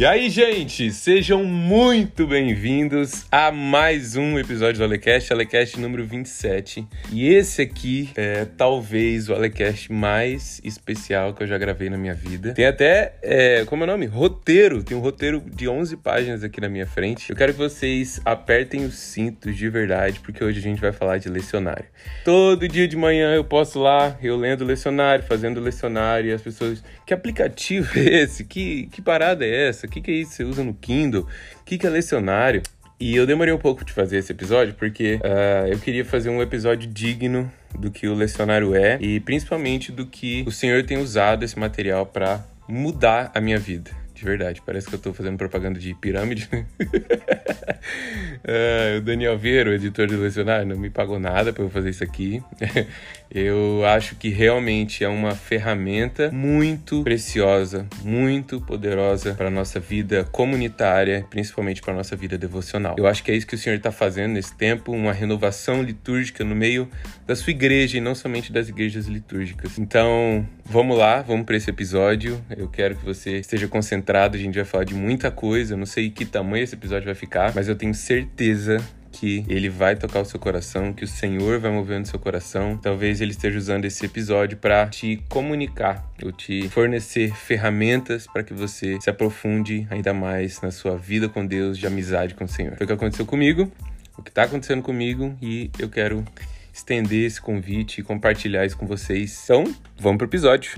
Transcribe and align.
E 0.00 0.06
aí, 0.06 0.30
gente, 0.30 0.90
sejam 0.92 1.44
muito 1.44 2.26
bem-vindos 2.26 3.26
a 3.30 3.52
mais 3.52 4.16
um 4.16 4.38
episódio 4.38 4.78
do 4.78 4.84
Alecast, 4.84 5.30
Alecast 5.30 5.78
número 5.78 6.06
27. 6.06 6.86
E 7.12 7.28
esse 7.28 7.60
aqui 7.60 8.08
é 8.16 8.46
talvez 8.46 9.28
o 9.28 9.34
Alecast 9.34 9.92
mais 9.92 10.58
especial 10.64 11.34
que 11.34 11.42
eu 11.42 11.46
já 11.46 11.58
gravei 11.58 11.90
na 11.90 11.98
minha 11.98 12.14
vida. 12.14 12.54
Tem 12.54 12.64
até, 12.64 13.12
é, 13.20 13.66
como 13.66 13.84
é 13.84 13.86
o 13.86 13.90
nome? 13.90 14.06
Roteiro. 14.06 14.82
Tem 14.82 14.96
um 14.96 15.00
roteiro 15.00 15.44
de 15.54 15.68
11 15.68 15.98
páginas 15.98 16.42
aqui 16.42 16.62
na 16.62 16.70
minha 16.70 16.86
frente. 16.86 17.28
Eu 17.28 17.36
quero 17.36 17.52
que 17.52 17.58
vocês 17.58 18.22
apertem 18.24 18.86
os 18.86 18.94
cintos 18.94 19.54
de 19.54 19.68
verdade, 19.68 20.18
porque 20.20 20.42
hoje 20.42 20.60
a 20.60 20.62
gente 20.62 20.80
vai 20.80 20.92
falar 20.92 21.18
de 21.18 21.28
lecionário. 21.28 21.84
Todo 22.24 22.66
dia 22.66 22.88
de 22.88 22.96
manhã 22.96 23.34
eu 23.34 23.44
posto 23.44 23.78
lá, 23.78 24.16
eu 24.22 24.34
lendo 24.34 24.64
lecionário, 24.64 25.26
fazendo 25.26 25.60
lecionário, 25.60 26.30
e 26.30 26.32
as 26.32 26.40
pessoas. 26.40 26.82
Que 27.04 27.12
aplicativo 27.12 27.98
é 27.98 28.22
esse? 28.22 28.44
Que, 28.44 28.86
que 28.86 29.02
parada 29.02 29.44
é 29.44 29.68
essa? 29.68 29.89
O 29.90 29.92
que, 29.92 30.00
que 30.00 30.10
é 30.12 30.14
isso 30.14 30.34
você 30.34 30.44
usa 30.44 30.62
no 30.62 30.72
Kindle? 30.72 31.22
O 31.22 31.64
que, 31.64 31.76
que 31.76 31.84
é 31.84 31.90
lecionário? 31.90 32.62
E 33.00 33.16
eu 33.16 33.26
demorei 33.26 33.52
um 33.52 33.58
pouco 33.58 33.84
de 33.84 33.92
fazer 33.92 34.18
esse 34.18 34.30
episódio 34.30 34.72
porque 34.74 35.16
uh, 35.16 35.66
eu 35.66 35.80
queria 35.80 36.04
fazer 36.04 36.30
um 36.30 36.40
episódio 36.40 36.88
digno 36.88 37.50
do 37.76 37.90
que 37.90 38.06
o 38.06 38.14
lecionário 38.14 38.72
é 38.72 38.98
e 39.00 39.18
principalmente 39.18 39.90
do 39.90 40.06
que 40.06 40.44
o 40.46 40.52
senhor 40.52 40.84
tem 40.84 40.96
usado 40.96 41.44
esse 41.44 41.58
material 41.58 42.06
para 42.06 42.40
mudar 42.68 43.32
a 43.34 43.40
minha 43.40 43.58
vida. 43.58 43.90
De 44.20 44.26
verdade, 44.26 44.60
parece 44.60 44.86
que 44.86 44.94
eu 44.94 44.98
tô 44.98 45.14
fazendo 45.14 45.38
propaganda 45.38 45.78
de 45.78 45.94
pirâmide. 45.94 46.46
uh, 46.52 46.66
o 48.98 49.00
Daniel 49.00 49.38
Vieira, 49.38 49.70
o 49.70 49.72
editor 49.72 50.08
do 50.08 50.20
Lecionário, 50.20 50.66
não 50.66 50.76
me 50.76 50.90
pagou 50.90 51.18
nada 51.18 51.54
para 51.54 51.62
eu 51.62 51.70
fazer 51.70 51.88
isso 51.88 52.04
aqui. 52.04 52.42
eu 53.32 53.82
acho 53.86 54.16
que 54.16 54.28
realmente 54.28 55.02
é 55.02 55.08
uma 55.08 55.34
ferramenta 55.34 56.30
muito 56.30 57.02
preciosa, 57.02 57.86
muito 58.04 58.60
poderosa 58.60 59.32
para 59.32 59.48
nossa 59.48 59.80
vida 59.80 60.22
comunitária, 60.24 61.24
principalmente 61.30 61.80
para 61.80 61.94
nossa 61.94 62.14
vida 62.14 62.36
devocional. 62.36 62.96
Eu 62.98 63.06
acho 63.06 63.24
que 63.24 63.30
é 63.30 63.34
isso 63.34 63.46
que 63.46 63.54
o 63.54 63.58
Senhor 63.58 63.76
está 63.76 63.90
fazendo 63.90 64.32
nesse 64.32 64.54
tempo, 64.54 64.92
uma 64.92 65.14
renovação 65.14 65.82
litúrgica 65.82 66.44
no 66.44 66.54
meio 66.54 66.90
da 67.26 67.34
sua 67.34 67.52
igreja 67.52 67.96
e 67.96 68.02
não 68.02 68.14
somente 68.14 68.52
das 68.52 68.68
igrejas 68.68 69.06
litúrgicas. 69.06 69.78
Então, 69.78 70.46
vamos 70.66 70.98
lá, 70.98 71.22
vamos 71.22 71.46
para 71.46 71.56
esse 71.56 71.70
episódio. 71.70 72.38
Eu 72.54 72.68
quero 72.68 72.96
que 72.96 73.04
você 73.06 73.38
esteja 73.38 73.66
concentrado 73.66 74.09
a 74.16 74.28
gente 74.30 74.54
vai 74.54 74.64
falar 74.64 74.84
de 74.84 74.94
muita 74.94 75.30
coisa. 75.30 75.74
Eu 75.74 75.78
não 75.78 75.86
sei 75.86 76.10
que 76.10 76.24
tamanho 76.24 76.64
esse 76.64 76.74
episódio 76.74 77.06
vai 77.06 77.14
ficar, 77.14 77.52
mas 77.54 77.68
eu 77.68 77.76
tenho 77.76 77.94
certeza 77.94 78.78
que 79.12 79.44
ele 79.48 79.68
vai 79.68 79.96
tocar 79.96 80.20
o 80.20 80.24
seu 80.24 80.38
coração, 80.38 80.92
que 80.92 81.04
o 81.04 81.08
Senhor 81.08 81.58
vai 81.58 81.70
mover 81.70 81.98
no 81.98 82.06
seu 82.06 82.18
coração. 82.18 82.76
Talvez 82.76 83.20
ele 83.20 83.32
esteja 83.32 83.58
usando 83.58 83.84
esse 83.84 84.04
episódio 84.06 84.56
para 84.56 84.86
te 84.86 85.22
comunicar 85.28 86.08
ou 86.22 86.32
te 86.32 86.68
fornecer 86.68 87.34
ferramentas 87.34 88.26
para 88.26 88.42
que 88.42 88.54
você 88.54 88.98
se 89.00 89.10
aprofunde 89.10 89.86
ainda 89.90 90.14
mais 90.14 90.60
na 90.60 90.70
sua 90.70 90.96
vida 90.96 91.28
com 91.28 91.44
Deus, 91.44 91.76
de 91.76 91.86
amizade 91.86 92.34
com 92.34 92.44
o 92.44 92.48
Senhor. 92.48 92.76
Foi 92.76 92.84
o 92.84 92.86
que 92.86 92.92
aconteceu 92.92 93.26
comigo, 93.26 93.70
o 94.16 94.22
que 94.22 94.30
está 94.30 94.44
acontecendo 94.44 94.82
comigo 94.82 95.36
e 95.42 95.70
eu 95.78 95.88
quero 95.88 96.24
estender 96.72 97.26
esse 97.26 97.40
convite 97.40 98.00
e 98.00 98.04
compartilhar 98.04 98.64
isso 98.64 98.76
com 98.76 98.86
vocês. 98.86 99.42
Então, 99.44 99.64
vamos 99.98 100.18
pro 100.18 100.26
episódio. 100.26 100.72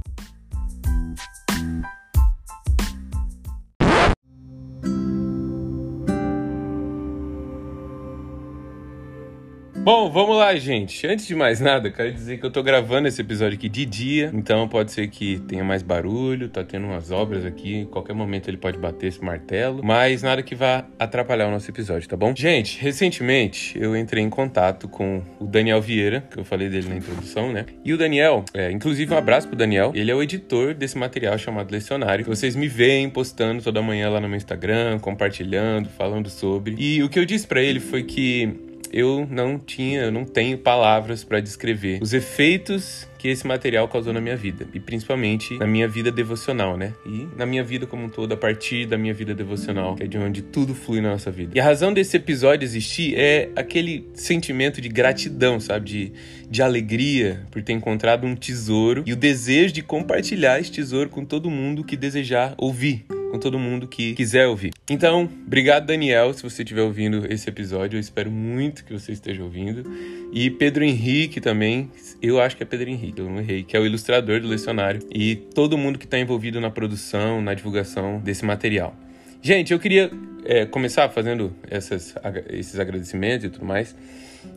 Bom, 9.82 10.08
vamos 10.08 10.36
lá, 10.36 10.54
gente. 10.54 11.04
Antes 11.08 11.26
de 11.26 11.34
mais 11.34 11.58
nada, 11.58 11.90
quero 11.90 12.12
dizer 12.12 12.38
que 12.38 12.46
eu 12.46 12.52
tô 12.52 12.62
gravando 12.62 13.08
esse 13.08 13.20
episódio 13.20 13.58
aqui 13.58 13.68
de 13.68 13.84
dia, 13.84 14.30
então 14.32 14.68
pode 14.68 14.92
ser 14.92 15.08
que 15.08 15.40
tenha 15.40 15.64
mais 15.64 15.82
barulho, 15.82 16.48
tá 16.48 16.62
tendo 16.62 16.86
umas 16.86 17.10
obras 17.10 17.44
aqui, 17.44 17.78
em 17.78 17.84
qualquer 17.84 18.12
momento 18.14 18.46
ele 18.46 18.58
pode 18.58 18.78
bater 18.78 19.08
esse 19.08 19.20
martelo, 19.24 19.82
mas 19.82 20.22
nada 20.22 20.40
que 20.40 20.54
vá 20.54 20.86
atrapalhar 21.00 21.48
o 21.48 21.50
nosso 21.50 21.68
episódio, 21.68 22.08
tá 22.08 22.16
bom? 22.16 22.32
Gente, 22.32 22.80
recentemente 22.80 23.76
eu 23.76 23.96
entrei 23.96 24.22
em 24.22 24.30
contato 24.30 24.86
com 24.86 25.20
o 25.40 25.46
Daniel 25.46 25.82
Vieira, 25.82 26.20
que 26.30 26.38
eu 26.38 26.44
falei 26.44 26.68
dele 26.68 26.88
na 26.88 26.94
introdução, 26.94 27.52
né? 27.52 27.66
E 27.84 27.92
o 27.92 27.98
Daniel, 27.98 28.44
é, 28.54 28.70
inclusive 28.70 29.12
um 29.12 29.18
abraço 29.18 29.48
pro 29.48 29.56
Daniel, 29.56 29.90
ele 29.96 30.12
é 30.12 30.14
o 30.14 30.22
editor 30.22 30.74
desse 30.74 30.96
material 30.96 31.36
chamado 31.38 31.72
Lecionário. 31.72 32.24
Vocês 32.24 32.54
me 32.54 32.68
veem 32.68 33.10
postando 33.10 33.60
toda 33.60 33.82
manhã 33.82 34.08
lá 34.10 34.20
no 34.20 34.28
meu 34.28 34.36
Instagram, 34.36 35.00
compartilhando, 35.00 35.88
falando 35.88 36.30
sobre. 36.30 36.76
E 36.78 37.02
o 37.02 37.08
que 37.08 37.18
eu 37.18 37.24
disse 37.24 37.48
para 37.48 37.60
ele 37.60 37.80
foi 37.80 38.04
que 38.04 38.70
eu 38.92 39.26
não 39.30 39.58
tinha, 39.58 40.02
eu 40.02 40.12
não 40.12 40.24
tenho 40.24 40.58
palavras 40.58 41.24
para 41.24 41.40
descrever 41.40 41.98
os 42.02 42.12
efeitos 42.12 43.08
que 43.18 43.28
esse 43.28 43.46
material 43.46 43.86
causou 43.86 44.12
na 44.12 44.20
minha 44.20 44.36
vida 44.36 44.66
e 44.74 44.80
principalmente 44.80 45.56
na 45.56 45.66
minha 45.66 45.86
vida 45.86 46.10
devocional, 46.10 46.76
né? 46.76 46.92
E 47.06 47.28
na 47.36 47.46
minha 47.46 47.62
vida 47.62 47.86
como 47.86 48.04
um 48.04 48.08
todo, 48.08 48.32
a 48.32 48.36
partir 48.36 48.84
da 48.84 48.98
minha 48.98 49.14
vida 49.14 49.32
devocional, 49.32 49.94
que 49.94 50.02
é 50.02 50.06
de 50.08 50.18
onde 50.18 50.42
tudo 50.42 50.74
flui 50.74 51.00
na 51.00 51.10
nossa 51.10 51.30
vida. 51.30 51.52
E 51.54 51.60
a 51.60 51.64
razão 51.64 51.92
desse 51.92 52.16
episódio 52.16 52.64
existir 52.64 53.14
é 53.16 53.48
aquele 53.54 54.08
sentimento 54.12 54.80
de 54.80 54.88
gratidão, 54.88 55.60
sabe? 55.60 55.88
De, 55.88 56.12
de 56.50 56.62
alegria 56.62 57.46
por 57.50 57.62
ter 57.62 57.72
encontrado 57.72 58.26
um 58.26 58.34
tesouro 58.34 59.04
e 59.06 59.12
o 59.12 59.16
desejo 59.16 59.72
de 59.72 59.82
compartilhar 59.82 60.60
esse 60.60 60.72
tesouro 60.72 61.08
com 61.08 61.24
todo 61.24 61.48
mundo 61.48 61.84
que 61.84 61.96
desejar 61.96 62.54
ouvir 62.58 63.04
com 63.32 63.38
todo 63.38 63.58
mundo 63.58 63.88
que 63.88 64.12
quiser 64.12 64.46
ouvir. 64.46 64.72
Então, 64.90 65.26
obrigado, 65.46 65.86
Daniel, 65.86 66.34
se 66.34 66.42
você 66.42 66.62
estiver 66.62 66.82
ouvindo 66.82 67.26
esse 67.32 67.48
episódio. 67.48 67.96
Eu 67.96 68.00
espero 68.00 68.30
muito 68.30 68.84
que 68.84 68.92
você 68.92 69.10
esteja 69.10 69.42
ouvindo. 69.42 69.90
E 70.30 70.50
Pedro 70.50 70.84
Henrique 70.84 71.40
também, 71.40 71.90
eu 72.20 72.38
acho 72.38 72.54
que 72.54 72.62
é 72.62 72.66
Pedro 72.66 72.90
Henrique, 72.90 73.20
eu 73.20 73.30
não 73.30 73.38
errei, 73.38 73.62
que 73.62 73.74
é 73.74 73.80
o 73.80 73.86
ilustrador 73.86 74.38
do 74.38 74.46
lecionário. 74.46 75.00
E 75.10 75.34
todo 75.34 75.78
mundo 75.78 75.98
que 75.98 76.04
está 76.04 76.18
envolvido 76.18 76.60
na 76.60 76.70
produção, 76.70 77.40
na 77.40 77.54
divulgação 77.54 78.20
desse 78.20 78.44
material. 78.44 78.94
Gente, 79.40 79.72
eu 79.72 79.78
queria 79.78 80.10
é, 80.44 80.66
começar 80.66 81.08
fazendo 81.08 81.56
essas, 81.70 82.14
esses 82.50 82.78
agradecimentos 82.78 83.46
e 83.46 83.48
tudo 83.48 83.64
mais. 83.64 83.96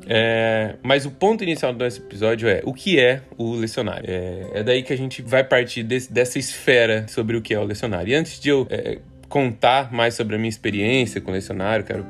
É, 0.07 0.75
mas 0.83 1.05
o 1.05 1.11
ponto 1.11 1.43
inicial 1.43 1.73
do 1.73 1.83
nosso 1.83 1.99
episódio 2.01 2.47
é 2.47 2.61
o 2.63 2.73
que 2.73 2.99
é 2.99 3.21
o 3.37 3.55
lecionário. 3.55 4.05
É, 4.07 4.59
é 4.59 4.63
daí 4.63 4.83
que 4.83 4.93
a 4.93 4.97
gente 4.97 5.21
vai 5.21 5.43
partir 5.43 5.83
desse, 5.83 6.11
dessa 6.11 6.37
esfera 6.37 7.05
sobre 7.07 7.35
o 7.35 7.41
que 7.41 7.53
é 7.53 7.59
o 7.59 7.63
lecionário. 7.63 8.11
E 8.11 8.15
antes 8.15 8.39
de 8.39 8.49
eu 8.49 8.67
é, 8.69 8.99
contar 9.27 9.91
mais 9.91 10.13
sobre 10.13 10.35
a 10.35 10.37
minha 10.37 10.49
experiência 10.49 11.19
com 11.19 11.31
o 11.31 11.33
lecionário, 11.33 11.83
quero 11.85 12.05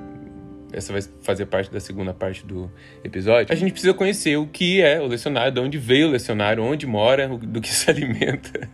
essa 0.76 0.92
vai 0.92 1.02
fazer 1.22 1.46
parte 1.46 1.72
da 1.72 1.80
segunda 1.80 2.14
parte 2.14 2.46
do 2.46 2.70
episódio, 3.04 3.52
a 3.52 3.56
gente 3.56 3.72
precisa 3.72 3.94
conhecer 3.94 4.36
o 4.38 4.46
que 4.46 4.82
é 4.82 5.00
o 5.00 5.08
lecionário, 5.08 5.54
de 5.54 5.60
onde 5.62 5.78
veio 5.78 6.08
o 6.08 6.12
lecionário, 6.12 6.62
onde 6.62 6.86
mora, 6.86 7.28
do 7.28 7.62
que 7.62 7.70
se 7.74 7.90
alimenta. 7.90 8.70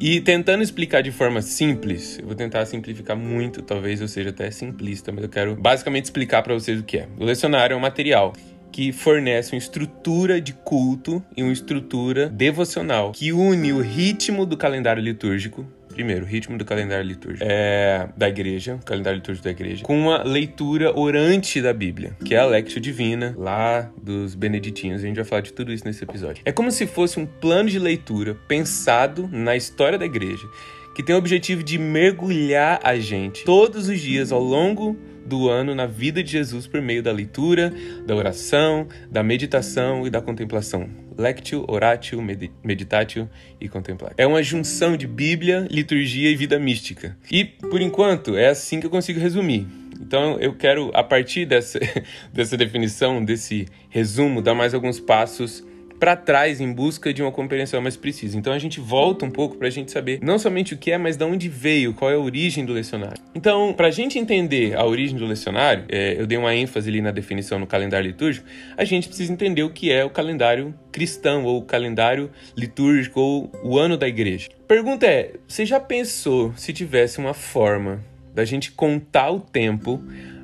E 0.00 0.20
tentando 0.20 0.62
explicar 0.62 1.02
de 1.02 1.12
forma 1.12 1.42
simples, 1.42 2.18
eu 2.18 2.26
vou 2.26 2.34
tentar 2.34 2.64
simplificar 2.64 3.16
muito, 3.16 3.60
talvez 3.62 4.00
eu 4.00 4.08
seja 4.08 4.30
até 4.30 4.50
simplista, 4.50 5.12
mas 5.12 5.24
eu 5.24 5.28
quero 5.28 5.54
basicamente 5.54 6.06
explicar 6.06 6.42
para 6.42 6.54
vocês 6.54 6.80
o 6.80 6.82
que 6.82 6.98
é. 6.98 7.08
O 7.18 7.24
lecionário 7.24 7.74
é 7.74 7.76
um 7.76 7.80
material 7.80 8.32
que 8.72 8.90
fornece 8.90 9.54
uma 9.54 9.58
estrutura 9.58 10.40
de 10.40 10.54
culto 10.54 11.22
e 11.36 11.42
uma 11.42 11.52
estrutura 11.52 12.30
devocional 12.30 13.12
que 13.12 13.30
une 13.30 13.70
o 13.72 13.82
ritmo 13.82 14.46
do 14.46 14.56
calendário 14.56 15.02
litúrgico 15.02 15.66
primeiro, 15.92 16.24
o 16.24 16.28
ritmo 16.28 16.58
do 16.58 16.64
calendário 16.64 17.06
litúrgico 17.06 17.44
é, 17.48 18.08
da 18.16 18.28
igreja, 18.28 18.78
calendário 18.84 19.18
litúrgico 19.18 19.44
da 19.44 19.50
igreja, 19.50 19.84
com 19.84 19.98
uma 19.98 20.22
leitura 20.22 20.98
orante 20.98 21.60
da 21.60 21.72
Bíblia, 21.72 22.16
que 22.24 22.34
é 22.34 22.38
a 22.38 22.46
Lectio 22.46 22.80
Divina, 22.80 23.34
lá 23.38 23.90
dos 24.02 24.34
Beneditinos. 24.34 25.02
A 25.02 25.06
gente 25.06 25.16
vai 25.16 25.24
falar 25.24 25.42
de 25.42 25.52
tudo 25.52 25.72
isso 25.72 25.84
nesse 25.84 26.02
episódio. 26.02 26.42
É 26.44 26.52
como 26.52 26.70
se 26.70 26.86
fosse 26.86 27.20
um 27.20 27.26
plano 27.26 27.68
de 27.68 27.78
leitura 27.78 28.36
pensado 28.48 29.28
na 29.30 29.56
história 29.56 29.98
da 29.98 30.04
igreja, 30.04 30.46
que 30.94 31.02
tem 31.02 31.14
o 31.14 31.18
objetivo 31.18 31.62
de 31.62 31.78
mergulhar 31.78 32.80
a 32.82 32.98
gente 32.98 33.44
todos 33.44 33.88
os 33.88 34.00
dias 34.00 34.32
ao 34.32 34.42
longo 34.42 34.96
do 35.24 35.48
ano 35.48 35.74
na 35.74 35.86
vida 35.86 36.22
de 36.22 36.30
Jesus 36.30 36.66
por 36.66 36.82
meio 36.82 37.02
da 37.02 37.12
leitura, 37.12 37.72
da 38.06 38.14
oração, 38.14 38.86
da 39.10 39.22
meditação 39.22 40.06
e 40.06 40.10
da 40.10 40.20
contemplação. 40.20 40.88
Lectio, 41.16 41.64
oratio, 41.68 42.20
meditatio 42.64 43.28
e 43.60 43.68
contemplatio. 43.68 44.16
É 44.18 44.26
uma 44.26 44.42
junção 44.42 44.96
de 44.96 45.06
Bíblia, 45.06 45.66
liturgia 45.70 46.30
e 46.30 46.36
vida 46.36 46.58
mística. 46.58 47.16
E, 47.30 47.44
por 47.44 47.80
enquanto, 47.80 48.36
é 48.36 48.48
assim 48.48 48.80
que 48.80 48.86
eu 48.86 48.90
consigo 48.90 49.20
resumir. 49.20 49.66
Então, 50.00 50.38
eu 50.40 50.54
quero, 50.54 50.90
a 50.94 51.04
partir 51.04 51.46
dessa, 51.46 51.78
dessa 52.32 52.56
definição, 52.56 53.24
desse 53.24 53.66
resumo, 53.88 54.42
dar 54.42 54.54
mais 54.54 54.74
alguns 54.74 54.98
passos 54.98 55.64
para 56.02 56.16
trás 56.16 56.60
em 56.60 56.72
busca 56.72 57.14
de 57.14 57.22
uma 57.22 57.30
compreensão 57.30 57.80
mais 57.80 57.96
precisa. 57.96 58.36
Então 58.36 58.52
a 58.52 58.58
gente 58.58 58.80
volta 58.80 59.24
um 59.24 59.30
pouco 59.30 59.56
para 59.56 59.68
a 59.68 59.70
gente 59.70 59.92
saber 59.92 60.18
não 60.20 60.36
somente 60.36 60.74
o 60.74 60.76
que 60.76 60.90
é, 60.90 60.98
mas 60.98 61.16
de 61.16 61.24
onde 61.24 61.48
veio, 61.48 61.94
qual 61.94 62.10
é 62.10 62.14
a 62.14 62.18
origem 62.18 62.64
do 62.64 62.72
lecionário. 62.72 63.22
Então, 63.36 63.72
para 63.72 63.86
a 63.86 63.90
gente 63.92 64.18
entender 64.18 64.74
a 64.76 64.84
origem 64.84 65.16
do 65.16 65.24
lecionário, 65.24 65.84
é, 65.88 66.20
eu 66.20 66.26
dei 66.26 66.36
uma 66.36 66.52
ênfase 66.56 66.90
ali 66.90 67.00
na 67.00 67.12
definição 67.12 67.56
no 67.56 67.68
calendário 67.68 68.08
litúrgico, 68.08 68.44
a 68.76 68.84
gente 68.84 69.06
precisa 69.06 69.32
entender 69.32 69.62
o 69.62 69.70
que 69.70 69.92
é 69.92 70.04
o 70.04 70.10
calendário 70.10 70.74
cristão 70.90 71.44
ou 71.44 71.58
o 71.58 71.62
calendário 71.62 72.32
litúrgico 72.56 73.20
ou 73.20 73.52
o 73.62 73.78
ano 73.78 73.96
da 73.96 74.08
igreja. 74.08 74.48
Pergunta 74.66 75.06
é: 75.06 75.34
você 75.46 75.64
já 75.64 75.78
pensou 75.78 76.52
se 76.56 76.72
tivesse 76.72 77.20
uma 77.20 77.32
forma 77.32 78.00
da 78.34 78.44
gente 78.44 78.72
contar 78.72 79.30
o 79.30 79.38
tempo 79.38 80.02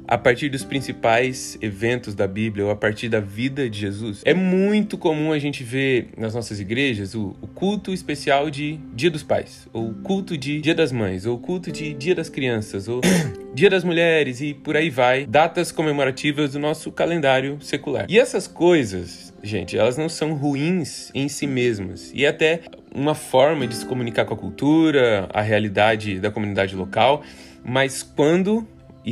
a 0.08 0.16
partir 0.16 0.49
dos 0.49 0.64
principais 0.64 1.58
eventos 1.60 2.14
da 2.14 2.26
Bíblia 2.26 2.64
ou 2.64 2.70
a 2.70 2.76
partir 2.76 3.10
da 3.10 3.20
vida 3.20 3.69
de 3.69 3.81
Jesus. 3.81 4.22
É 4.25 4.32
muito 4.32 4.96
comum 4.96 5.32
a 5.32 5.38
gente 5.38 5.62
ver 5.62 6.08
nas 6.16 6.34
nossas 6.34 6.58
igrejas 6.58 7.14
o, 7.14 7.37
o 7.43 7.46
culto 7.46 7.93
especial 7.93 8.49
de 8.49 8.81
Dia 8.94 9.10
dos 9.10 9.22
Pais, 9.22 9.69
ou 9.70 9.93
culto 10.02 10.38
de 10.38 10.62
Dia 10.62 10.75
das 10.75 10.90
Mães, 10.90 11.26
ou 11.26 11.38
culto 11.38 11.70
de 11.70 11.93
Dia 11.93 12.14
das 12.14 12.31
Crianças, 12.31 12.88
ou 12.88 13.02
Dia 13.52 13.69
das 13.69 13.84
Mulheres 13.84 14.40
e 14.40 14.55
por 14.55 14.76
aí 14.76 14.88
vai, 14.88 15.26
datas 15.26 15.70
comemorativas 15.70 16.52
do 16.52 16.58
nosso 16.58 16.90
calendário 16.90 17.58
secular. 17.60 18.06
E 18.08 18.19
essas 18.19 18.46
coisas, 18.46 19.34
gente, 19.43 19.76
elas 19.76 19.99
não 19.99 20.08
são 20.08 20.32
ruins 20.32 21.10
em 21.14 21.28
si 21.28 21.46
mesmas 21.46 22.10
e 22.14 22.25
é 22.25 22.28
até 22.28 22.62
uma 22.94 23.14
forma 23.14 23.66
de 23.66 23.75
se 23.75 23.84
comunicar 23.84 24.25
com 24.25 24.32
a 24.32 24.37
cultura, 24.37 25.28
a 25.34 25.43
realidade 25.43 26.19
da 26.19 26.31
comunidade 26.31 26.75
local, 26.75 27.22
mas 27.62 28.02
quando 28.02 28.66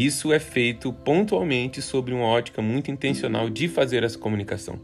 isso 0.05 0.33
é 0.33 0.39
feito 0.39 0.93
pontualmente 0.93 1.81
sobre 1.81 2.13
uma 2.13 2.27
ótica 2.27 2.61
muito 2.61 2.91
intencional 2.91 3.49
de 3.49 3.69
fazer 3.69 4.05
essa 4.05 4.19
comunicação. 4.19 4.79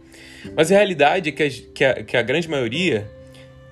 Mas 0.57 0.73
a 0.73 0.77
realidade 0.77 1.29
é 1.29 1.33
que 1.33 1.43
a, 1.43 1.51
que 1.51 1.85
a, 1.85 2.05
que 2.05 2.17
a 2.17 2.23
grande 2.23 2.49
maioria 2.49 3.11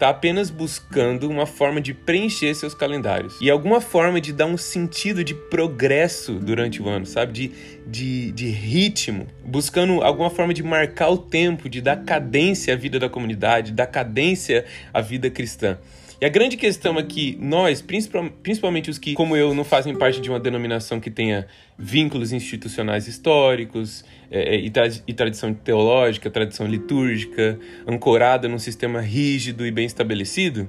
está 0.00 0.08
apenas 0.08 0.48
buscando 0.48 1.28
uma 1.28 1.44
forma 1.44 1.78
de 1.78 1.92
preencher 1.92 2.54
seus 2.54 2.72
calendários 2.72 3.36
e 3.38 3.50
alguma 3.50 3.82
forma 3.82 4.18
de 4.18 4.32
dar 4.32 4.46
um 4.46 4.56
sentido 4.56 5.22
de 5.22 5.34
progresso 5.34 6.34
durante 6.34 6.82
o 6.82 6.88
ano, 6.88 7.04
sabe? 7.04 7.32
De, 7.32 7.52
de, 7.86 8.32
de 8.32 8.48
ritmo, 8.48 9.26
buscando 9.44 10.02
alguma 10.02 10.30
forma 10.30 10.54
de 10.54 10.62
marcar 10.62 11.10
o 11.10 11.18
tempo, 11.18 11.68
de 11.68 11.82
dar 11.82 11.96
cadência 11.96 12.72
à 12.72 12.76
vida 12.78 12.98
da 12.98 13.10
comunidade, 13.10 13.72
dar 13.72 13.86
cadência 13.86 14.64
à 14.92 15.02
vida 15.02 15.28
cristã. 15.28 15.76
E 16.20 16.26
a 16.26 16.28
grande 16.28 16.58
questão 16.58 16.98
é 16.98 17.02
que 17.02 17.38
nós, 17.40 17.82
principalmente 17.82 18.90
os 18.90 18.98
que, 18.98 19.14
como 19.14 19.34
eu, 19.34 19.54
não 19.54 19.64
fazem 19.64 19.96
parte 19.96 20.20
de 20.20 20.28
uma 20.28 20.38
denominação 20.38 21.00
que 21.00 21.10
tenha 21.10 21.46
vínculos 21.78 22.30
institucionais 22.30 23.08
históricos 23.08 24.04
é, 24.30 24.56
é, 24.56 24.60
e, 24.60 24.68
tra 24.68 24.86
e 25.06 25.14
tradição 25.14 25.54
teológica, 25.54 26.28
tradição 26.28 26.66
litúrgica, 26.66 27.58
ancorada 27.86 28.48
num 28.48 28.58
sistema 28.58 29.00
rígido 29.00 29.66
e 29.66 29.70
bem 29.70 29.86
estabelecido, 29.86 30.68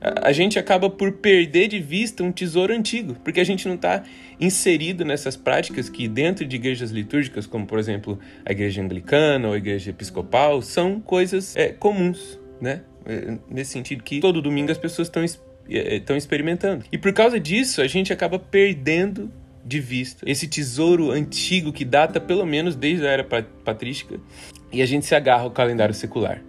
a, 0.00 0.30
gente 0.32 0.58
acaba 0.60 0.88
por 0.88 1.12
perder 1.12 1.66
de 1.66 1.80
vista 1.80 2.22
um 2.22 2.30
tesouro 2.30 2.72
antigo, 2.72 3.16
porque 3.24 3.40
a 3.40 3.44
gente 3.44 3.66
não 3.66 3.74
está 3.74 4.04
inserido 4.38 5.04
nessas 5.04 5.36
práticas 5.36 5.88
que, 5.88 6.06
dentro 6.06 6.44
de 6.44 6.54
igrejas 6.54 6.90
litúrgicas, 6.90 7.46
como 7.46 7.66
por 7.66 7.80
exemplo 7.80 8.18
a 8.44 8.52
igreja 8.52 8.80
anglicana 8.80 9.48
ou 9.48 9.54
a 9.54 9.56
igreja 9.56 9.90
episcopal, 9.90 10.62
são 10.62 11.00
coisas 11.00 11.56
é, 11.56 11.70
comuns, 11.70 12.38
né? 12.60 12.82
É, 13.06 13.36
nesse 13.50 13.72
sentido 13.72 14.02
que 14.02 14.20
todo 14.20 14.40
domingo 14.40 14.72
as 14.72 14.78
pessoas 14.78 15.08
estão 15.08 15.24
estão 15.24 16.14
é, 16.14 16.18
experimentando. 16.18 16.84
E 16.90 16.98
por 16.98 17.12
causa 17.12 17.38
disso, 17.38 17.80
a 17.80 17.86
gente 17.86 18.12
acaba 18.12 18.38
perdendo 18.38 19.30
de 19.64 19.80
vista 19.80 20.28
esse 20.28 20.46
tesouro 20.46 21.10
antigo 21.10 21.72
que 21.72 21.84
data 21.84 22.20
pelo 22.20 22.44
menos 22.44 22.76
desde 22.76 23.06
a 23.06 23.10
era 23.10 23.24
patrística 23.24 24.20
e 24.70 24.82
a 24.82 24.86
gente 24.86 25.06
se 25.06 25.14
agarra 25.14 25.44
ao 25.44 25.50
calendário 25.50 25.94
secular 25.94 26.42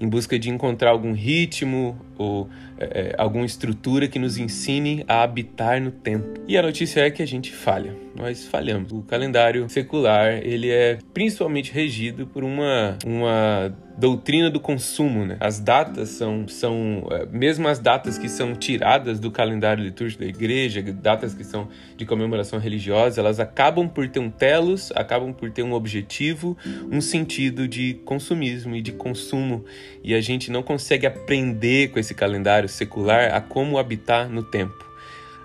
em 0.00 0.08
busca 0.08 0.38
de 0.38 0.48
encontrar 0.48 0.90
algum 0.90 1.12
ritmo 1.12 2.00
ou 2.16 2.48
é, 2.80 3.14
alguma 3.18 3.44
estrutura 3.44 4.08
que 4.08 4.18
nos 4.18 4.38
ensine 4.38 5.04
a 5.06 5.22
habitar 5.22 5.80
no 5.80 5.90
tempo. 5.90 6.40
E 6.48 6.56
a 6.56 6.62
notícia 6.62 7.00
é 7.00 7.10
que 7.10 7.22
a 7.22 7.26
gente 7.26 7.52
falha. 7.52 7.94
Nós 8.16 8.46
falhamos. 8.46 8.90
O 8.92 9.02
calendário 9.02 9.68
secular 9.68 10.40
ele 10.42 10.70
é 10.70 10.98
principalmente 11.14 11.72
regido 11.72 12.26
por 12.26 12.42
uma 12.42 12.98
uma 13.06 13.72
doutrina 14.00 14.50
do 14.50 14.58
consumo, 14.58 15.26
né? 15.26 15.36
As 15.38 15.60
datas 15.60 16.08
são, 16.08 16.48
são 16.48 17.06
é, 17.10 17.26
mesmo 17.26 17.68
as 17.68 17.78
datas 17.78 18.16
que 18.16 18.30
são 18.30 18.54
tiradas 18.54 19.20
do 19.20 19.30
calendário 19.30 19.84
litúrgico 19.84 20.22
da 20.22 20.28
igreja, 20.28 20.82
datas 20.82 21.34
que 21.34 21.44
são 21.44 21.68
de 21.98 22.06
comemoração 22.06 22.58
religiosa, 22.58 23.20
elas 23.20 23.38
acabam 23.38 23.86
por 23.86 24.08
ter 24.08 24.18
um 24.18 24.30
telos, 24.30 24.90
acabam 24.96 25.34
por 25.34 25.50
ter 25.50 25.62
um 25.62 25.74
objetivo, 25.74 26.56
um 26.90 27.00
sentido 27.00 27.68
de 27.68 27.94
consumismo 28.06 28.74
e 28.74 28.80
de 28.80 28.92
consumo, 28.92 29.66
e 30.02 30.14
a 30.14 30.20
gente 30.20 30.50
não 30.50 30.62
consegue 30.62 31.06
aprender 31.06 31.90
com 31.90 31.98
esse 31.98 32.14
calendário 32.14 32.69
secular 32.70 33.34
a 33.34 33.40
como 33.40 33.78
habitar 33.78 34.28
no 34.28 34.42
tempo 34.42 34.90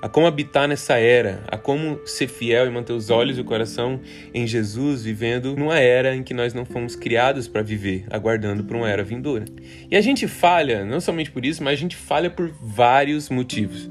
a 0.06 0.07
como 0.07 0.27
habitar 0.27 0.68
nessa 0.68 1.00
era, 1.00 1.44
a 1.48 1.57
como 1.57 2.00
ser 2.06 2.27
fiel 2.27 2.68
e 2.68 2.69
manter 2.69 2.94
os 2.94 3.10
olhos 3.10 3.39
e 3.39 3.42
o 3.42 3.44
coração 3.44 4.00
em 4.31 4.45
Jesus, 4.45 5.04
vivendo 5.04 5.56
numa 5.56 5.80
era 5.80 6.16
em 6.16 6.22
que 6.22 6.31
nós 6.31 6.54
não 6.54 6.63
fomos 6.63 6.95
criados 6.95 7.48
para 7.48 7.63
viver, 7.63 8.06
aguardando 8.12 8.63
por 8.63 8.75
uma 8.75 8.88
era 8.88 9.04
vindoura. 9.04 9.45
E 9.89 9.98
a 9.98 10.01
gente 10.01 10.27
falha, 10.27 10.86
não 10.86 11.01
somente 11.01 11.31
por 11.31 11.44
isso, 11.44 11.63
mas 11.63 11.74
a 11.74 11.81
gente 11.81 11.95
falha 11.95 12.30
por 12.30 12.51
vários 12.62 13.31
motivos. 13.31 13.89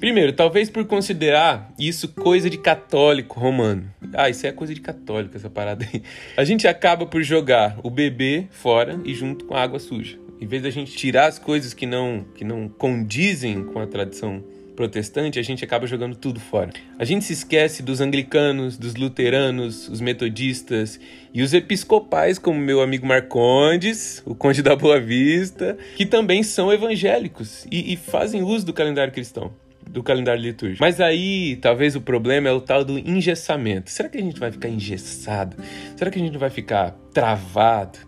Primeiro, 0.00 0.32
talvez 0.32 0.70
por 0.70 0.86
considerar 0.86 1.70
isso 1.78 2.08
coisa 2.08 2.48
de 2.48 2.56
católico 2.56 3.38
romano. 3.38 3.84
Ah, 4.14 4.30
isso 4.30 4.46
é 4.46 4.52
coisa 4.52 4.74
de 4.74 4.80
católico, 4.80 5.36
essa 5.36 5.50
parada 5.50 5.86
aí. 5.92 6.02
A 6.38 6.44
gente 6.44 6.66
acaba 6.66 7.04
por 7.04 7.22
jogar 7.22 7.78
o 7.82 7.90
bebê 7.90 8.46
fora 8.50 8.98
e 9.04 9.12
junto 9.12 9.44
com 9.44 9.54
a 9.54 9.60
água 9.60 9.78
suja. 9.78 10.18
Em 10.40 10.46
vez 10.46 10.62
da 10.62 10.70
gente 10.70 10.92
tirar 10.96 11.26
as 11.26 11.38
coisas 11.38 11.74
que 11.74 11.84
não, 11.84 12.24
que 12.34 12.44
não 12.44 12.68
condizem 12.68 13.62
com 13.62 13.78
a 13.78 13.86
tradição 13.86 14.42
protestante, 14.74 15.38
a 15.38 15.42
gente 15.42 15.62
acaba 15.62 15.86
jogando 15.86 16.16
tudo 16.16 16.40
fora. 16.40 16.70
A 16.98 17.04
gente 17.04 17.26
se 17.26 17.34
esquece 17.34 17.82
dos 17.82 18.00
anglicanos, 18.00 18.78
dos 18.78 18.94
luteranos, 18.94 19.86
os 19.88 20.00
metodistas 20.00 20.98
e 21.34 21.42
os 21.42 21.52
episcopais, 21.52 22.38
como 22.38 22.58
meu 22.58 22.80
amigo 22.80 23.06
Marcondes, 23.06 24.22
o 24.24 24.34
Conde 24.34 24.62
da 24.62 24.74
Boa 24.74 24.98
Vista, 24.98 25.76
que 25.96 26.06
também 26.06 26.42
são 26.42 26.72
evangélicos 26.72 27.66
e, 27.70 27.92
e 27.92 27.96
fazem 27.96 28.42
uso 28.42 28.64
do 28.64 28.72
calendário 28.72 29.12
cristão 29.12 29.52
do 29.86 30.04
calendário 30.04 30.40
litúrgico. 30.40 30.80
Mas 30.80 31.00
aí, 31.00 31.56
talvez 31.56 31.96
o 31.96 32.00
problema 32.00 32.48
é 32.48 32.52
o 32.52 32.60
tal 32.60 32.84
do 32.84 32.96
engessamento. 32.96 33.90
Será 33.90 34.08
que 34.08 34.16
a 34.16 34.20
gente 34.20 34.38
vai 34.38 34.52
ficar 34.52 34.68
engessado? 34.68 35.56
Será 35.96 36.12
que 36.12 36.18
a 36.18 36.22
gente 36.22 36.38
vai 36.38 36.48
ficar 36.48 36.96
travado? 37.12 37.98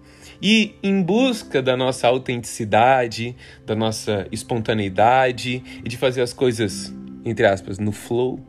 E 0.42 0.74
em 0.82 1.00
busca 1.00 1.62
da 1.62 1.76
nossa 1.76 2.08
autenticidade, 2.08 3.36
da 3.64 3.76
nossa 3.76 4.26
espontaneidade 4.32 5.62
e 5.84 5.88
de 5.88 5.96
fazer 5.96 6.20
as 6.20 6.32
coisas, 6.32 6.92
entre 7.24 7.46
aspas, 7.46 7.78
no 7.78 7.92
flow, 7.92 8.40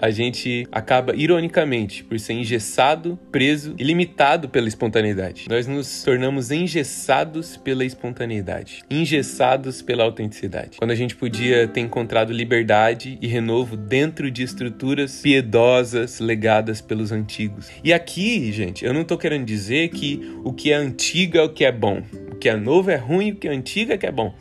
a 0.00 0.10
gente 0.10 0.66
acaba, 0.70 1.14
ironicamente, 1.14 2.04
por 2.04 2.18
ser 2.18 2.34
engessado, 2.34 3.18
preso 3.30 3.74
e 3.78 3.84
limitado 3.84 4.48
pela 4.48 4.68
espontaneidade. 4.68 5.46
Nós 5.48 5.66
nos 5.66 6.02
tornamos 6.02 6.50
engessados 6.50 7.56
pela 7.56 7.84
espontaneidade, 7.84 8.82
engessados 8.90 9.82
pela 9.82 10.04
autenticidade. 10.04 10.78
Quando 10.78 10.90
a 10.90 10.94
gente 10.94 11.16
podia 11.16 11.66
ter 11.68 11.80
encontrado 11.80 12.32
liberdade 12.32 13.18
e 13.20 13.26
renovo 13.26 13.76
dentro 13.76 14.30
de 14.30 14.42
estruturas 14.42 15.20
piedosas 15.22 16.20
legadas 16.20 16.80
pelos 16.80 17.12
antigos. 17.12 17.70
E 17.82 17.92
aqui, 17.92 18.52
gente, 18.52 18.84
eu 18.84 18.92
não 18.92 19.04
tô 19.04 19.16
querendo 19.16 19.44
dizer 19.44 19.88
que 19.88 20.20
o 20.44 20.52
que 20.52 20.72
é 20.72 20.76
antigo 20.76 21.38
é 21.38 21.42
o 21.42 21.48
que 21.48 21.64
é 21.64 21.72
bom, 21.72 22.02
o 22.30 22.36
que 22.36 22.48
é 22.48 22.56
novo 22.56 22.90
é 22.90 22.96
ruim, 22.96 23.32
o 23.32 23.36
que 23.36 23.48
é 23.48 23.52
antigo 23.52 23.92
é 23.92 23.98
que 23.98 24.06
é 24.06 24.12
bom. 24.12 24.34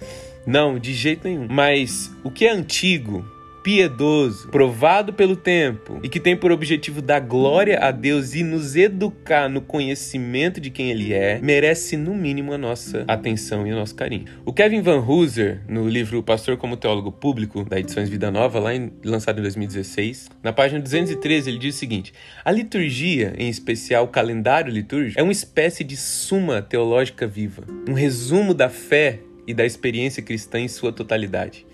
Não, 0.46 0.78
de 0.78 0.94
jeito 0.94 1.28
nenhum. 1.28 1.48
Mas 1.50 2.12
o 2.24 2.30
que 2.30 2.46
é 2.46 2.52
antigo 2.52 3.26
piedoso, 3.64 4.50
provado 4.50 5.14
pelo 5.14 5.38
tempo 5.38 6.00
e 6.04 6.10
que 6.10 6.20
tem 6.20 6.36
por 6.36 6.52
objetivo 6.52 7.02
dar 7.02 7.22
glória 7.22 7.80
a 7.80 7.92
Deus 7.92 8.36
e 8.36 8.44
nos 8.44 8.76
educar 8.76 9.48
no 9.48 9.62
conhecimento 9.62 10.60
de 10.60 10.70
quem 10.70 10.92
Ele 10.92 11.14
é, 11.14 11.40
merece 11.42 11.96
no 11.96 12.14
mínimo 12.14 12.52
a 12.52 12.58
nossa 12.58 13.06
atenção 13.08 13.66
e 13.66 13.72
o 13.72 13.76
nosso 13.76 13.96
carinho. 13.96 14.26
O 14.46 14.52
Kevin 14.52 14.82
Van 14.82 15.00
Hooser, 15.00 15.62
no 15.68 15.88
livro 15.88 16.22
Pastor 16.22 16.58
como 16.58 16.76
Teólogo 16.76 17.12
Público, 17.12 17.64
da 17.64 17.80
Edições 17.80 18.10
Vida 18.10 18.30
Nova, 18.30 18.60
lá 18.60 18.76
em, 18.76 18.92
lançado 19.04 19.40
em 19.40 19.42
2016, 19.44 20.30
na 20.44 20.52
página 20.52 20.82
213, 20.82 21.50
ele 21.50 21.58
diz 21.58 21.76
o 21.76 21.80
seguinte: 21.80 22.14
a 22.44 22.52
liturgia, 22.52 23.34
em 23.38 23.48
especial 23.48 24.04
o 24.04 24.10
calendário 24.10 24.72
litúrgico, 24.72 25.20
é 25.20 25.24
uma 25.24 25.32
espécie 25.32 25.84
de 25.86 25.96
suma 25.96 26.62
teológica 26.62 27.26
viva, 27.26 27.64
um 27.88 27.94
resumo 27.94 28.54
da 28.54 28.68
fé 28.68 29.20
e 29.48 29.54
da 29.54 29.66
experiência 29.66 30.22
cristã 30.22 30.60
em 30.60 30.68
sua 30.68 30.92
totalidade. 30.92 31.66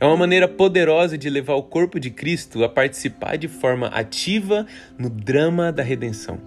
É 0.00 0.04
uma 0.04 0.16
maneira 0.16 0.48
poderosa 0.48 1.16
de 1.16 1.30
levar 1.30 1.54
o 1.54 1.62
corpo 1.62 2.00
de 2.00 2.10
Cristo 2.10 2.64
a 2.64 2.68
participar 2.68 3.36
de 3.36 3.48
forma 3.48 3.86
ativa 3.88 4.66
no 4.98 5.08
drama 5.08 5.70
da 5.70 5.82
redenção. 5.82 6.38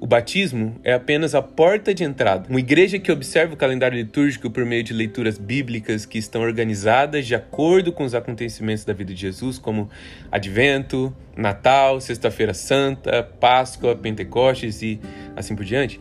O 0.00 0.06
batismo 0.06 0.80
é 0.82 0.92
apenas 0.92 1.32
a 1.32 1.40
porta 1.40 1.94
de 1.94 2.02
entrada. 2.02 2.48
Uma 2.48 2.58
igreja 2.58 2.98
que 2.98 3.12
observa 3.12 3.54
o 3.54 3.56
calendário 3.56 3.96
litúrgico 3.96 4.50
por 4.50 4.64
meio 4.64 4.82
de 4.82 4.92
leituras 4.92 5.38
bíblicas 5.38 6.04
que 6.04 6.18
estão 6.18 6.42
organizadas 6.42 7.24
de 7.24 7.36
acordo 7.36 7.92
com 7.92 8.02
os 8.02 8.12
acontecimentos 8.12 8.84
da 8.84 8.92
vida 8.92 9.14
de 9.14 9.20
Jesus, 9.20 9.58
como 9.58 9.88
Advento, 10.30 11.14
Natal, 11.36 12.00
Sexta-feira 12.00 12.52
Santa, 12.52 13.22
Páscoa, 13.22 13.94
Pentecostes 13.94 14.82
e 14.82 15.00
assim 15.36 15.54
por 15.54 15.64
diante 15.64 16.00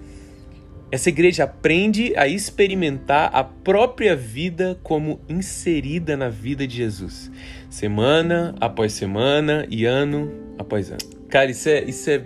essa 0.91 1.09
igreja 1.09 1.45
aprende 1.45 2.13
a 2.17 2.27
experimentar 2.27 3.29
a 3.33 3.43
própria 3.43 4.15
vida 4.15 4.77
como 4.83 5.21
inserida 5.29 6.17
na 6.17 6.27
vida 6.27 6.67
de 6.67 6.75
Jesus, 6.75 7.31
semana 7.69 8.53
após 8.59 8.91
semana 8.91 9.65
e 9.69 9.85
ano 9.85 10.29
após 10.57 10.91
ano. 10.91 10.99
Cara, 11.29 11.49
isso 11.49 11.69
é, 11.69 11.83
isso 11.83 12.09
é, 12.09 12.23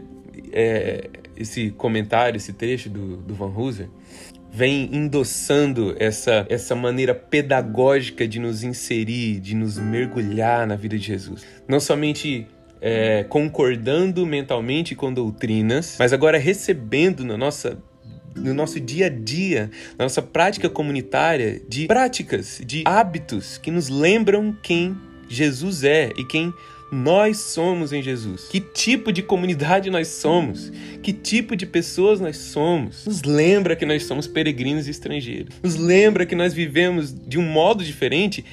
é 0.51 1.09
esse 1.37 1.69
comentário, 1.71 2.37
esse 2.37 2.53
trecho 2.53 2.89
do, 2.89 3.17
do 3.17 3.35
Van 3.35 3.53
Hooser 3.55 3.87
vem 4.51 4.89
endossando 4.95 5.95
essa, 5.99 6.45
essa 6.49 6.73
maneira 6.73 7.13
pedagógica 7.13 8.25
de 8.25 8.39
nos 8.39 8.63
inserir, 8.63 9.41
de 9.41 9.53
nos 9.53 9.77
mergulhar 9.77 10.65
na 10.65 10.77
vida 10.77 10.97
de 10.97 11.05
Jesus. 11.05 11.45
Não 11.67 11.77
somente 11.77 12.47
é, 12.81 13.25
concordando 13.25 14.25
mentalmente 14.25 14.95
com 14.95 15.13
doutrinas, 15.13 15.97
mas 15.99 16.13
agora 16.13 16.37
recebendo 16.37 17.25
na 17.25 17.37
nossa 17.37 17.77
no 18.35 18.53
nosso 18.53 18.79
dia 18.79 19.07
a 19.07 19.09
dia, 19.09 19.71
na 19.97 20.05
nossa 20.05 20.21
prática 20.21 20.69
comunitária, 20.69 21.61
de 21.67 21.87
práticas, 21.87 22.61
de 22.65 22.83
hábitos 22.85 23.57
que 23.57 23.71
nos 23.71 23.89
lembram 23.89 24.55
quem 24.61 24.95
Jesus 25.27 25.83
é 25.83 26.11
e 26.17 26.23
quem 26.25 26.53
nós 26.91 27.37
somos 27.37 27.91
em 27.91 28.01
Jesus. 28.01 28.47
Que 28.49 28.59
tipo 28.59 29.11
de 29.11 29.21
comunidade 29.23 29.89
nós 29.89 30.07
somos? 30.07 30.71
Que 31.01 31.11
tipo 31.11 31.55
de 31.55 31.65
pessoas 31.65 32.19
nós 32.19 32.37
somos? 32.37 33.05
Nos 33.05 33.23
lembra 33.23 33.75
que 33.75 33.85
nós 33.85 34.03
somos 34.03 34.27
peregrinos 34.27 34.87
e 34.87 34.91
estrangeiros. 34.91 35.55
Nos 35.63 35.75
lembra 35.75 36.25
que 36.25 36.35
nós 36.35 36.53
vivemos 36.53 37.13
de 37.13 37.39
um 37.39 37.43
modo 37.43 37.83
diferente 37.83 38.45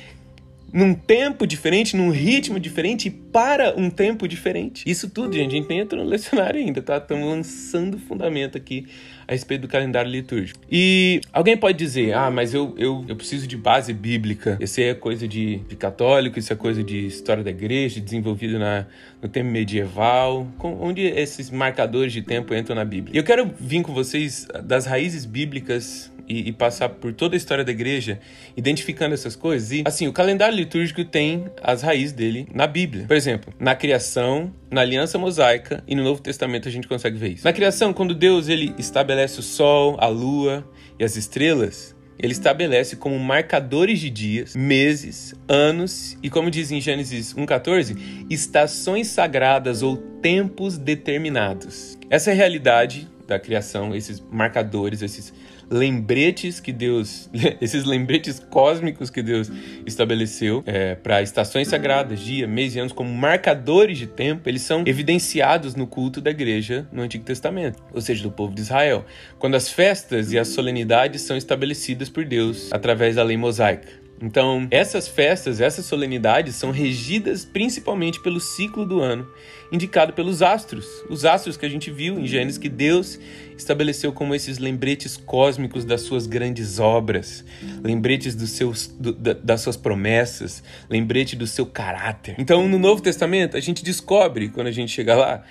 num 0.72 0.94
tempo 0.94 1.46
diferente, 1.46 1.94
num 1.94 2.10
ritmo 2.10 2.58
diferente 2.58 3.10
para 3.10 3.78
um 3.78 3.90
tempo 3.90 4.26
diferente. 4.26 4.82
Isso 4.86 5.10
tudo, 5.10 5.34
gente, 5.34 5.54
a 5.54 5.58
gente 5.58 5.68
nem 5.68 5.80
entrou 5.80 6.02
no 6.02 6.08
lecionário 6.08 6.58
ainda, 6.58 6.80
tá? 6.80 6.96
Estamos 6.96 7.28
lançando 7.28 7.98
fundamento 7.98 8.56
aqui 8.56 8.86
a 9.32 9.34
respeito 9.34 9.62
do 9.62 9.68
calendário 9.68 10.10
litúrgico. 10.10 10.60
E 10.70 11.20
alguém 11.32 11.56
pode 11.56 11.78
dizer, 11.78 12.14
ah, 12.14 12.30
mas 12.30 12.52
eu, 12.52 12.74
eu, 12.76 13.04
eu 13.08 13.16
preciso 13.16 13.46
de 13.46 13.56
base 13.56 13.92
bíblica. 13.92 14.56
Isso 14.60 14.80
é 14.80 14.94
coisa 14.94 15.26
de, 15.26 15.56
de 15.68 15.74
católico, 15.74 16.38
isso 16.38 16.52
é 16.52 16.56
coisa 16.56 16.84
de 16.84 17.06
história 17.06 17.42
da 17.42 17.50
igreja, 17.50 18.00
desenvolvido 18.00 18.58
na, 18.58 18.86
no 19.20 19.28
tempo 19.28 19.50
medieval, 19.50 20.46
com, 20.58 20.78
onde 20.80 21.02
esses 21.02 21.50
marcadores 21.50 22.12
de 22.12 22.22
tempo 22.22 22.54
entram 22.54 22.76
na 22.76 22.84
Bíblia. 22.84 23.14
E 23.14 23.18
eu 23.18 23.24
quero 23.24 23.50
vir 23.58 23.82
com 23.82 23.92
vocês 23.94 24.46
das 24.62 24.86
raízes 24.86 25.24
bíblicas 25.24 26.11
e, 26.28 26.48
e, 26.48 26.52
passar 26.52 26.88
por 26.88 27.12
toda 27.12 27.34
a 27.34 27.38
história 27.38 27.64
da 27.64 27.72
igreja, 27.72 28.20
identificando 28.56 29.14
essas 29.14 29.36
coisas. 29.36 29.72
E, 29.72 29.82
assim, 29.84 30.06
o 30.06 30.12
calendário 30.12 30.56
litúrgico 30.56 31.04
tem 31.04 31.44
as 31.62 31.82
raízes 31.82 32.12
dele 32.12 32.48
na 32.54 32.66
Bíblia. 32.66 33.06
Por 33.06 33.16
exemplo, 33.16 33.52
na 33.58 33.74
criação, 33.74 34.52
na 34.70 34.80
aliança 34.80 35.18
mosaica 35.18 35.82
e 35.86 35.94
no 35.94 36.02
Novo 36.02 36.22
Testamento 36.22 36.68
a 36.68 36.70
gente 36.70 36.88
consegue 36.88 37.16
ver 37.16 37.32
isso. 37.32 37.44
Na 37.44 37.52
criação, 37.52 37.92
quando 37.92 38.14
Deus 38.14 38.48
ele 38.48 38.74
estabelece 38.78 39.40
o 39.40 39.42
sol, 39.42 39.96
a 40.00 40.06
lua 40.06 40.66
e 40.98 41.04
as 41.04 41.16
estrelas, 41.16 41.94
ele 42.18 42.32
estabelece 42.32 42.96
como 42.96 43.18
marcadores 43.18 43.98
de 43.98 44.08
dias, 44.08 44.54
meses, 44.54 45.34
anos 45.48 46.16
e, 46.22 46.30
como 46.30 46.50
diz 46.50 46.70
em 46.70 46.80
Gênesis 46.80 47.34
1,14, 47.34 48.26
estações 48.30 49.08
sagradas 49.08 49.82
ou 49.82 49.96
tempos 49.96 50.78
determinados. 50.78 51.98
Essa 52.08 52.30
é 52.30 52.32
a 52.32 52.36
realidade 52.36 53.10
da 53.26 53.38
criação, 53.38 53.94
esses 53.94 54.22
marcadores, 54.30 55.02
esses 55.02 55.32
lembretes 55.72 56.60
que 56.60 56.72
Deus, 56.72 57.28
esses 57.60 57.84
lembretes 57.84 58.38
cósmicos 58.38 59.10
que 59.10 59.22
Deus 59.22 59.50
estabeleceu 59.86 60.62
é, 60.66 60.94
para 60.94 61.22
estações 61.22 61.68
sagradas, 61.68 62.20
dia, 62.20 62.46
mês 62.46 62.76
e 62.76 62.78
anos, 62.78 62.92
como 62.92 63.12
marcadores 63.12 63.98
de 63.98 64.06
tempo, 64.06 64.48
eles 64.48 64.62
são 64.62 64.84
evidenciados 64.86 65.74
no 65.74 65.86
culto 65.86 66.20
da 66.20 66.30
igreja 66.30 66.86
no 66.92 67.02
Antigo 67.02 67.24
Testamento, 67.24 67.82
ou 67.92 68.00
seja, 68.00 68.22
do 68.22 68.30
povo 68.30 68.54
de 68.54 68.60
Israel, 68.60 69.04
quando 69.38 69.54
as 69.54 69.68
festas 69.68 70.32
e 70.32 70.38
as 70.38 70.48
solenidades 70.48 71.22
são 71.22 71.36
estabelecidas 71.36 72.08
por 72.08 72.24
Deus 72.24 72.72
através 72.72 73.16
da 73.16 73.22
lei 73.22 73.36
mosaica. 73.36 74.01
Então, 74.20 74.68
essas 74.70 75.08
festas, 75.08 75.60
essas 75.60 75.84
solenidades 75.84 76.54
são 76.54 76.70
regidas 76.70 77.44
principalmente 77.44 78.20
pelo 78.20 78.38
ciclo 78.38 78.86
do 78.86 79.00
ano, 79.00 79.26
indicado 79.72 80.12
pelos 80.12 80.42
astros. 80.42 80.86
Os 81.10 81.24
astros 81.24 81.56
que 81.56 81.66
a 81.66 81.68
gente 81.68 81.90
viu 81.90 82.18
em 82.18 82.26
Gênesis 82.26 82.56
que 82.56 82.68
Deus 82.68 83.18
estabeleceu 83.56 84.12
como 84.12 84.34
esses 84.34 84.58
lembretes 84.58 85.16
cósmicos 85.16 85.84
das 85.84 86.02
suas 86.02 86.26
grandes 86.26 86.78
obras, 86.78 87.44
lembretes 87.82 88.34
dos 88.34 88.50
seus, 88.50 88.86
do, 88.86 89.12
das 89.12 89.60
suas 89.60 89.76
promessas, 89.76 90.62
lembrete 90.88 91.34
do 91.34 91.46
seu 91.46 91.66
caráter. 91.66 92.36
Então, 92.38 92.68
no 92.68 92.78
Novo 92.78 93.02
Testamento, 93.02 93.56
a 93.56 93.60
gente 93.60 93.82
descobre, 93.82 94.48
quando 94.50 94.68
a 94.68 94.72
gente 94.72 94.92
chega 94.92 95.16
lá, 95.16 95.42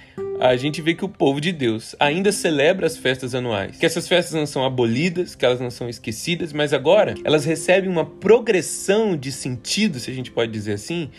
a 0.42 0.58
gente 0.58 0.82
vê 0.82 0.96
que 0.96 1.06
o 1.06 1.10
povo 1.10 1.40
de 1.40 1.52
Deus 1.52 1.96
ainda 2.00 2.32
celebra 2.32 2.88
as 2.88 2.98
festas 2.98 3.36
anuais. 3.36 3.78
Que 3.78 3.86
essas 3.86 4.08
festas 4.08 4.34
não 4.34 4.48
são 4.48 4.66
abolidas, 4.66 5.36
que 5.36 5.46
elas 5.46 5.60
não 5.60 5.70
são 5.70 5.88
esquecidas, 5.88 6.52
mas 6.52 6.74
agora 6.74 7.14
elas 7.24 7.46
recebem 7.46 7.90
uma 7.90 8.06
progressão 8.06 9.16
de 9.16 9.32
sentido, 9.32 10.00
se 10.00 10.10
a 10.10 10.14
gente 10.14 10.32
pode 10.32 10.52
dizer 10.52 10.74
assim, 10.74 11.12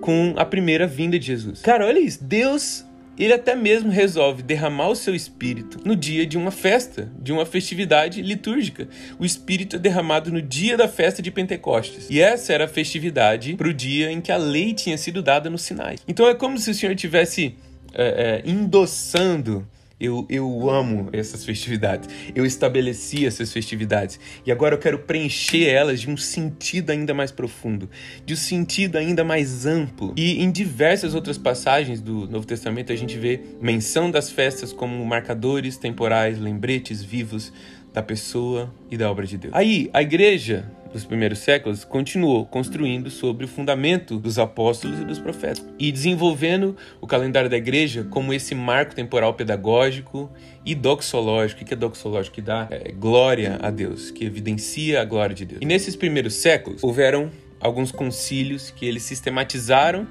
com 0.00 0.34
a 0.36 0.44
primeira 0.44 0.86
vinda 0.86 1.16
de 1.16 1.26
Jesus. 1.26 1.60
Cara, 1.60 1.86
olha 1.86 2.00
isso. 2.00 2.24
Deus 2.24 2.84
ele 3.18 3.32
até 3.32 3.54
mesmo 3.54 3.90
resolve 3.90 4.42
derramar 4.42 4.88
o 4.88 4.96
seu 4.96 5.14
espírito 5.14 5.80
no 5.84 5.96
dia 5.96 6.26
de 6.26 6.36
uma 6.36 6.50
festa, 6.50 7.10
de 7.18 7.32
uma 7.32 7.46
festividade 7.46 8.20
litúrgica. 8.20 8.88
O 9.18 9.24
espírito 9.24 9.76
é 9.76 9.78
derramado 9.78 10.30
no 10.30 10.42
dia 10.42 10.76
da 10.76 10.86
festa 10.86 11.22
de 11.22 11.30
Pentecostes. 11.30 12.08
E 12.10 12.20
essa 12.20 12.52
era 12.52 12.66
a 12.66 12.68
festividade 12.68 13.54
para 13.54 13.68
o 13.68 13.74
dia 13.74 14.12
em 14.12 14.20
que 14.20 14.30
a 14.30 14.36
lei 14.36 14.74
tinha 14.74 14.98
sido 14.98 15.22
dada 15.22 15.48
no 15.48 15.56
Sinai. 15.56 15.96
Então 16.06 16.28
é 16.28 16.34
como 16.34 16.58
se 16.58 16.70
o 16.70 16.74
Senhor 16.74 16.94
tivesse 16.94 17.54
é, 17.96 18.42
é, 18.44 18.50
endossando. 18.50 19.66
Eu, 19.98 20.26
eu 20.28 20.68
amo 20.68 21.08
essas 21.10 21.42
festividades. 21.42 22.06
Eu 22.34 22.44
estabeleci 22.44 23.24
essas 23.24 23.50
festividades. 23.50 24.20
E 24.44 24.52
agora 24.52 24.74
eu 24.74 24.78
quero 24.78 24.98
preencher 24.98 25.66
elas 25.70 26.02
de 26.02 26.10
um 26.10 26.18
sentido 26.18 26.90
ainda 26.90 27.14
mais 27.14 27.32
profundo, 27.32 27.88
de 28.22 28.34
um 28.34 28.36
sentido 28.36 28.96
ainda 28.96 29.24
mais 29.24 29.64
amplo. 29.64 30.12
E 30.14 30.42
em 30.42 30.50
diversas 30.50 31.14
outras 31.14 31.38
passagens 31.38 32.02
do 32.02 32.28
Novo 32.28 32.46
Testamento 32.46 32.92
a 32.92 32.96
gente 32.96 33.16
vê 33.16 33.40
menção 33.58 34.10
das 34.10 34.30
festas 34.30 34.70
como 34.70 35.02
marcadores 35.02 35.78
temporais, 35.78 36.38
lembretes 36.38 37.02
vivos 37.02 37.50
da 37.94 38.02
pessoa 38.02 38.70
e 38.90 38.98
da 38.98 39.10
obra 39.10 39.26
de 39.26 39.38
Deus. 39.38 39.54
Aí, 39.54 39.88
a 39.94 40.02
igreja 40.02 40.70
dos 40.96 41.04
primeiros 41.04 41.40
séculos 41.40 41.84
continuou 41.84 42.46
construindo 42.46 43.10
sobre 43.10 43.44
o 43.44 43.48
fundamento 43.48 44.18
dos 44.18 44.38
apóstolos 44.38 44.98
e 44.98 45.04
dos 45.04 45.18
profetas 45.18 45.64
e 45.78 45.92
desenvolvendo 45.92 46.76
o 47.00 47.06
calendário 47.06 47.50
da 47.50 47.56
igreja 47.56 48.04
como 48.04 48.32
esse 48.32 48.54
marco 48.54 48.94
temporal 48.94 49.34
pedagógico 49.34 50.30
e 50.64 50.74
doxológico. 50.74 51.62
O 51.62 51.64
que 51.64 51.74
é 51.74 51.76
doxológico? 51.76 52.34
Que 52.34 52.42
dá 52.42 52.66
é, 52.70 52.90
glória 52.92 53.58
a 53.62 53.70
Deus, 53.70 54.10
que 54.10 54.24
evidencia 54.24 55.02
a 55.02 55.04
glória 55.04 55.34
de 55.34 55.44
Deus. 55.44 55.60
E 55.62 55.66
nesses 55.66 55.94
primeiros 55.94 56.34
séculos 56.34 56.82
houveram 56.82 57.30
alguns 57.60 57.92
concílios 57.92 58.70
que 58.70 58.86
eles 58.86 59.02
sistematizaram 59.02 60.06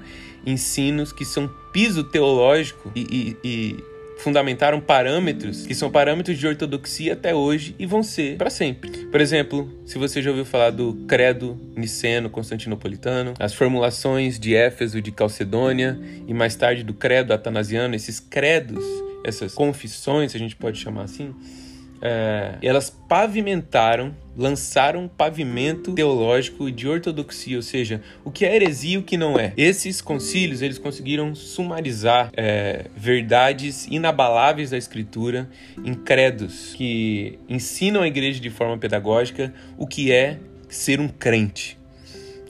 ensinos 0.46 1.12
que 1.12 1.24
são 1.24 1.50
piso 1.72 2.04
teológico 2.04 2.92
e, 2.94 3.36
e, 3.42 3.48
e 3.48 3.84
fundamentaram 4.16 4.80
parâmetros 4.80 5.66
que 5.66 5.74
são 5.74 5.90
parâmetros 5.90 6.38
de 6.38 6.46
ortodoxia 6.46 7.12
até 7.12 7.34
hoje 7.34 7.74
e 7.78 7.86
vão 7.86 8.02
ser 8.02 8.36
para 8.36 8.50
sempre. 8.50 9.06
Por 9.06 9.20
exemplo, 9.20 9.70
se 9.84 9.98
você 9.98 10.22
já 10.22 10.30
ouviu 10.30 10.44
falar 10.44 10.70
do 10.70 10.94
credo 11.06 11.58
niceno 11.76 12.30
constantinopolitano, 12.30 13.34
as 13.38 13.54
formulações 13.54 14.38
de 14.38 14.54
Éfeso 14.54 15.00
de 15.00 15.12
Calcedônia 15.12 15.98
e 16.26 16.34
mais 16.34 16.56
tarde 16.56 16.82
do 16.82 16.94
credo 16.94 17.32
atanasiano, 17.32 17.94
esses 17.94 18.18
credos, 18.18 18.84
essas 19.24 19.54
confissões, 19.54 20.34
a 20.34 20.38
gente 20.38 20.56
pode 20.56 20.78
chamar 20.78 21.02
assim, 21.02 21.34
é, 22.06 22.54
elas 22.62 22.88
pavimentaram, 22.88 24.14
lançaram 24.36 25.04
um 25.04 25.08
pavimento 25.08 25.92
teológico 25.92 26.70
de 26.70 26.86
ortodoxia, 26.86 27.56
ou 27.56 27.62
seja, 27.62 28.00
o 28.24 28.30
que 28.30 28.44
é 28.44 28.54
heresia 28.54 28.94
e 28.94 28.98
o 28.98 29.02
que 29.02 29.16
não 29.16 29.36
é. 29.36 29.52
Esses 29.56 30.00
concílios 30.00 30.62
eles 30.62 30.78
conseguiram 30.78 31.34
sumarizar 31.34 32.30
é, 32.36 32.86
verdades 32.96 33.88
inabaláveis 33.90 34.70
da 34.70 34.78
Escritura 34.78 35.48
em 35.84 35.94
credos 35.94 36.74
que 36.74 37.40
ensinam 37.48 38.02
a 38.02 38.06
igreja 38.06 38.40
de 38.40 38.50
forma 38.50 38.78
pedagógica 38.78 39.52
o 39.76 39.84
que 39.84 40.12
é 40.12 40.38
ser 40.68 41.00
um 41.00 41.08
crente. 41.08 41.76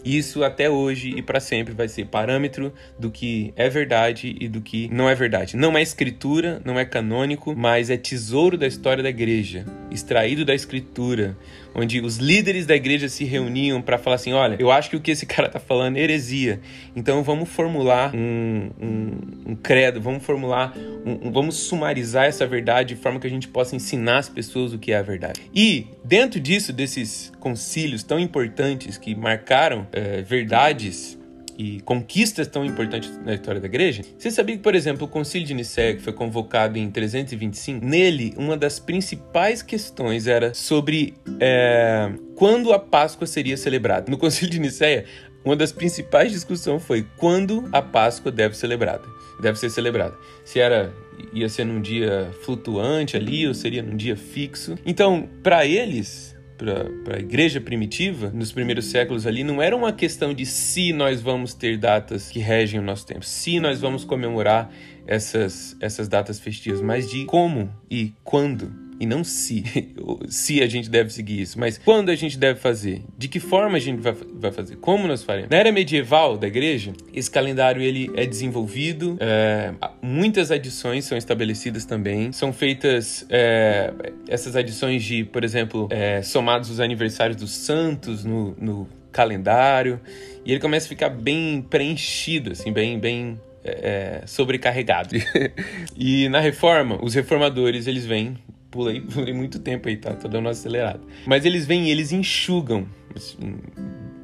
Isso 0.06 0.44
até 0.44 0.70
hoje 0.70 1.12
e 1.16 1.20
para 1.20 1.40
sempre 1.40 1.74
vai 1.74 1.88
ser 1.88 2.06
parâmetro 2.06 2.72
do 2.96 3.10
que 3.10 3.52
é 3.56 3.68
verdade 3.68 4.36
e 4.40 4.46
do 4.46 4.60
que 4.60 4.88
não 4.92 5.08
é 5.08 5.16
verdade. 5.16 5.56
Não 5.56 5.76
é 5.76 5.82
escritura, 5.82 6.62
não 6.64 6.78
é 6.78 6.84
canônico, 6.84 7.56
mas 7.56 7.90
é 7.90 7.96
tesouro 7.96 8.56
da 8.56 8.68
história 8.68 9.02
da 9.02 9.08
igreja, 9.08 9.66
extraído 9.90 10.44
da 10.44 10.54
escritura, 10.54 11.36
onde 11.76 12.00
os 12.00 12.16
líderes 12.16 12.64
da 12.64 12.74
igreja 12.74 13.08
se 13.08 13.24
reuniam 13.24 13.82
para 13.82 13.98
falar 13.98 14.16
assim: 14.16 14.32
olha, 14.32 14.56
eu 14.58 14.70
acho 14.70 14.88
que 14.88 14.96
o 14.96 15.00
que 15.00 15.10
esse 15.10 15.26
cara 15.26 15.46
está 15.46 15.60
falando 15.60 15.98
é 15.98 16.00
heresia, 16.00 16.60
então 16.94 17.22
vamos 17.22 17.48
formular 17.48 18.14
um, 18.14 18.70
um, 18.80 19.50
um 19.50 19.54
credo, 19.54 20.00
vamos 20.00 20.24
formular, 20.24 20.74
um, 21.04 21.30
vamos 21.30 21.56
sumarizar 21.56 22.24
essa 22.24 22.46
verdade 22.46 22.94
de 22.94 23.00
forma 23.00 23.20
que 23.20 23.26
a 23.26 23.30
gente 23.30 23.48
possa 23.48 23.76
ensinar 23.76 24.18
as 24.18 24.28
pessoas 24.28 24.72
o 24.72 24.78
que 24.78 24.92
é 24.92 24.96
a 24.96 25.02
verdade. 25.02 25.40
E 25.54 25.86
dentro 26.02 26.40
disso, 26.40 26.72
desses 26.72 27.32
concílios 27.38 28.02
tão 28.02 28.18
importantes 28.18 28.96
que 28.96 29.14
marcaram 29.14 29.86
é, 29.92 30.22
verdades 30.22 31.18
e 31.58 31.80
conquistas 31.80 32.46
tão 32.46 32.64
importantes 32.64 33.18
na 33.24 33.34
história 33.34 33.60
da 33.60 33.66
igreja, 33.66 34.02
você 34.18 34.30
sabia 34.30 34.56
que, 34.56 34.62
por 34.62 34.74
exemplo, 34.74 35.06
o 35.06 35.08
Concílio 35.08 35.46
de 35.46 35.54
Nicéia, 35.54 35.94
que 35.94 36.02
foi 36.02 36.12
convocado 36.12 36.78
em 36.78 36.90
325, 36.90 37.84
nele 37.84 38.34
uma 38.36 38.56
das 38.56 38.78
principais 38.78 39.62
questões 39.62 40.26
era 40.26 40.52
sobre 40.52 41.14
é, 41.40 42.12
quando 42.34 42.72
a 42.72 42.78
Páscoa 42.78 43.26
seria 43.26 43.56
celebrada. 43.56 44.10
No 44.10 44.18
Concílio 44.18 44.50
de 44.50 44.60
Nicéia, 44.60 45.06
uma 45.44 45.56
das 45.56 45.72
principais 45.72 46.32
discussões 46.32 46.82
foi 46.82 47.06
quando 47.16 47.68
a 47.72 47.80
Páscoa 47.80 48.30
deve 48.30 48.54
ser 48.54 48.62
celebrada. 48.62 49.04
Deve 49.40 49.58
ser 49.58 49.70
celebrada. 49.70 50.14
Se 50.44 50.58
era 50.58 50.92
ia 51.32 51.48
ser 51.48 51.64
num 51.64 51.80
dia 51.80 52.30
flutuante 52.42 53.16
ali 53.16 53.46
ou 53.46 53.54
seria 53.54 53.82
num 53.82 53.96
dia 53.96 54.16
fixo. 54.16 54.76
Então, 54.84 55.28
para 55.42 55.64
eles, 55.64 56.35
para 56.56 57.16
a 57.16 57.18
igreja 57.18 57.60
primitiva, 57.60 58.30
nos 58.30 58.52
primeiros 58.52 58.86
séculos 58.86 59.26
ali, 59.26 59.44
não 59.44 59.60
era 59.60 59.76
uma 59.76 59.92
questão 59.92 60.32
de 60.32 60.46
se 60.46 60.92
nós 60.92 61.20
vamos 61.20 61.54
ter 61.54 61.76
datas 61.76 62.28
que 62.28 62.38
regem 62.38 62.80
o 62.80 62.82
nosso 62.82 63.06
tempo, 63.06 63.24
se 63.24 63.60
nós 63.60 63.80
vamos 63.80 64.04
comemorar 64.04 64.70
essas, 65.06 65.76
essas 65.80 66.08
datas 66.08 66.40
festivas, 66.40 66.80
mas 66.80 67.10
de 67.10 67.24
como 67.24 67.70
e 67.90 68.12
quando 68.24 68.85
e 68.98 69.06
não 69.06 69.22
se, 69.22 69.64
se 70.28 70.62
a 70.62 70.66
gente 70.66 70.88
deve 70.88 71.10
seguir 71.10 71.40
isso, 71.40 71.58
mas 71.58 71.78
quando 71.78 72.10
a 72.10 72.14
gente 72.14 72.38
deve 72.38 72.58
fazer, 72.58 73.02
de 73.16 73.28
que 73.28 73.40
forma 73.40 73.76
a 73.76 73.80
gente 73.80 74.00
vai, 74.00 74.14
vai 74.34 74.52
fazer, 74.52 74.76
como 74.76 75.06
nós 75.06 75.22
faremos. 75.22 75.50
Na 75.50 75.56
era 75.56 75.72
medieval 75.72 76.36
da 76.36 76.46
igreja, 76.46 76.92
esse 77.12 77.30
calendário 77.30 77.82
ele 77.82 78.10
é 78.14 78.26
desenvolvido, 78.26 79.16
é, 79.20 79.72
muitas 80.02 80.50
adições 80.50 81.04
são 81.04 81.16
estabelecidas 81.16 81.84
também, 81.84 82.32
são 82.32 82.52
feitas 82.52 83.26
é, 83.28 83.92
essas 84.28 84.56
adições 84.56 85.02
de, 85.02 85.24
por 85.24 85.44
exemplo, 85.44 85.88
é, 85.90 86.22
somados 86.22 86.70
os 86.70 86.80
aniversários 86.80 87.36
dos 87.36 87.50
santos 87.50 88.24
no, 88.24 88.56
no 88.60 88.88
calendário, 89.12 90.00
e 90.44 90.52
ele 90.52 90.60
começa 90.60 90.86
a 90.86 90.88
ficar 90.88 91.08
bem 91.08 91.60
preenchido, 91.68 92.52
assim, 92.52 92.72
bem, 92.72 92.98
bem 92.98 93.40
é, 93.66 94.22
sobrecarregado. 94.26 95.16
e 95.96 96.28
na 96.28 96.40
reforma, 96.40 96.98
os 97.02 97.14
reformadores 97.14 97.86
eles 97.86 98.06
vêm 98.06 98.36
pulei, 98.70 99.00
pulei 99.12 99.32
muito 99.32 99.58
tempo 99.58 99.88
aí, 99.88 99.96
tá? 99.96 100.14
Tô 100.14 100.28
dando 100.28 100.46
uma 100.46 100.50
acelerada. 100.50 101.00
Mas 101.26 101.44
eles 101.44 101.66
vêm 101.66 101.88
e 101.88 101.90
eles 101.90 102.12
enxugam, 102.12 102.86
assim, 103.14 103.58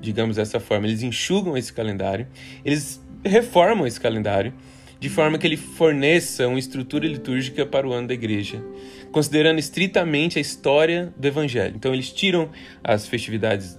digamos 0.01 0.37
dessa 0.37 0.61
forma, 0.61 0.87
eles 0.87 1.03
enxugam 1.03 1.57
esse 1.57 1.73
calendário, 1.73 2.27
eles 2.65 3.03
reformam 3.25 3.87
esse 3.87 4.01
calendário 4.01 4.53
de 4.99 5.09
forma 5.09 5.37
que 5.37 5.45
ele 5.45 5.57
forneça 5.57 6.47
uma 6.47 6.61
estrutura 6.61 7.09
litúrgica 7.09 7.67
para 7.67 7.89
o 7.89 7.93
ano 7.93 8.07
da 8.07 8.15
igreja, 8.15 8.63
considerando 9.11 9.59
estritamente 9.59 10.39
a 10.39 10.41
história 10.41 11.13
do 11.17 11.27
evangelho. 11.27 11.75
Então 11.75 11.93
eles 11.93 12.13
tiram 12.13 12.51
as 12.85 13.09
festividades, 13.09 13.77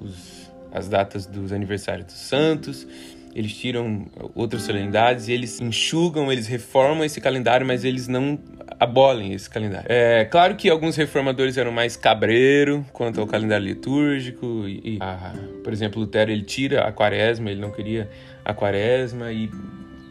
os, 0.00 0.48
as 0.70 0.88
datas 0.88 1.26
dos 1.26 1.52
aniversários 1.52 2.06
dos 2.06 2.20
santos, 2.20 2.86
eles 3.34 3.52
tiram 3.52 4.06
outras 4.34 4.62
solenidades 4.62 5.28
eles 5.28 5.60
enxugam, 5.60 6.30
eles 6.30 6.46
reformam 6.46 7.04
esse 7.04 7.20
calendário, 7.20 7.66
mas 7.66 7.84
eles 7.84 8.06
não 8.06 8.38
abolem 8.80 9.34
esse 9.34 9.48
calendário. 9.48 9.86
É 9.90 10.24
claro 10.24 10.56
que 10.56 10.70
alguns 10.70 10.96
reformadores 10.96 11.58
eram 11.58 11.70
mais 11.70 11.96
cabreiro 11.96 12.84
quanto 12.94 13.20
ao 13.20 13.26
calendário 13.26 13.66
litúrgico 13.66 14.64
e, 14.66 14.96
e 14.96 14.98
a, 15.00 15.34
por 15.62 15.70
exemplo, 15.70 16.00
Lutero 16.00 16.30
ele 16.30 16.42
tira 16.42 16.88
a 16.88 16.90
quaresma, 16.90 17.50
ele 17.50 17.60
não 17.60 17.70
queria 17.70 18.08
a 18.42 18.54
quaresma 18.54 19.30
e 19.30 19.50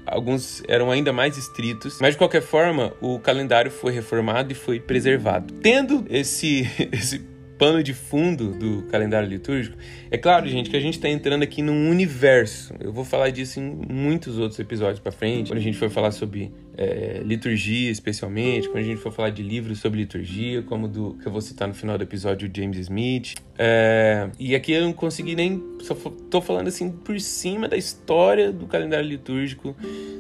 alguns 0.06 0.64
eram 0.68 0.92
ainda 0.92 1.12
mais 1.12 1.36
estritos, 1.36 1.98
mas 2.00 2.12
de 2.12 2.18
qualquer 2.20 2.42
forma 2.42 2.94
o 3.02 3.20
calendário 3.20 3.72
foi 3.72 3.92
reformado 3.92 4.52
e 4.52 4.56
foi 4.56 4.80
preservado. 4.80 5.52
Tendo 5.56 6.06
esse 6.08 6.70
esse 6.92 7.20
pano 7.60 7.84
de 7.84 7.94
fundo 7.94 8.54
do 8.54 8.84
calendário 8.84 9.28
litúrgico, 9.28 9.78
é 10.10 10.18
claro, 10.18 10.48
gente, 10.48 10.70
que 10.70 10.78
a 10.78 10.80
gente 10.80 10.94
está 10.94 11.10
entrando 11.10 11.44
aqui 11.44 11.62
num 11.62 11.90
universo. 11.90 12.74
Eu 12.80 12.94
vou 12.94 13.04
falar 13.04 13.30
disso 13.32 13.60
em 13.60 13.82
muitos 13.90 14.40
outros 14.40 14.58
episódios 14.60 15.00
para 15.00 15.12
frente, 15.12 15.50
quando 15.50 15.60
a 15.60 15.62
gente 15.62 15.78
for 15.78 15.90
falar 15.90 16.12
sobre 16.12 16.54
é, 16.78 17.22
liturgia, 17.22 17.92
especialmente, 17.92 18.70
quando 18.70 18.84
a 18.86 18.88
gente 18.88 19.02
for 19.02 19.12
falar 19.12 19.32
de 19.32 19.44
livros 19.44 19.80
sobre 19.80 20.00
liturgia, 20.00 20.62
como 20.62 20.88
do 20.88 21.18
que 21.22 21.28
eu 21.28 21.32
vou 21.32 21.42
citar 21.42 21.68
no 21.68 21.74
final 21.74 21.98
do 21.98 22.04
episódio, 22.04 22.50
James 22.56 22.78
Smith. 22.78 23.36
É, 23.58 24.30
e 24.40 24.56
aqui 24.56 24.72
eu 24.72 24.84
não 24.84 24.94
consegui 24.94 25.36
nem. 25.36 25.62
Só 25.82 25.94
tô 26.30 26.40
falando 26.40 26.70
assim 26.70 26.90
por 26.90 27.20
cima 27.20 27.68
da 27.68 27.76
história 27.76 28.54
do 28.54 28.68
calendário 28.68 29.10
litúrgico, 29.10 29.76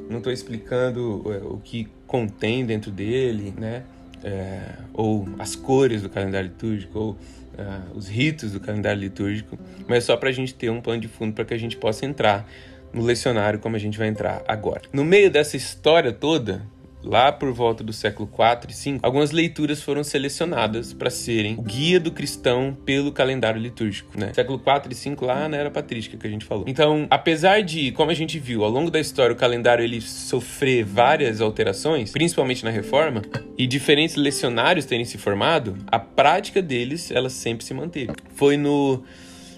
não 0.09 0.17
estou 0.17 0.33
explicando 0.33 1.23
é, 1.27 1.37
o 1.37 1.57
que 1.63 1.87
contém 2.05 2.65
dentro 2.65 2.91
dele, 2.91 3.53
né? 3.57 3.83
É, 4.23 4.61
ou 4.93 5.27
as 5.37 5.55
cores 5.55 6.01
do 6.01 6.09
calendário 6.09 6.49
litúrgico, 6.49 6.99
ou 6.99 7.17
é, 7.57 7.63
os 7.93 8.07
ritos 8.07 8.51
do 8.51 8.59
calendário 8.59 8.99
litúrgico, 9.01 9.57
mas 9.87 10.03
só 10.03 10.15
para 10.15 10.29
a 10.29 10.31
gente 10.31 10.53
ter 10.53 10.69
um 10.69 10.81
plano 10.81 11.01
de 11.01 11.07
fundo 11.07 11.33
para 11.33 11.45
que 11.45 11.53
a 11.53 11.57
gente 11.57 11.77
possa 11.77 12.05
entrar 12.05 12.47
no 12.93 13.03
lecionário 13.03 13.59
como 13.59 13.75
a 13.75 13.79
gente 13.79 13.97
vai 13.97 14.07
entrar 14.07 14.41
agora. 14.47 14.81
No 14.91 15.03
meio 15.03 15.29
dessa 15.29 15.55
história 15.57 16.11
toda, 16.11 16.61
lá 17.03 17.31
por 17.31 17.51
volta 17.51 17.83
do 17.83 17.93
século 17.93 18.27
4 18.27 18.71
e 18.71 18.73
5, 18.73 19.05
algumas 19.05 19.31
leituras 19.31 19.81
foram 19.81 20.03
selecionadas 20.03 20.93
para 20.93 21.09
serem 21.09 21.55
o 21.57 21.61
guia 21.61 21.99
do 21.99 22.11
cristão 22.11 22.77
pelo 22.85 23.11
calendário 23.11 23.59
litúrgico, 23.59 24.19
né? 24.19 24.33
Século 24.33 24.59
4 24.59 24.91
e 24.91 24.95
5 24.95 25.25
lá 25.25 25.47
na 25.47 25.57
era 25.57 25.71
patrística 25.71 26.17
que 26.17 26.27
a 26.27 26.29
gente 26.29 26.45
falou. 26.45 26.65
Então, 26.67 27.07
apesar 27.09 27.61
de, 27.61 27.91
como 27.91 28.11
a 28.11 28.13
gente 28.13 28.39
viu, 28.39 28.63
ao 28.63 28.69
longo 28.69 28.91
da 28.91 28.99
história 28.99 29.33
o 29.33 29.37
calendário 29.37 29.83
ele 29.83 30.01
sofrer 30.01 30.83
várias 30.83 31.41
alterações, 31.41 32.11
principalmente 32.11 32.63
na 32.63 32.71
reforma, 32.71 33.21
e 33.57 33.65
diferentes 33.65 34.15
lecionários 34.15 34.85
terem 34.85 35.05
se 35.05 35.17
formado, 35.17 35.77
a 35.87 35.99
prática 35.99 36.61
deles 36.61 37.11
ela 37.11 37.29
sempre 37.29 37.65
se 37.65 37.73
manteve. 37.73 38.11
Foi 38.35 38.57
no 38.57 39.03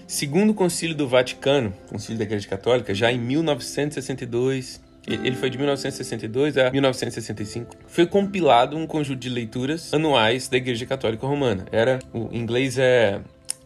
Segundo 0.06 0.52
Concílio 0.52 0.94
do 0.94 1.08
Vaticano, 1.08 1.72
Concílio 1.88 2.18
da 2.18 2.24
Igreja 2.24 2.46
Católica, 2.46 2.94
já 2.94 3.10
em 3.10 3.18
1962, 3.18 4.78
ele 5.06 5.34
foi 5.34 5.50
de 5.50 5.58
1962 5.58 6.56
a 6.58 6.70
1965. 6.70 7.76
Foi 7.86 8.06
compilado 8.06 8.76
um 8.76 8.86
conjunto 8.86 9.18
de 9.18 9.28
leituras 9.28 9.92
anuais 9.92 10.48
da 10.48 10.56
Igreja 10.56 10.86
Católica 10.86 11.26
Romana. 11.26 11.66
Era, 11.72 11.98
o 12.12 12.28
inglês 12.32 12.78
é, 12.78 13.20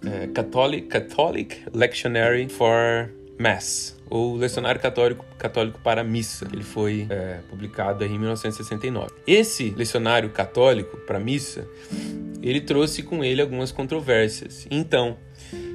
é 0.04 0.26
Catholic, 0.28 0.88
Catholic 0.88 1.62
Lectionary 1.74 2.48
for 2.48 3.10
Mass, 3.38 3.96
ou 4.08 4.34
Lecionário 4.36 4.80
Católico, 4.80 5.24
Católico 5.38 5.78
para 5.82 6.02
Missa. 6.02 6.48
Ele 6.50 6.62
foi 6.62 7.06
é, 7.10 7.40
publicado 7.50 8.02
em 8.02 8.18
1969. 8.18 9.10
Esse 9.26 9.70
lecionário 9.76 10.30
católico 10.30 10.96
para 10.98 11.20
missa, 11.20 11.68
ele 12.42 12.62
trouxe 12.62 13.02
com 13.02 13.22
ele 13.22 13.42
algumas 13.42 13.70
controvérsias. 13.70 14.66
Então, 14.70 15.18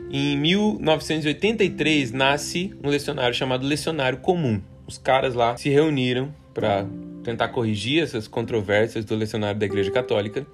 em 0.10 0.36
1983 0.38 2.12
nasce 2.12 2.74
um 2.84 2.90
lecionário 2.90 3.36
chamado 3.36 3.66
Lecionário 3.66 4.18
Comum 4.18 4.60
os 4.92 4.98
caras 4.98 5.34
lá 5.34 5.56
se 5.56 5.70
reuniram 5.70 6.34
para 6.54 6.86
tentar 7.24 7.48
corrigir 7.50 8.04
essas 8.04 8.28
controvérsias 8.28 9.06
do 9.06 9.16
lecionário 9.16 9.58
da 9.58 9.66
Igreja 9.66 9.90
Católica 9.90 10.46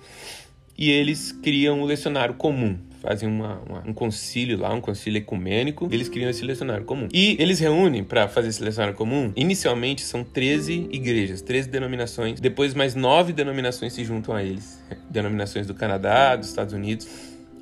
e 0.78 0.92
eles 0.92 1.32
criam 1.32 1.82
o 1.82 1.86
lecionário 1.86 2.36
comum. 2.36 2.78
Fazem 3.02 3.28
uma, 3.28 3.60
uma, 3.68 3.84
um 3.88 3.94
concílio 3.94 4.60
lá, 4.60 4.72
um 4.72 4.82
concílio 4.82 5.18
ecumênico, 5.18 5.88
eles 5.92 6.08
criam 6.08 6.30
esse 6.30 6.44
lecionário 6.44 6.86
comum. 6.86 7.08
E 7.12 7.36
eles 7.40 7.60
reúnem 7.60 8.04
para 8.04 8.28
fazer 8.28 8.50
esse 8.50 8.64
lecionário 8.64 8.96
comum. 8.96 9.32
Inicialmente 9.36 10.04
são 10.04 10.24
13 10.24 10.90
igrejas, 10.92 11.42
13 11.42 11.70
denominações. 11.70 12.40
Depois, 12.40 12.76
mais 12.76 12.94
nove 12.94 13.34
denominações 13.34 13.94
se 13.94 14.04
juntam 14.04 14.36
a 14.36 14.44
eles: 14.44 14.80
denominações 15.10 15.66
do 15.66 15.74
Canadá, 15.74 16.36
dos 16.36 16.50
Estados 16.50 16.74
Unidos. 16.74 17.08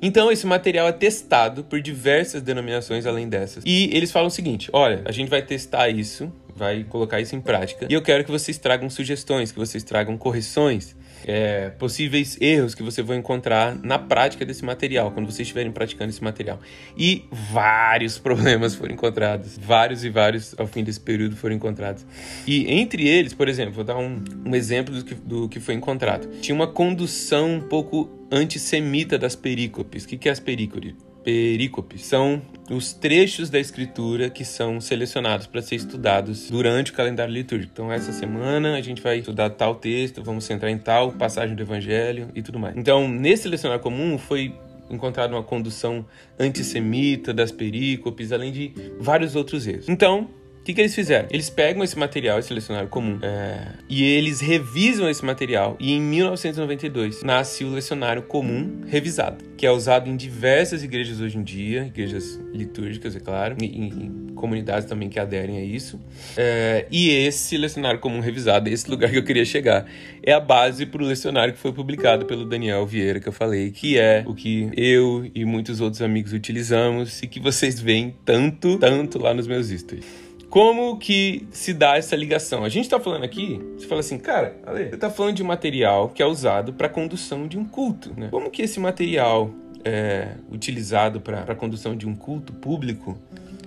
Então, 0.02 0.30
esse 0.30 0.46
material 0.46 0.88
é 0.88 0.92
testado 0.92 1.64
por 1.64 1.80
diversas 1.80 2.42
denominações 2.42 3.06
além 3.06 3.28
dessas. 3.28 3.62
E 3.64 3.88
eles 3.94 4.10
falam 4.10 4.28
o 4.28 4.30
seguinte: 4.30 4.68
olha, 4.72 5.02
a 5.06 5.12
gente 5.12 5.28
vai 5.28 5.42
testar 5.42 5.88
isso 5.88 6.30
vai 6.56 6.84
colocar 6.84 7.20
isso 7.20 7.36
em 7.36 7.40
prática. 7.40 7.86
E 7.88 7.92
eu 7.92 8.02
quero 8.02 8.24
que 8.24 8.30
vocês 8.30 8.56
tragam 8.58 8.88
sugestões, 8.88 9.52
que 9.52 9.58
vocês 9.58 9.84
tragam 9.84 10.16
correções, 10.16 10.96
é, 11.26 11.70
possíveis 11.70 12.38
erros 12.40 12.74
que 12.74 12.82
você 12.82 13.02
vai 13.02 13.16
encontrar 13.16 13.76
na 13.82 13.98
prática 13.98 14.44
desse 14.44 14.64
material, 14.64 15.10
quando 15.10 15.26
vocês 15.26 15.40
estiverem 15.40 15.70
praticando 15.70 16.10
esse 16.10 16.22
material. 16.22 16.58
E 16.96 17.24
vários 17.30 18.16
problemas 18.18 18.74
foram 18.74 18.94
encontrados, 18.94 19.58
vários 19.58 20.04
e 20.04 20.10
vários 20.10 20.54
ao 20.58 20.66
fim 20.66 20.82
desse 20.82 21.00
período 21.00 21.36
foram 21.36 21.54
encontrados. 21.54 22.06
E 22.46 22.70
entre 22.72 23.06
eles, 23.06 23.34
por 23.34 23.48
exemplo, 23.48 23.74
vou 23.74 23.84
dar 23.84 23.98
um, 23.98 24.22
um 24.44 24.54
exemplo 24.54 24.94
do 24.94 25.04
que, 25.04 25.14
do 25.14 25.48
que 25.48 25.60
foi 25.60 25.74
encontrado. 25.74 26.28
Tinha 26.40 26.54
uma 26.54 26.66
condução 26.66 27.54
um 27.54 27.60
pouco 27.60 28.08
antissemita 28.30 29.18
das 29.18 29.36
perícopes. 29.36 30.04
O 30.04 30.08
que, 30.08 30.16
que 30.16 30.28
é 30.28 30.32
as 30.32 30.40
perícopes? 30.40 30.94
Perícopes 31.26 32.06
são 32.06 32.40
os 32.70 32.92
trechos 32.92 33.50
da 33.50 33.58
escritura 33.58 34.30
que 34.30 34.44
são 34.44 34.80
selecionados 34.80 35.48
para 35.48 35.60
ser 35.60 35.74
estudados 35.74 36.48
durante 36.48 36.92
o 36.92 36.94
calendário 36.94 37.34
litúrgico. 37.34 37.72
Então, 37.72 37.92
essa 37.92 38.12
semana 38.12 38.76
a 38.76 38.80
gente 38.80 39.02
vai 39.02 39.18
estudar 39.18 39.50
tal 39.50 39.74
texto, 39.74 40.22
vamos 40.22 40.44
centrar 40.44 40.70
em 40.70 40.78
tal 40.78 41.10
passagem 41.10 41.56
do 41.56 41.60
evangelho 41.60 42.28
e 42.32 42.42
tudo 42.42 42.60
mais. 42.60 42.76
Então, 42.76 43.08
nesse 43.08 43.48
lecionário 43.48 43.82
comum 43.82 44.16
foi 44.16 44.54
encontrada 44.88 45.34
uma 45.34 45.42
condução 45.42 46.06
antissemita 46.38 47.34
das 47.34 47.50
perícopes, 47.50 48.30
além 48.30 48.52
de 48.52 48.72
vários 49.00 49.34
outros 49.34 49.66
erros. 49.66 49.88
Então, 49.88 50.30
que, 50.66 50.74
que 50.74 50.80
eles 50.80 50.94
fizeram? 50.96 51.28
Eles 51.30 51.48
pegam 51.48 51.84
esse 51.84 51.96
material, 51.96 52.40
esse 52.40 52.52
lecionário 52.52 52.88
comum, 52.88 53.20
é, 53.22 53.68
e 53.88 54.02
eles 54.02 54.40
revisam 54.40 55.08
esse 55.08 55.24
material. 55.24 55.76
E 55.78 55.92
em 55.92 56.00
1992 56.00 57.22
nasce 57.22 57.62
o 57.62 57.70
lecionário 57.70 58.22
comum 58.22 58.80
revisado, 58.84 59.44
que 59.56 59.64
é 59.64 59.70
usado 59.70 60.10
em 60.10 60.16
diversas 60.16 60.82
igrejas 60.82 61.20
hoje 61.20 61.38
em 61.38 61.44
dia, 61.44 61.86
igrejas 61.86 62.40
litúrgicas, 62.52 63.14
é 63.14 63.20
claro, 63.20 63.56
e 63.62 63.66
em 63.66 64.26
comunidades 64.34 64.88
também 64.88 65.08
que 65.08 65.20
aderem 65.20 65.58
a 65.58 65.62
isso. 65.62 66.00
É, 66.36 66.86
e 66.90 67.10
esse 67.10 67.56
lecionário 67.56 68.00
comum 68.00 68.18
revisado, 68.18 68.68
esse 68.68 68.90
lugar 68.90 69.08
que 69.08 69.18
eu 69.18 69.24
queria 69.24 69.44
chegar, 69.44 69.86
é 70.20 70.32
a 70.32 70.40
base 70.40 70.84
para 70.84 71.00
o 71.00 71.06
lecionário 71.06 71.54
que 71.54 71.60
foi 71.60 71.72
publicado 71.72 72.26
pelo 72.26 72.44
Daniel 72.44 72.84
Vieira, 72.84 73.20
que 73.20 73.28
eu 73.28 73.32
falei, 73.32 73.70
que 73.70 73.96
é 73.96 74.24
o 74.26 74.34
que 74.34 74.68
eu 74.76 75.30
e 75.32 75.44
muitos 75.44 75.80
outros 75.80 76.02
amigos 76.02 76.32
utilizamos 76.32 77.22
e 77.22 77.28
que 77.28 77.38
vocês 77.38 77.78
veem 77.78 78.16
tanto, 78.24 78.78
tanto 78.78 79.18
lá 79.20 79.32
nos 79.32 79.46
meus 79.46 79.68
stories. 79.68 80.25
Como 80.56 80.96
que 80.96 81.46
se 81.50 81.74
dá 81.74 81.98
essa 81.98 82.16
ligação? 82.16 82.64
A 82.64 82.70
gente 82.70 82.84
está 82.84 82.98
falando 82.98 83.24
aqui, 83.24 83.60
você 83.76 83.86
fala 83.86 84.00
assim, 84.00 84.18
cara, 84.18 84.56
Ale, 84.64 84.84
você 84.84 84.94
está 84.94 85.10
falando 85.10 85.36
de 85.36 85.44
material 85.44 86.08
que 86.08 86.22
é 86.22 86.26
usado 86.26 86.72
para 86.72 86.88
condução 86.88 87.46
de 87.46 87.58
um 87.58 87.64
culto, 87.66 88.14
né? 88.16 88.28
Como 88.30 88.50
que 88.50 88.62
esse 88.62 88.80
material 88.80 89.50
é, 89.84 90.28
utilizado 90.50 91.20
para 91.20 91.40
a 91.42 91.54
condução 91.54 91.94
de 91.94 92.08
um 92.08 92.16
culto 92.16 92.54
público 92.54 93.18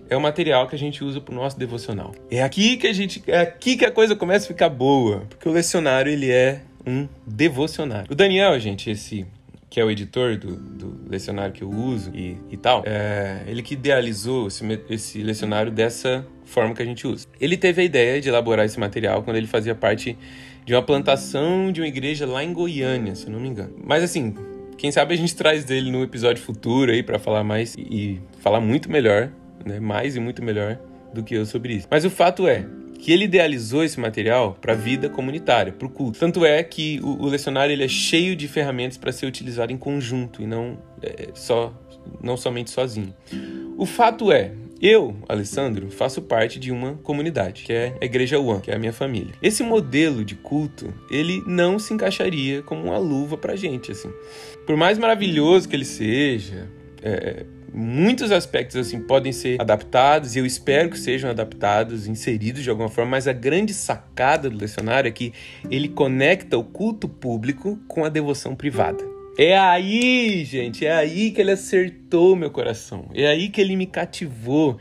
é 0.09 0.17
o 0.17 0.19
material 0.19 0.67
que 0.67 0.73
a 0.73 0.79
gente 0.79 1.03
usa 1.03 1.21
para 1.21 1.31
o 1.31 1.35
nosso 1.35 1.59
devocional. 1.59 2.11
É 2.31 2.41
aqui 2.41 2.75
que 2.75 2.87
a 2.87 2.93
gente, 2.93 3.21
é 3.27 3.41
aqui 3.41 3.77
que 3.77 3.85
a 3.85 3.91
coisa 3.91 4.15
começa 4.15 4.45
a 4.45 4.47
ficar 4.47 4.69
boa, 4.69 5.27
porque 5.29 5.47
o 5.47 5.51
lecionário 5.51 6.11
ele 6.11 6.31
é 6.31 6.63
um 6.87 7.07
devocionário. 7.23 8.11
O 8.11 8.15
Daniel, 8.15 8.59
gente, 8.59 8.89
esse 8.89 9.27
que 9.69 9.79
é 9.79 9.85
o 9.85 9.91
editor 9.91 10.37
do, 10.37 10.55
do 10.55 11.07
lecionário 11.07 11.53
que 11.53 11.61
eu 11.61 11.69
uso 11.69 12.11
e, 12.15 12.35
e 12.49 12.57
tal, 12.57 12.81
é, 12.87 13.43
ele 13.45 13.61
que 13.61 13.75
idealizou 13.75 14.47
esse, 14.47 14.65
esse 14.89 15.21
lecionário 15.21 15.71
dessa 15.71 16.25
forma 16.49 16.73
que 16.73 16.81
a 16.81 16.85
gente 16.85 17.07
usa. 17.07 17.27
Ele 17.39 17.55
teve 17.55 17.81
a 17.81 17.85
ideia 17.85 18.19
de 18.19 18.29
elaborar 18.29 18.65
esse 18.65 18.79
material 18.79 19.23
quando 19.23 19.37
ele 19.37 19.47
fazia 19.47 19.73
parte 19.73 20.17
de 20.65 20.73
uma 20.73 20.81
plantação 20.81 21.71
de 21.71 21.81
uma 21.81 21.87
igreja 21.87 22.25
lá 22.25 22.43
em 22.43 22.53
Goiânia, 22.53 23.15
se 23.15 23.29
não 23.29 23.39
me 23.39 23.47
engano. 23.47 23.75
Mas 23.83 24.03
assim, 24.03 24.35
quem 24.77 24.91
sabe 24.91 25.13
a 25.13 25.17
gente 25.17 25.35
traz 25.35 25.63
dele 25.63 25.91
no 25.91 26.03
episódio 26.03 26.43
futuro 26.43 26.91
aí 26.91 27.03
para 27.03 27.19
falar 27.19 27.43
mais 27.43 27.75
e, 27.75 27.81
e 27.81 28.21
falar 28.39 28.61
muito 28.61 28.89
melhor, 28.91 29.31
né? 29.65 29.79
Mais 29.79 30.15
e 30.15 30.19
muito 30.19 30.43
melhor 30.43 30.79
do 31.13 31.23
que 31.23 31.35
eu 31.35 31.45
sobre 31.45 31.73
isso. 31.73 31.87
Mas 31.89 32.05
o 32.05 32.09
fato 32.09 32.47
é, 32.47 32.65
que 32.99 33.11
ele 33.11 33.25
idealizou 33.25 33.83
esse 33.83 33.99
material 33.99 34.57
para 34.59 34.73
a 34.73 34.75
vida 34.75 35.09
comunitária, 35.09 35.71
para 35.71 35.87
o 35.87 35.89
culto. 35.89 36.19
Tanto 36.19 36.45
é 36.45 36.61
que 36.63 36.99
o, 37.01 37.23
o 37.23 37.27
lecionário 37.27 37.73
ele 37.73 37.83
é 37.83 37.87
cheio 37.87 38.35
de 38.35 38.47
ferramentas 38.47 38.97
para 38.97 39.11
ser 39.11 39.25
utilizado 39.25 39.71
em 39.71 39.77
conjunto 39.77 40.41
e 40.41 40.45
não 40.45 40.77
é, 41.01 41.29
só 41.33 41.73
não 42.21 42.35
somente 42.35 42.69
sozinho. 42.69 43.13
O 43.77 43.85
fato 43.85 44.31
é, 44.31 44.51
eu, 44.81 45.15
Alessandro, 45.27 45.91
faço 45.91 46.21
parte 46.21 46.59
de 46.59 46.71
uma 46.71 46.93
comunidade, 47.03 47.63
que 47.63 47.73
é 47.73 47.95
a 48.01 48.05
Igreja 48.05 48.39
One, 48.39 48.61
que 48.61 48.71
é 48.71 48.75
a 48.75 48.79
minha 48.79 48.93
família. 48.93 49.33
Esse 49.41 49.61
modelo 49.63 50.23
de 50.23 50.35
culto, 50.35 50.93
ele 51.09 51.43
não 51.45 51.77
se 51.77 51.93
encaixaria 51.93 52.61
como 52.61 52.85
uma 52.85 52.97
luva 52.97 53.37
pra 53.37 53.55
gente, 53.55 53.91
assim. 53.91 54.11
Por 54.65 54.77
mais 54.77 54.97
maravilhoso 54.97 55.67
que 55.67 55.75
ele 55.75 55.85
seja, 55.85 56.69
é, 57.01 57.45
muitos 57.73 58.31
aspectos 58.31 58.75
assim 58.75 58.99
podem 58.99 59.31
ser 59.31 59.61
adaptados 59.61 60.35
e 60.35 60.39
eu 60.39 60.45
espero 60.45 60.89
que 60.89 60.97
sejam 60.97 61.29
adaptados, 61.29 62.07
inseridos 62.07 62.63
de 62.63 62.69
alguma 62.69 62.89
forma, 62.89 63.11
mas 63.11 63.27
a 63.27 63.33
grande 63.33 63.73
sacada 63.73 64.49
do 64.49 64.57
lecionário 64.57 65.07
é 65.07 65.11
que 65.11 65.33
ele 65.69 65.89
conecta 65.89 66.57
o 66.57 66.63
culto 66.63 67.07
público 67.07 67.79
com 67.87 68.05
a 68.05 68.09
devoção 68.09 68.55
privada. 68.55 69.18
É 69.41 69.57
aí, 69.57 70.43
gente, 70.43 70.85
é 70.85 70.91
aí 70.91 71.31
que 71.31 71.39
ele 71.39 71.51
acertou 71.51 72.35
meu 72.35 72.51
coração. 72.51 73.05
É 73.13 73.25
aí 73.25 73.47
que 73.47 73.61
ele 73.61 73.77
me 73.77 73.85
cativou. 73.85 74.77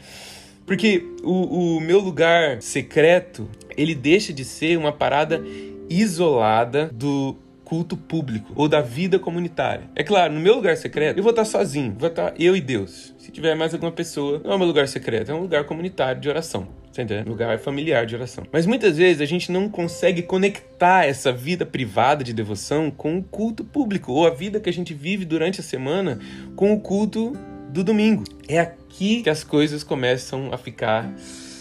Porque 0.67 1.01
o, 1.23 1.77
o 1.77 1.81
meu 1.81 2.01
lugar 2.01 2.61
secreto, 2.61 3.49
ele 3.77 3.95
deixa 3.95 4.33
de 4.33 4.45
ser 4.45 4.77
uma 4.77 4.91
parada 4.91 5.41
isolada 5.89 6.91
do 6.93 7.37
culto 7.65 7.97
público 7.97 8.53
ou 8.57 8.67
da 8.67 8.81
vida 8.81 9.17
comunitária. 9.17 9.85
É 9.95 10.03
claro, 10.03 10.35
no 10.35 10.41
meu 10.41 10.57
lugar 10.57 10.77
secreto, 10.77 11.19
eu 11.19 11.23
vou 11.23 11.31
estar 11.31 11.45
sozinho, 11.45 11.95
vou 11.97 12.09
estar 12.09 12.35
eu 12.37 12.57
e 12.57 12.61
Deus. 12.61 13.15
Se 13.29 13.33
tiver 13.33 13.55
mais 13.55 13.75
alguma 13.75 13.93
pessoa, 13.93 14.41
não 14.43 14.53
é 14.53 14.57
um 14.57 14.65
lugar 14.65 14.89
secreto, 14.89 15.31
é 15.31 15.35
um 15.35 15.41
lugar 15.41 15.65
comunitário 15.65 16.19
de 16.19 16.31
oração. 16.31 16.67
Você 16.91 17.03
entende? 17.03 17.29
Lugar 17.29 17.59
familiar 17.59 18.07
de 18.07 18.15
oração. 18.15 18.47
Mas 18.51 18.65
muitas 18.65 18.97
vezes 18.97 19.21
a 19.21 19.27
gente 19.27 19.53
não 19.53 19.69
consegue 19.69 20.23
conectar 20.23 21.05
essa 21.05 21.31
vida 21.31 21.67
privada 21.67 22.25
de 22.25 22.33
devoção 22.33 22.91
com 22.91 23.19
o 23.19 23.23
culto 23.23 23.63
público 23.65 24.13
ou 24.13 24.27
a 24.27 24.31
vida 24.31 24.59
que 24.59 24.71
a 24.71 24.73
gente 24.73 24.95
vive 24.95 25.27
durante 25.27 25.61
a 25.61 25.63
semana 25.63 26.19
com 26.57 26.73
o 26.73 26.81
culto 26.81 27.37
do 27.69 27.85
domingo. 27.85 28.25
É 28.49 28.61
aqui 28.61 29.23
que 29.23 29.29
as 29.29 29.45
coisas 29.45 29.85
começam 29.85 30.49
a 30.51 30.57
ficar. 30.57 31.13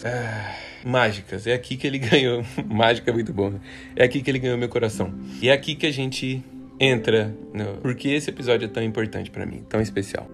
Ah 0.02 0.54
mágicas. 0.86 1.46
É 1.46 1.52
aqui 1.52 1.76
que 1.76 1.86
ele 1.86 1.98
ganhou. 2.00 2.42
Mágica 2.66 3.10
é 3.10 3.12
muito 3.12 3.32
bom. 3.32 3.50
Né? 3.50 3.60
É 3.94 4.04
aqui 4.04 4.22
que 4.22 4.30
ele 4.30 4.38
ganhou 4.38 4.56
meu 4.56 4.70
coração. 4.70 5.12
E 5.42 5.50
é 5.50 5.52
aqui 5.52 5.74
que 5.74 5.84
a 5.84 5.92
gente 5.92 6.42
entra 6.80 7.36
no... 7.52 7.76
porque 7.82 8.08
esse 8.08 8.30
episódio 8.30 8.64
é 8.64 8.68
tão 8.68 8.82
importante 8.82 9.30
para 9.30 9.44
mim, 9.44 9.66
tão 9.68 9.82
especial. 9.82 10.30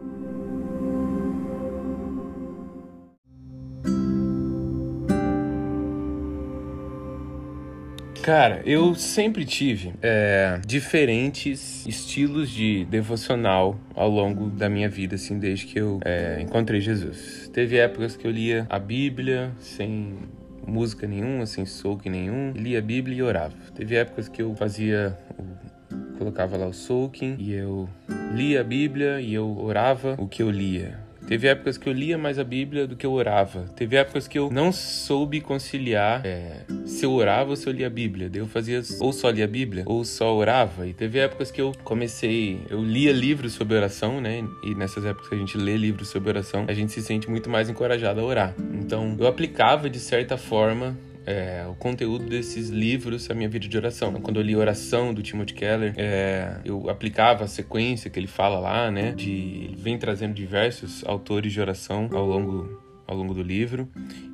Cara, 8.25 8.63
eu 8.65 8.95
sempre 8.95 9.45
tive 9.45 9.93
é, 10.01 10.59
diferentes 10.67 11.85
estilos 11.87 12.49
de 12.49 12.87
devocional 12.87 13.79
ao 13.95 14.09
longo 14.09 14.49
da 14.49 14.67
minha 14.67 14.89
vida, 14.89 15.17
assim, 15.17 15.39
desde 15.39 15.67
que 15.67 15.79
eu 15.79 16.01
é, 16.03 16.41
encontrei 16.41 16.81
Jesus. 16.81 17.51
Teve 17.53 17.77
épocas 17.77 18.17
que 18.17 18.27
eu 18.27 18.31
lia 18.31 18.67
a 18.71 18.79
Bíblia 18.79 19.53
sem 19.59 20.17
música 20.67 21.07
nenhuma, 21.07 21.45
sem 21.45 21.67
souk 21.67 22.09
nenhum, 22.09 22.53
lia 22.53 22.79
a 22.79 22.83
Bíblia 22.83 23.19
e 23.19 23.23
orava. 23.23 23.55
Teve 23.75 23.95
épocas 23.95 24.27
que 24.27 24.41
eu 24.41 24.55
fazia 24.55 25.15
colocava 26.17 26.57
lá 26.57 26.67
o 26.67 26.73
soaking 26.73 27.37
e 27.39 27.53
eu 27.53 27.87
lia 28.33 28.63
a 28.63 28.65
Bíblia 28.65 29.21
e 29.21 29.35
eu 29.35 29.55
orava 29.59 30.17
o 30.19 30.27
que 30.27 30.43
eu 30.43 30.51
lia. 30.51 31.04
Teve 31.27 31.49
épocas 31.49 31.79
que 31.79 31.89
eu 31.89 31.93
lia 31.93 32.19
mais 32.19 32.39
a 32.39 32.45
Bíblia 32.45 32.87
do 32.87 32.97
que 32.97 33.07
eu 33.07 33.13
orava. 33.13 33.63
Teve 33.75 33.97
épocas 33.97 34.29
que 34.29 34.39
eu 34.39 34.51
não 34.51 34.71
soube 34.71 35.41
conciliar 35.41 36.21
é, 36.25 36.61
se 36.85 37.05
eu 37.05 37.13
orava 37.13 37.51
ou 37.51 37.57
se 37.57 37.67
eu 37.67 37.73
lia 37.73 37.87
a 37.87 37.91
Bíblia. 37.91 38.29
Daí 38.29 38.41
eu 38.41 38.47
fazia 38.47 38.83
ou 39.01 39.13
só 39.13 39.31
lia 39.31 39.45
a 39.45 39.49
Bíblia 39.49 39.85
ou 39.87 40.05
só 40.05 40.35
orava. 40.35 40.87
E 40.87 40.93
teve 40.93 41.19
épocas 41.19 41.51
que 41.51 41.61
eu 41.61 41.73
comecei, 41.83 42.61
eu 42.69 42.83
lia 42.83 43.13
livros 43.13 43.55
sobre 43.55 43.75
oração, 43.77 44.21
né? 44.21 44.45
E 44.63 44.75
nessas 44.75 45.05
épocas 45.05 45.29
que 45.29 45.35
a 45.35 45.39
gente 45.39 45.57
lê 45.57 45.77
livros 45.77 46.09
sobre 46.09 46.29
oração, 46.29 46.67
a 46.69 46.75
gente 46.75 46.93
se 46.93 47.01
sente 47.01 47.29
muito 47.31 47.49
mais 47.49 47.71
encorajado 47.71 48.21
a 48.21 48.25
orar. 48.25 48.55
Então 48.75 49.17
eu 49.19 49.27
aplicava 49.27 49.89
de 49.89 49.99
certa 49.99 50.37
forma 50.37 50.97
é, 51.27 51.65
o 51.69 51.75
conteúdo 51.75 52.27
desses 52.27 52.69
livros 52.69 53.31
à 53.31 53.35
minha 53.35 53.49
vida 53.49 53.67
de 53.67 53.77
oração. 53.77 54.11
Então, 54.11 54.21
quando 54.21 54.39
eu 54.39 54.43
li 54.43 54.55
Oração 54.55 55.13
do 55.15 55.23
Timothy 55.23 55.55
Keller, 55.55 55.95
é, 55.97 56.59
eu 56.65 56.89
aplicava 56.89 57.45
a 57.45 57.47
sequência 57.49 58.11
que 58.11 58.19
ele 58.19 58.27
fala 58.27 58.59
lá, 58.59 58.91
né? 58.91 59.13
De, 59.13 59.31
ele 59.31 59.77
vem 59.77 59.99
trazendo 59.99 60.35
diversos 60.35 61.05
autores 61.07 61.53
de 61.53 61.61
oração 61.61 62.09
ao 62.13 62.27
longo, 62.27 62.83
ao 63.07 63.17
longo 63.17 63.35
do 63.35 63.43
livro, 63.43 63.89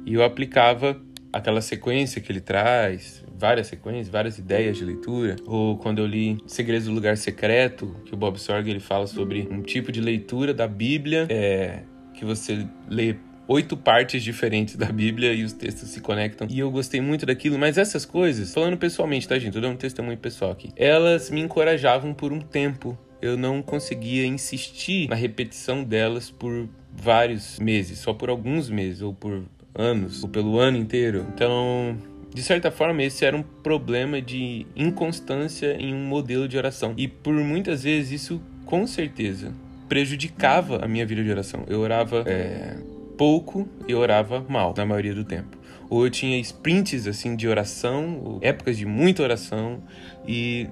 e 0.04 0.14
eu 0.14 0.24
aplicava 0.24 1.00
aquela 1.32 1.60
sequência 1.60 2.20
que 2.20 2.32
ele 2.32 2.40
traz, 2.40 3.24
várias 3.38 3.68
sequências, 3.68 4.08
várias 4.08 4.38
ideias 4.38 4.76
de 4.76 4.84
leitura. 4.84 5.36
Ou 5.46 5.78
quando 5.78 5.98
eu 5.98 6.06
li 6.06 6.38
Segredos 6.46 6.86
do 6.86 6.92
Lugar 6.92 7.16
Secreto, 7.16 7.96
que 8.04 8.12
o 8.14 8.16
Bob 8.16 8.38
Sorg 8.38 8.68
ele 8.68 8.80
fala 8.80 9.06
sobre 9.06 9.48
um 9.50 9.62
tipo 9.62 9.90
de 9.92 10.00
leitura 10.00 10.52
da 10.52 10.66
Bíblia 10.66 11.26
é, 11.30 11.84
que 12.14 12.24
você 12.24 12.66
lê 12.88 13.16
oito 13.50 13.76
partes 13.76 14.22
diferentes 14.22 14.76
da 14.76 14.86
Bíblia 14.86 15.32
e 15.32 15.42
os 15.42 15.52
textos 15.52 15.88
se 15.88 16.00
conectam. 16.00 16.46
E 16.48 16.60
eu 16.60 16.70
gostei 16.70 17.00
muito 17.00 17.26
daquilo, 17.26 17.58
mas 17.58 17.76
essas 17.76 18.04
coisas, 18.04 18.54
falando 18.54 18.76
pessoalmente, 18.76 19.26
tá, 19.26 19.36
gente? 19.40 19.56
Eu 19.56 19.60
dou 19.60 19.72
um 19.72 19.76
testemunho 19.76 20.16
pessoal 20.16 20.52
aqui. 20.52 20.70
Elas 20.76 21.30
me 21.30 21.40
encorajavam 21.40 22.14
por 22.14 22.32
um 22.32 22.40
tempo. 22.40 22.96
Eu 23.20 23.36
não 23.36 23.60
conseguia 23.60 24.24
insistir 24.24 25.08
na 25.08 25.16
repetição 25.16 25.82
delas 25.82 26.30
por 26.30 26.68
vários 26.92 27.58
meses, 27.58 27.98
só 27.98 28.14
por 28.14 28.30
alguns 28.30 28.70
meses, 28.70 29.02
ou 29.02 29.12
por 29.12 29.42
anos, 29.74 30.22
ou 30.22 30.28
pelo 30.28 30.58
ano 30.60 30.78
inteiro. 30.78 31.26
Então, 31.34 31.98
de 32.32 32.44
certa 32.44 32.70
forma, 32.70 33.02
esse 33.02 33.24
era 33.24 33.36
um 33.36 33.42
problema 33.42 34.22
de 34.22 34.64
inconstância 34.76 35.76
em 35.76 35.92
um 35.92 36.04
modelo 36.04 36.46
de 36.46 36.56
oração. 36.56 36.94
E 36.96 37.08
por 37.08 37.34
muitas 37.34 37.82
vezes 37.82 38.22
isso, 38.22 38.40
com 38.64 38.86
certeza, 38.86 39.52
prejudicava 39.88 40.84
a 40.84 40.86
minha 40.86 41.04
vida 41.04 41.22
de 41.24 41.30
oração. 41.30 41.64
Eu 41.66 41.80
orava 41.80 42.22
é, 42.26 42.76
pouco 43.20 43.68
e 43.86 43.94
orava 43.94 44.42
mal 44.48 44.72
na 44.74 44.86
maioria 44.86 45.14
do 45.14 45.24
tempo. 45.24 45.58
Ou 45.90 46.06
eu 46.06 46.10
tinha 46.10 46.38
sprints 46.40 47.06
assim 47.06 47.36
de 47.36 47.46
oração, 47.46 48.38
épocas 48.40 48.78
de 48.78 48.86
muita 48.86 49.22
oração 49.22 49.82
e 50.26 50.68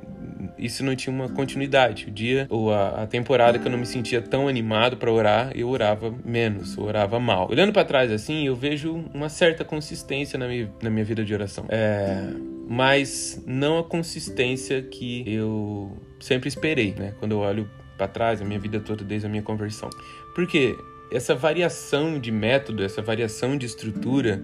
isso 0.56 0.82
não 0.82 0.96
tinha 0.96 1.14
uma 1.14 1.28
continuidade. 1.28 2.06
O 2.06 2.10
dia 2.10 2.46
ou 2.48 2.72
a, 2.72 3.02
a 3.02 3.06
temporada 3.06 3.58
que 3.58 3.66
eu 3.66 3.70
não 3.70 3.78
me 3.78 3.84
sentia 3.84 4.22
tão 4.22 4.48
animado 4.48 4.96
para 4.96 5.12
orar, 5.12 5.52
eu 5.54 5.68
orava 5.68 6.14
menos, 6.24 6.74
eu 6.74 6.84
orava 6.84 7.20
mal. 7.20 7.50
Olhando 7.50 7.70
para 7.70 7.84
trás 7.84 8.10
assim, 8.10 8.46
eu 8.46 8.56
vejo 8.56 9.04
uma 9.12 9.28
certa 9.28 9.62
consistência 9.62 10.38
na 10.38 10.48
minha, 10.48 10.72
na 10.82 10.88
minha 10.88 11.04
vida 11.04 11.22
de 11.22 11.34
oração. 11.34 11.66
É, 11.68 12.32
mas 12.66 13.42
não 13.46 13.78
a 13.78 13.84
consistência 13.84 14.80
que 14.80 15.22
eu 15.26 15.92
sempre 16.18 16.48
esperei, 16.48 16.94
né? 16.98 17.12
Quando 17.18 17.32
eu 17.32 17.40
olho 17.40 17.68
para 17.98 18.08
trás, 18.08 18.40
a 18.40 18.44
minha 18.44 18.58
vida 18.58 18.80
toda 18.80 19.04
desde 19.04 19.26
a 19.26 19.30
minha 19.30 19.42
conversão. 19.42 19.90
Porque 20.34 20.74
essa 21.10 21.34
variação 21.34 22.18
de 22.18 22.30
método, 22.30 22.84
essa 22.84 23.02
variação 23.02 23.56
de 23.56 23.66
estrutura, 23.66 24.42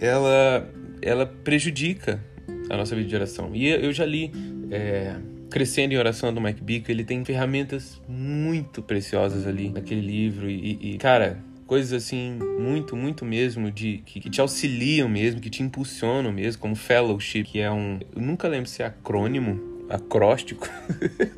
ela, 0.00 0.68
ela 1.02 1.26
prejudica 1.26 2.22
a 2.68 2.76
nossa 2.76 2.94
vida 2.94 3.08
de 3.08 3.14
oração. 3.14 3.50
E 3.54 3.68
eu 3.68 3.92
já 3.92 4.06
li 4.06 4.32
é, 4.70 5.16
Crescendo 5.50 5.92
em 5.92 5.98
Oração 5.98 6.32
do 6.32 6.40
Mike 6.40 6.62
Bickle, 6.62 6.94
ele 6.94 7.04
tem 7.04 7.24
ferramentas 7.24 8.00
muito 8.08 8.80
preciosas 8.80 9.46
ali 9.46 9.68
naquele 9.68 10.00
livro 10.00 10.48
e, 10.48 10.94
e 10.94 10.98
cara, 10.98 11.38
coisas 11.66 11.92
assim 11.92 12.38
muito, 12.58 12.94
muito 12.94 13.24
mesmo 13.24 13.68
de 13.70 13.98
que, 14.06 14.20
que, 14.20 14.30
te 14.30 14.40
auxiliam 14.40 15.08
mesmo, 15.08 15.40
que 15.40 15.50
te 15.50 15.62
impulsionam 15.62 16.32
mesmo, 16.32 16.62
como 16.62 16.76
fellowship, 16.76 17.44
que 17.44 17.58
é 17.58 17.70
um, 17.70 17.98
eu 18.14 18.22
nunca 18.22 18.46
lembro 18.46 18.68
se 18.68 18.82
é 18.82 18.86
acrônimo, 18.86 19.86
acróstico, 19.88 20.68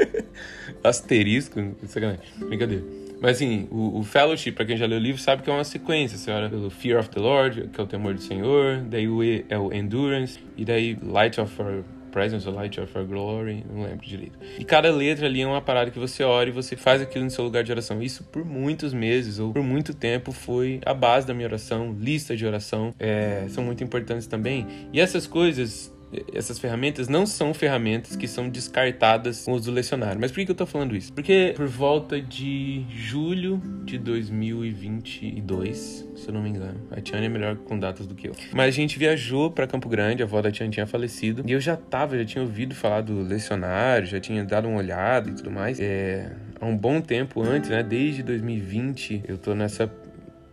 asterisco, 0.84 1.74
sacanagem, 1.86 2.20
brincadeira 2.38 3.01
mas 3.22 3.36
assim, 3.36 3.68
o, 3.70 4.00
o 4.00 4.02
Fellowship, 4.02 4.50
para 4.50 4.64
quem 4.64 4.76
já 4.76 4.84
leu 4.84 4.98
o 4.98 5.00
livro, 5.00 5.22
sabe 5.22 5.44
que 5.44 5.48
é 5.48 5.52
uma 5.52 5.62
sequência. 5.62 6.18
Você 6.18 6.28
olha 6.32 6.50
pelo 6.50 6.68
Fear 6.68 6.98
of 6.98 7.08
the 7.08 7.20
Lord, 7.20 7.68
que 7.68 7.80
é 7.80 7.84
o 7.84 7.86
temor 7.86 8.14
do 8.14 8.20
Senhor, 8.20 8.82
daí 8.82 9.08
o 9.08 9.22
E 9.22 9.46
é 9.48 9.56
o 9.56 9.72
Endurance, 9.72 10.40
e 10.56 10.64
daí 10.64 10.98
Light 11.00 11.40
of 11.40 11.62
Our 11.62 11.84
Presence, 12.10 12.44
the 12.44 12.50
Light 12.50 12.80
of 12.80 12.98
Our 12.98 13.06
Glory, 13.06 13.64
não 13.72 13.84
lembro 13.84 14.04
direito. 14.04 14.36
E 14.58 14.64
cada 14.64 14.90
letra 14.90 15.26
ali 15.26 15.40
é 15.40 15.46
uma 15.46 15.62
parada 15.62 15.92
que 15.92 16.00
você 16.00 16.24
ora 16.24 16.48
e 16.48 16.52
você 16.52 16.76
faz 16.76 17.00
aquilo 17.00 17.24
no 17.24 17.30
seu 17.30 17.44
lugar 17.44 17.62
de 17.62 17.70
oração. 17.70 18.02
Isso 18.02 18.24
por 18.24 18.44
muitos 18.44 18.92
meses 18.92 19.38
ou 19.38 19.52
por 19.52 19.62
muito 19.62 19.94
tempo 19.94 20.32
foi 20.32 20.80
a 20.84 20.92
base 20.92 21.24
da 21.24 21.32
minha 21.32 21.46
oração, 21.46 21.96
lista 21.98 22.36
de 22.36 22.44
oração, 22.44 22.92
é, 22.98 23.46
são 23.50 23.62
muito 23.62 23.84
importantes 23.84 24.26
também. 24.26 24.66
E 24.92 25.00
essas 25.00 25.28
coisas 25.28 25.94
essas 26.32 26.58
ferramentas 26.58 27.08
não 27.08 27.26
são 27.26 27.54
ferramentas 27.54 28.16
que 28.16 28.28
são 28.28 28.48
descartadas 28.48 29.44
com 29.44 29.52
o 29.52 29.54
uso 29.54 29.70
do 29.70 29.74
lecionário. 29.74 30.20
Mas 30.20 30.30
por 30.30 30.44
que 30.44 30.50
eu 30.50 30.54
tô 30.54 30.66
falando 30.66 30.94
isso? 30.94 31.12
Porque 31.12 31.54
por 31.56 31.66
volta 31.66 32.20
de 32.20 32.84
julho 32.90 33.60
de 33.84 33.98
2022, 33.98 36.06
se 36.14 36.28
eu 36.28 36.34
não 36.34 36.42
me 36.42 36.50
engano, 36.50 36.80
a 36.90 37.00
Tiane 37.00 37.26
é 37.26 37.28
melhor 37.28 37.56
com 37.56 37.78
datas 37.78 38.06
do 38.06 38.14
que 38.14 38.28
eu. 38.28 38.32
Mas 38.52 38.68
a 38.68 38.70
gente 38.70 38.98
viajou 38.98 39.50
para 39.50 39.66
Campo 39.66 39.88
Grande, 39.88 40.22
a 40.22 40.26
avó 40.26 40.42
da 40.42 40.50
Tiane 40.50 40.72
tinha 40.72 40.86
falecido, 40.86 41.42
e 41.46 41.52
eu 41.52 41.60
já 41.60 41.76
tava, 41.76 42.18
já 42.18 42.24
tinha 42.24 42.42
ouvido 42.42 42.74
falar 42.74 43.00
do 43.00 43.22
lecionário, 43.22 44.06
já 44.06 44.20
tinha 44.20 44.44
dado 44.44 44.68
uma 44.68 44.78
olhada 44.78 45.30
e 45.30 45.34
tudo 45.34 45.50
mais. 45.50 45.80
É, 45.80 46.32
há 46.60 46.66
um 46.66 46.76
bom 46.76 47.00
tempo 47.00 47.42
antes, 47.42 47.70
né, 47.70 47.82
desde 47.82 48.22
2020, 48.22 49.24
eu 49.26 49.38
tô 49.38 49.54
nessa 49.54 49.90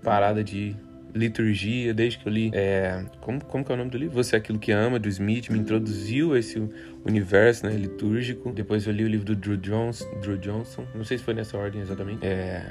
parada 0.02 0.44
de 0.44 0.76
liturgia, 1.14 1.94
desde 1.94 2.20
que 2.20 2.28
eu 2.28 2.32
li. 2.32 2.52
É, 2.54 3.04
como, 3.22 3.44
como 3.44 3.64
que 3.64 3.72
é 3.72 3.76
o 3.76 3.78
nome 3.78 3.90
do 3.90 3.98
livro? 3.98 4.16
Você 4.16 4.36
é 4.36 4.40
Aquilo 4.40 4.60
que 4.60 4.72
Ama, 4.72 5.00
do 5.00 5.10
Smith, 5.10 5.50
me 5.50 5.60
introduziu 5.60 6.34
a 6.34 6.40
esse 6.40 6.62
universo 7.06 7.66
né, 7.66 7.74
litúrgico. 7.74 8.52
Depois 8.52 8.88
eu 8.88 8.94
li 8.94 9.04
o 9.04 9.08
livro 9.08 9.26
do 9.26 9.36
Drew, 9.36 9.58
Jones, 9.58 10.08
Drew 10.22 10.38
Johnson, 10.38 10.86
não 10.96 11.04
sei 11.04 11.18
se 11.18 11.24
foi 11.24 11.34
nessa 11.34 11.58
ordem 11.58 11.82
exatamente. 11.82 12.26
É 12.26 12.64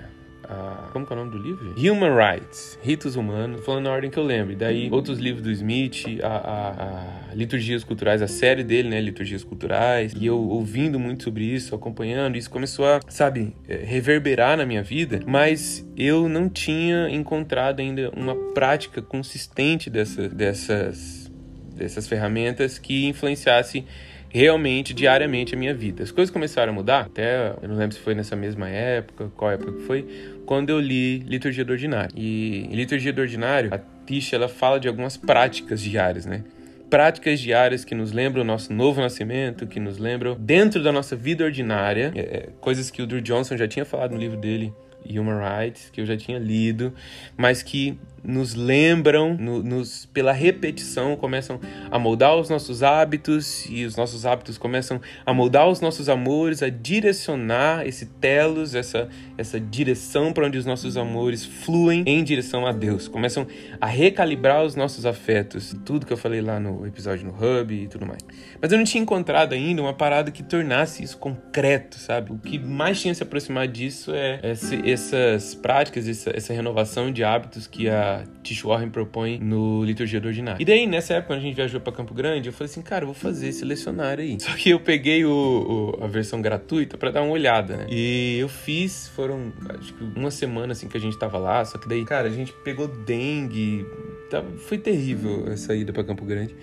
como 0.92 1.06
que 1.06 1.12
é 1.12 1.16
o 1.16 1.18
nome 1.18 1.30
do 1.30 1.38
livro? 1.38 1.74
Human 1.76 2.14
Rights, 2.16 2.78
Ritos 2.82 3.16
Humanos, 3.16 3.64
falando 3.64 3.84
na 3.84 3.90
ordem 3.90 4.10
que 4.10 4.18
eu 4.18 4.22
lembro. 4.22 4.52
E 4.52 4.56
daí, 4.56 4.90
outros 4.90 5.18
livros 5.18 5.42
do 5.42 5.50
Smith, 5.50 6.20
a, 6.22 6.26
a, 6.26 7.30
a, 7.30 7.34
Liturgias 7.34 7.84
Culturais, 7.84 8.22
a 8.22 8.28
série 8.28 8.64
dele, 8.64 8.88
né, 8.88 9.00
Liturgias 9.00 9.44
Culturais, 9.44 10.14
e 10.18 10.26
eu 10.26 10.38
ouvindo 10.38 10.98
muito 10.98 11.24
sobre 11.24 11.44
isso, 11.44 11.74
acompanhando, 11.74 12.36
isso 12.36 12.50
começou 12.50 12.86
a, 12.86 13.00
sabe, 13.08 13.54
é, 13.68 13.76
reverberar 13.76 14.56
na 14.56 14.64
minha 14.64 14.82
vida, 14.82 15.20
mas 15.26 15.86
eu 15.96 16.28
não 16.28 16.48
tinha 16.48 17.08
encontrado 17.10 17.80
ainda 17.80 18.10
uma 18.16 18.34
prática 18.34 19.02
consistente 19.02 19.90
dessa, 19.90 20.28
dessas, 20.28 21.30
dessas 21.74 22.08
ferramentas 22.08 22.78
que 22.78 23.06
influenciasse 23.06 23.84
realmente 24.28 24.92
diariamente 24.92 25.54
a 25.54 25.58
minha 25.58 25.74
vida. 25.74 26.02
As 26.02 26.10
coisas 26.10 26.32
começaram 26.32 26.72
a 26.72 26.74
mudar, 26.74 27.06
até 27.06 27.54
eu 27.62 27.68
não 27.68 27.76
lembro 27.76 27.94
se 27.94 28.00
foi 28.00 28.14
nessa 28.14 28.36
mesma 28.36 28.68
época, 28.68 29.30
qual 29.36 29.50
época 29.50 29.72
que 29.72 29.82
foi, 29.82 30.06
quando 30.46 30.70
eu 30.70 30.80
li 30.80 31.18
Liturgia 31.20 31.64
do 31.64 31.72
Ordinário. 31.72 32.10
E 32.16 32.66
em 32.70 32.74
Liturgia 32.74 33.12
do 33.12 33.20
Ordinário, 33.20 33.72
a 33.72 33.78
Tisha 34.06 34.36
ela 34.36 34.48
fala 34.48 34.78
de 34.78 34.88
algumas 34.88 35.16
práticas 35.16 35.80
diárias, 35.80 36.26
né? 36.26 36.44
práticas 36.88 37.38
diárias 37.38 37.84
que 37.84 37.94
nos 37.94 38.12
lembram 38.12 38.42
o 38.42 38.46
nosso 38.46 38.72
novo 38.72 39.00
nascimento, 39.00 39.66
que 39.66 39.78
nos 39.78 39.98
lembram 39.98 40.36
dentro 40.38 40.82
da 40.82 40.90
nossa 40.90 41.14
vida 41.14 41.44
ordinária, 41.44 42.12
é, 42.14 42.20
é 42.20 42.48
coisas 42.60 42.90
que 42.90 43.02
o 43.02 43.06
Drew 43.06 43.20
Johnson 43.20 43.56
já 43.56 43.68
tinha 43.68 43.84
falado 43.84 44.12
no 44.12 44.18
livro 44.18 44.38
dele, 44.38 44.72
Human 45.08 45.38
Rights, 45.38 45.90
que 45.90 46.00
eu 46.00 46.06
já 46.06 46.16
tinha 46.16 46.38
lido, 46.38 46.92
mas 47.36 47.62
que 47.62 47.98
nos 48.22 48.54
lembram, 48.54 49.34
no, 49.34 49.62
nos, 49.62 50.06
pela 50.06 50.32
repetição, 50.32 51.16
começam 51.16 51.60
a 51.90 51.98
moldar 51.98 52.36
os 52.36 52.48
nossos 52.48 52.82
hábitos 52.82 53.66
e 53.68 53.84
os 53.84 53.96
nossos 53.96 54.26
hábitos 54.26 54.58
começam 54.58 55.00
a 55.24 55.32
moldar 55.32 55.68
os 55.68 55.80
nossos 55.80 56.08
amores, 56.08 56.62
a 56.62 56.68
direcionar 56.68 57.86
esse 57.86 58.06
telos, 58.06 58.74
essa, 58.74 59.08
essa 59.36 59.60
direção 59.60 60.32
para 60.32 60.46
onde 60.46 60.58
os 60.58 60.66
nossos 60.66 60.96
amores 60.96 61.44
fluem 61.44 62.02
em 62.06 62.22
direção 62.22 62.66
a 62.66 62.72
Deus. 62.72 63.08
Começam 63.08 63.46
a 63.80 63.86
recalibrar 63.86 64.64
os 64.64 64.74
nossos 64.74 65.06
afetos, 65.06 65.74
tudo 65.84 66.06
que 66.06 66.12
eu 66.12 66.16
falei 66.16 66.40
lá 66.40 66.58
no 66.58 66.86
episódio 66.86 67.26
no 67.26 67.32
Hub 67.32 67.74
e 67.74 67.88
tudo 67.88 68.06
mais. 68.06 68.22
Mas 68.60 68.72
eu 68.72 68.78
não 68.78 68.84
tinha 68.84 69.02
encontrado 69.02 69.52
ainda 69.52 69.82
uma 69.82 69.94
parada 69.94 70.30
que 70.30 70.42
tornasse 70.42 71.02
isso 71.02 71.18
concreto, 71.18 71.98
sabe? 71.98 72.32
O 72.32 72.38
que 72.38 72.58
mais 72.58 73.00
tinha 73.00 73.14
se 73.14 73.22
aproximar 73.22 73.68
disso 73.68 74.12
é 74.14 74.40
esse, 74.42 74.90
essas 74.90 75.54
práticas, 75.54 76.08
essa, 76.08 76.30
essa 76.34 76.52
renovação 76.52 77.12
de 77.12 77.22
hábitos 77.22 77.66
que 77.66 77.88
a 77.88 78.07
Tish 78.42 78.62
Warren 78.62 78.90
propõe 78.90 79.38
no 79.38 79.84
Liturgia 79.84 80.20
do 80.20 80.28
Ordinário. 80.28 80.60
E 80.60 80.64
daí, 80.64 80.86
nessa 80.86 81.14
época, 81.14 81.34
quando 81.34 81.40
a 81.40 81.42
gente 81.42 81.54
viajou 81.54 81.80
para 81.80 81.92
Campo 81.92 82.14
Grande, 82.14 82.48
eu 82.48 82.52
falei 82.52 82.70
assim, 82.70 82.82
cara, 82.82 83.04
eu 83.04 83.06
vou 83.06 83.14
fazer 83.14 83.48
esse 83.48 83.64
lecionário 83.64 84.22
aí. 84.22 84.38
Só 84.40 84.52
que 84.52 84.70
eu 84.70 84.80
peguei 84.80 85.24
o, 85.24 85.94
o 85.98 86.04
a 86.04 86.06
versão 86.06 86.40
gratuita 86.40 86.96
para 86.96 87.10
dar 87.10 87.22
uma 87.22 87.32
olhada, 87.32 87.76
né? 87.76 87.86
E 87.88 88.38
eu 88.38 88.48
fiz, 88.48 89.08
foram 89.08 89.52
acho 89.78 89.94
que 89.94 90.04
uma 90.16 90.30
semana 90.30 90.72
assim 90.72 90.88
que 90.88 90.96
a 90.96 91.00
gente 91.00 91.18
tava 91.18 91.38
lá, 91.38 91.64
só 91.64 91.78
que 91.78 91.88
daí, 91.88 92.04
cara, 92.04 92.28
a 92.28 92.30
gente 92.30 92.52
pegou 92.64 92.88
dengue, 92.88 93.86
tá, 94.30 94.42
foi 94.66 94.78
terrível 94.78 95.46
essa 95.50 95.74
ida 95.74 95.92
para 95.92 96.04
Campo 96.04 96.24
Grande. 96.24 96.54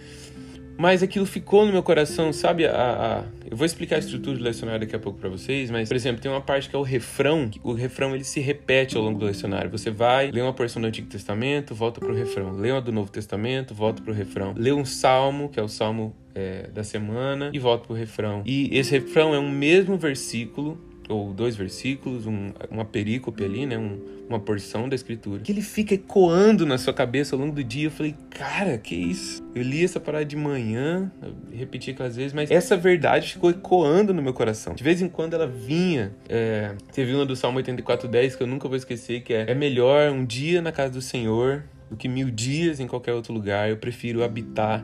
Mas 0.77 1.01
aquilo 1.01 1.25
ficou 1.25 1.65
no 1.65 1.71
meu 1.71 1.83
coração, 1.83 2.33
sabe? 2.33 2.65
A, 2.65 2.71
a... 2.71 3.23
Eu 3.49 3.55
vou 3.55 3.65
explicar 3.65 3.95
a 3.95 3.99
estrutura 3.99 4.37
do 4.37 4.43
lecionário 4.43 4.81
daqui 4.81 4.95
a 4.95 4.99
pouco 4.99 5.19
para 5.19 5.29
vocês, 5.29 5.71
mas, 5.71 5.87
por 5.87 5.95
exemplo, 5.95 6.21
tem 6.21 6.29
uma 6.29 6.41
parte 6.41 6.69
que 6.69 6.75
é 6.75 6.79
o 6.79 6.81
refrão. 6.81 7.49
O 7.63 7.73
refrão 7.73 8.13
ele 8.13 8.23
se 8.23 8.39
repete 8.39 8.97
ao 8.97 9.03
longo 9.03 9.19
do 9.19 9.25
lecionário. 9.25 9.69
Você 9.69 9.89
vai, 9.89 10.31
lê 10.31 10.41
uma 10.41 10.53
porção 10.53 10.81
do 10.81 10.87
Antigo 10.87 11.07
Testamento, 11.07 11.73
volta 11.73 11.99
pro 11.99 12.13
refrão. 12.13 12.51
Lê 12.51 12.71
uma 12.71 12.81
do 12.81 12.91
Novo 12.91 13.11
Testamento, 13.11 13.73
volta 13.73 14.01
pro 14.01 14.13
refrão. 14.13 14.53
Lê 14.57 14.71
um 14.71 14.85
salmo, 14.85 15.49
que 15.49 15.59
é 15.59 15.63
o 15.63 15.69
salmo 15.69 16.15
é, 16.33 16.67
da 16.73 16.83
semana, 16.83 17.51
e 17.53 17.59
volta 17.59 17.85
pro 17.85 17.95
refrão. 17.95 18.41
E 18.45 18.69
esse 18.77 18.91
refrão 18.91 19.33
é 19.33 19.39
um 19.39 19.49
mesmo 19.49 19.97
versículo 19.97 20.77
ou 21.07 21.33
dois 21.33 21.55
versículos, 21.55 22.25
um, 22.25 22.51
uma 22.69 22.85
perícope 22.85 23.43
ali, 23.43 23.65
né? 23.65 23.77
Um, 23.77 23.99
uma 24.27 24.39
porção 24.39 24.89
da 24.89 24.95
escritura. 24.95 25.41
Que 25.41 25.51
ele 25.51 25.61
fica 25.61 25.93
ecoando 25.93 26.65
na 26.65 26.77
sua 26.77 26.93
cabeça 26.93 27.35
ao 27.35 27.39
longo 27.39 27.53
do 27.53 27.63
dia. 27.63 27.87
Eu 27.87 27.91
falei, 27.91 28.15
cara, 28.29 28.77
que 28.77 28.95
isso? 28.95 29.43
Eu 29.53 29.61
li 29.61 29.83
essa 29.83 29.99
parada 29.99 30.25
de 30.25 30.35
manhã, 30.35 31.11
repeti 31.53 31.91
aquelas 31.91 32.15
vezes, 32.15 32.33
mas 32.33 32.49
essa 32.49 32.75
verdade 32.75 33.33
ficou 33.33 33.51
ecoando 33.51 34.13
no 34.13 34.21
meu 34.21 34.33
coração. 34.33 34.73
De 34.73 34.83
vez 34.83 35.01
em 35.01 35.07
quando 35.07 35.35
ela 35.35 35.47
vinha. 35.47 36.11
É, 36.27 36.73
teve 36.91 37.13
uma 37.13 37.25
do 37.25 37.35
Salmo 37.35 37.59
84,10 37.59 38.35
que 38.37 38.43
eu 38.43 38.47
nunca 38.47 38.67
vou 38.67 38.77
esquecer, 38.77 39.21
que 39.21 39.33
é 39.33 39.51
É 39.51 39.53
melhor 39.53 40.11
um 40.11 40.25
dia 40.25 40.61
na 40.61 40.71
casa 40.71 40.93
do 40.93 41.01
Senhor 41.01 41.63
do 41.89 41.95
que 41.95 42.07
mil 42.07 42.31
dias 42.31 42.79
em 42.79 42.87
qualquer 42.87 43.13
outro 43.13 43.33
lugar. 43.33 43.69
Eu 43.69 43.77
prefiro 43.77 44.23
habitar 44.23 44.83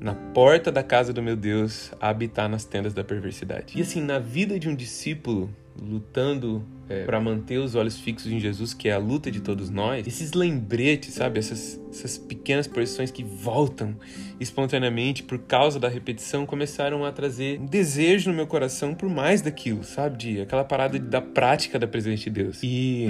na 0.00 0.14
porta 0.14 0.72
da 0.72 0.82
casa 0.82 1.12
do 1.12 1.22
meu 1.22 1.36
Deus 1.36 1.92
a 2.00 2.08
habitar 2.08 2.48
nas 2.48 2.64
tendas 2.64 2.94
da 2.94 3.04
perversidade. 3.04 3.78
E 3.78 3.82
assim, 3.82 4.00
na 4.00 4.18
vida 4.18 4.58
de 4.58 4.68
um 4.68 4.74
discípulo 4.74 5.50
lutando 5.80 6.64
é, 6.90 7.04
para 7.04 7.20
manter 7.20 7.58
os 7.58 7.74
olhos 7.74 7.98
fixos 7.98 8.30
em 8.30 8.40
Jesus, 8.40 8.74
que 8.74 8.88
é 8.88 8.92
a 8.92 8.98
luta 8.98 9.30
de 9.30 9.40
todos 9.40 9.70
nós, 9.70 10.06
esses 10.06 10.32
lembretes, 10.32 11.14
sabe? 11.14 11.38
Essas, 11.38 11.80
essas 11.90 12.18
pequenas 12.18 12.66
porções 12.66 13.10
que 13.10 13.22
voltam 13.22 13.96
espontaneamente 14.40 15.22
por 15.22 15.38
causa 15.38 15.78
da 15.78 15.88
repetição 15.88 16.44
começaram 16.44 17.04
a 17.04 17.12
trazer 17.12 17.60
um 17.60 17.66
desejo 17.66 18.30
no 18.30 18.36
meu 18.36 18.46
coração 18.46 18.92
por 18.92 19.08
mais 19.08 19.40
daquilo, 19.40 19.84
sabe? 19.84 20.18
De 20.18 20.40
aquela 20.40 20.64
parada 20.64 20.98
da 20.98 21.22
prática 21.22 21.78
da 21.78 21.86
presença 21.86 22.24
de 22.24 22.30
Deus. 22.30 22.60
E. 22.62 23.06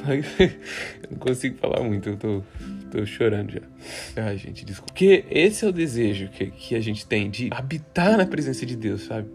eu 0.08 1.10
não 1.10 1.18
consigo 1.18 1.56
falar 1.58 1.82
muito, 1.82 2.08
eu 2.08 2.16
tô 2.16 2.42
Tô 2.90 3.06
chorando 3.06 3.52
já. 3.52 3.60
Ai, 4.16 4.36
gente, 4.36 4.64
desculpa. 4.64 4.92
Porque 4.92 5.24
esse 5.30 5.64
é 5.64 5.68
o 5.68 5.72
desejo 5.72 6.28
que, 6.28 6.46
que 6.46 6.74
a 6.74 6.80
gente 6.80 7.06
tem 7.06 7.30
de 7.30 7.48
habitar 7.52 8.18
na 8.18 8.26
presença 8.26 8.66
de 8.66 8.74
Deus, 8.74 9.02
sabe? 9.02 9.28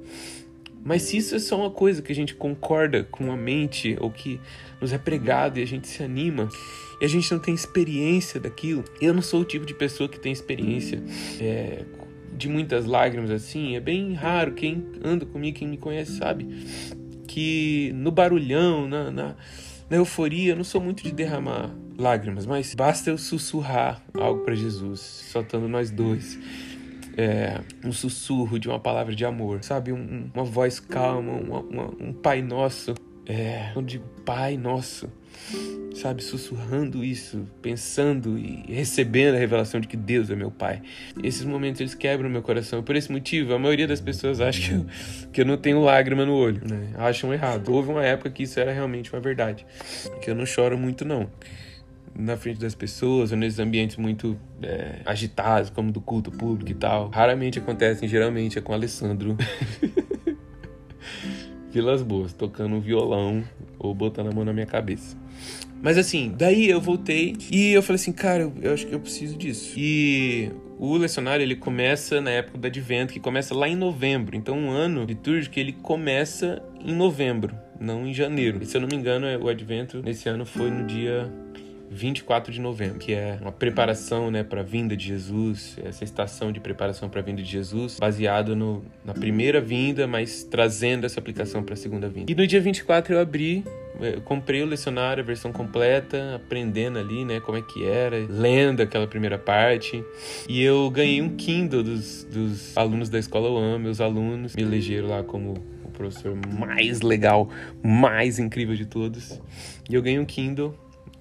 Mas 0.86 1.02
se 1.02 1.18
isso 1.18 1.36
é 1.36 1.40
só 1.40 1.60
uma 1.60 1.72
coisa 1.72 2.02
que 2.02 2.12
a 2.12 2.16
gente 2.16 2.36
concorda 2.36 3.04
com 3.04 3.32
a 3.32 3.36
mente 3.36 3.98
ou 4.00 4.12
que 4.12 4.40
nos 4.80 4.94
é 4.94 4.98
pregado 5.00 5.60
e 5.60 5.64
a 5.64 5.66
gente 5.66 5.88
se 5.88 6.04
anima 6.04 6.48
e 7.02 7.06
a 7.06 7.08
gente 7.08 7.32
não 7.32 7.40
tem 7.40 7.56
experiência 7.56 8.40
daquilo, 8.40 8.86
eu 9.02 9.14
não 9.14 9.22
sou 9.22 9.42
o 9.42 9.46
tipo 9.46 9.66
de 9.66 9.74
pessoa 9.74 10.08
que 10.08 10.20
tem 10.20 10.32
experiência 10.32 11.04
é, 11.42 11.84
de 12.32 12.48
muitas 12.48 12.86
lágrimas 12.86 13.32
assim. 13.32 13.76
É 13.76 13.80
bem 13.80 14.14
raro. 14.14 14.54
Quem 14.54 14.86
anda 15.04 15.26
comigo, 15.26 15.58
quem 15.58 15.68
me 15.68 15.78
conhece, 15.78 16.18
sabe 16.18 16.48
que 17.28 17.92
no 17.96 18.12
barulhão, 18.12 18.88
na, 18.88 19.10
na 19.10 19.36
na 19.90 19.98
euforia, 19.98 20.54
eu 20.54 20.56
não 20.56 20.64
sou 20.64 20.82
muito 20.82 21.04
de 21.04 21.12
derramar 21.12 21.70
lágrimas, 21.98 22.46
mas 22.46 22.74
basta 22.74 23.10
eu 23.10 23.18
sussurrar 23.18 24.04
algo 24.16 24.44
para 24.44 24.56
Jesus, 24.56 25.00
soltando 25.00 25.68
nós 25.68 25.92
dois. 25.92 26.40
É, 27.18 27.62
um 27.84 27.92
sussurro 27.92 28.60
de 28.60 28.68
uma 28.68 28.80
palavra 28.80 29.16
de 29.16 29.24
amor, 29.26 29.64
sabe? 29.64 29.92
Um, 29.92 30.30
uma 30.34 30.44
voz 30.44 30.80
calma, 30.80 31.34
uma, 31.34 31.60
uma, 31.60 31.84
um 32.00 32.14
Pai 32.14 32.42
Nosso. 32.42 32.94
É, 33.28 33.74
digo 33.84 34.06
Pai 34.24 34.56
Nosso, 34.58 35.10
sabe, 35.96 36.24
sussurrando 36.24 37.04
isso, 37.04 37.48
pensando 37.62 38.38
e 38.38 38.64
recebendo 38.68 39.36
a 39.36 39.40
revelação 39.40 39.80
de 39.80 39.88
que 39.88 39.98
Deus 39.98 40.30
é 40.30 40.36
meu 40.36 40.52
Pai. 40.52 40.82
Esses 41.24 41.44
momentos 41.44 41.82
eles 41.82 41.96
quebram 41.96 42.30
meu 42.30 42.42
coração. 42.42 42.84
Por 42.84 42.96
esse 42.96 43.12
motivo, 43.12 43.54
a 43.54 43.60
maioria 43.60 43.88
das 43.88 44.02
pessoas 44.02 44.40
acha 44.42 44.62
que 44.62 44.76
eu, 44.76 44.86
que 45.34 45.42
eu 45.42 45.46
não 45.46 45.58
tenho 45.58 45.80
lágrima 45.82 46.26
no 46.26 46.36
olho, 46.36 46.62
né? 46.68 46.92
Acham 46.98 47.34
errado. 47.34 47.70
Houve 47.70 47.90
uma 47.90 48.04
época 48.04 48.30
que 48.30 48.44
isso 48.44 48.60
era 48.60 48.72
realmente 48.72 49.12
uma 49.14 49.22
verdade, 49.22 49.66
que 50.22 50.30
eu 50.30 50.36
não 50.36 50.46
choro 50.46 50.78
muito 50.78 51.06
não. 51.06 51.30
Na 52.18 52.38
frente 52.38 52.60
das 52.60 52.74
pessoas, 52.74 53.32
ou 53.32 53.38
nesses 53.38 53.60
ambientes 53.60 53.98
muito 53.98 54.40
é, 54.62 55.02
agitados, 55.06 55.70
como 55.70 55.92
do 55.92 56.00
culto 56.00 56.32
público 56.32 56.72
e 56.72 56.76
tal. 56.76 57.10
Raramente 57.10 57.60
acontecem, 57.60 58.08
geralmente 58.08 58.58
é 58.58 58.62
com 58.62 58.72
Alessandro. 58.74 59.36
Vilas 61.70 62.02
Boas, 62.02 62.32
tocando 62.32 62.76
um 62.76 62.80
violão 62.80 63.44
ou 63.78 63.94
botando 63.94 64.28
a 64.28 64.32
mão 64.32 64.46
na 64.46 64.54
minha 64.54 64.66
cabeça. 64.66 65.18
Mas 65.82 65.98
assim, 65.98 66.34
daí 66.36 66.70
eu 66.70 66.80
voltei 66.80 67.36
e 67.52 67.74
eu 67.74 67.84
falei 67.84 67.96
assim, 67.98 68.14
cara, 68.14 68.44
eu, 68.44 68.54
eu 68.62 68.74
acho 68.74 68.88
que 68.88 68.96
eu 68.96 69.00
preciso 69.00 69.38
disso. 69.38 69.74
E 69.78 70.50
o 70.80 70.96
lecionário 70.98 71.44
ele 71.44 71.56
começa 71.56 72.20
na 72.20 72.32
época 72.32 72.58
do 72.58 72.66
advento, 72.66 73.14
que 73.14 73.20
começa 73.20 73.54
lá 73.54 73.68
em 73.68 73.76
novembro. 73.76 74.36
Então, 74.36 74.58
um 74.58 74.72
ano 74.72 75.04
litúrgico 75.04 75.60
ele 75.60 75.74
começa 75.74 76.64
em 76.84 76.94
novembro, 76.94 77.56
não 77.80 78.08
em 78.08 78.14
janeiro. 78.14 78.64
E 78.64 78.66
se 78.66 78.76
eu 78.78 78.82
não 78.82 78.88
me 78.88 78.96
engano, 78.96 79.28
o 79.44 79.48
advento 79.48 80.02
nesse 80.02 80.28
ano 80.28 80.46
foi 80.46 80.72
no 80.72 80.86
dia 80.86 81.32
24 81.90 82.52
de 82.52 82.60
novembro, 82.60 83.00
que 83.00 83.14
é 83.14 83.38
uma 83.42 83.52
preparação 83.52 84.30
né, 84.32 84.44
para 84.44 84.62
a 84.62 84.64
vinda 84.64 84.96
de 84.96 85.08
Jesus, 85.08 85.78
essa 85.84 86.04
estação 86.04 86.52
de 86.52 86.60
preparação 86.60 87.10
para 87.10 87.22
a 87.22 87.24
vinda 87.24 87.42
de 87.42 87.50
Jesus, 87.50 87.98
baseado 88.00 88.56
no, 88.56 88.84
na 89.04 89.14
primeira 89.14 89.62
vinda, 89.62 90.08
mas 90.08 90.44
trazendo 90.44 91.06
essa 91.06 91.20
aplicação 91.20 91.64
para 91.64 91.74
a 91.74 91.78
segunda 91.78 92.10
vinda. 92.10 92.32
E 92.32 92.36
no 92.36 92.46
dia 92.46 92.62
24 92.62 93.14
eu 93.14 93.20
abri 93.20 93.64
eu 94.00 94.22
comprei 94.22 94.62
o 94.62 94.66
lecionário, 94.66 95.24
a 95.24 95.26
versão 95.26 95.52
completa, 95.52 96.36
aprendendo 96.36 97.00
ali, 97.00 97.24
né, 97.24 97.40
como 97.40 97.58
é 97.58 97.62
que 97.62 97.86
era, 97.86 98.18
lendo 98.28 98.82
aquela 98.82 99.08
primeira 99.08 99.38
parte. 99.38 100.04
E 100.50 100.62
eu 100.62 100.90
ganhei 100.90 101.22
um 101.22 101.30
Kindle 101.30 101.84
dos, 101.84 102.26
dos 102.26 102.78
alunos 102.78 103.10
da 103.10 103.18
escola 103.18 103.50
UAM, 103.50 103.80
meus 103.80 104.02
alunos 104.02 104.56
me 104.56 104.64
elegeram 104.64 105.10
lá 105.10 105.24
como 105.24 105.54
o 105.84 105.90
professor 105.92 106.36
mais 106.60 107.02
legal, 107.02 107.50
mais 107.82 108.38
incrível 108.38 108.76
de 108.76 108.86
todos. 108.86 109.42
E 109.90 109.96
eu 109.96 110.02
ganhei 110.02 110.20
um 110.20 110.26
Kindle 110.26 110.76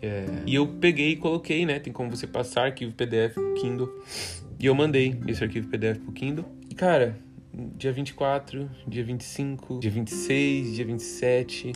é, 0.05 0.27
e 0.47 0.55
eu 0.55 0.67
peguei 0.67 1.13
e 1.13 1.17
coloquei, 1.17 1.65
né? 1.65 1.79
Tem 1.79 1.93
como 1.93 2.11
você 2.11 2.27
passar 2.27 2.67
arquivo 2.67 2.93
PDF 2.93 3.35
pro 3.35 3.55
Kindle. 3.55 4.03
E 4.59 4.67
eu 4.67 4.75
mandei 4.75 5.19
esse 5.27 5.43
arquivo 5.43 5.69
PDF 5.69 5.99
pro 5.99 6.13
Kindle. 6.13 6.45
E, 6.71 6.75
cara, 6.75 7.17
dia 7.77 7.93
24, 7.93 8.71
dia 8.87 9.05
25, 9.05 9.81
dia 9.81 9.91
26, 9.91 10.75
dia 10.75 10.85
27. 10.85 11.73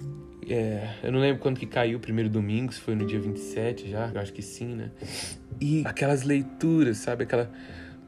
É, 0.49 0.95
eu 1.03 1.13
não 1.13 1.21
lembro 1.21 1.41
quando 1.43 1.59
que 1.59 1.67
caiu 1.67 1.99
o 1.99 2.01
primeiro 2.01 2.31
domingo, 2.31 2.73
se 2.73 2.81
foi 2.81 2.95
no 2.95 3.07
dia 3.07 3.21
27 3.21 3.91
já, 3.91 4.11
eu 4.15 4.21
acho 4.21 4.33
que 4.33 4.41
sim, 4.41 4.75
né? 4.75 4.91
E 5.61 5.83
aquelas 5.85 6.23
leituras, 6.23 6.99
sabe? 6.99 7.25
Aquela 7.25 7.51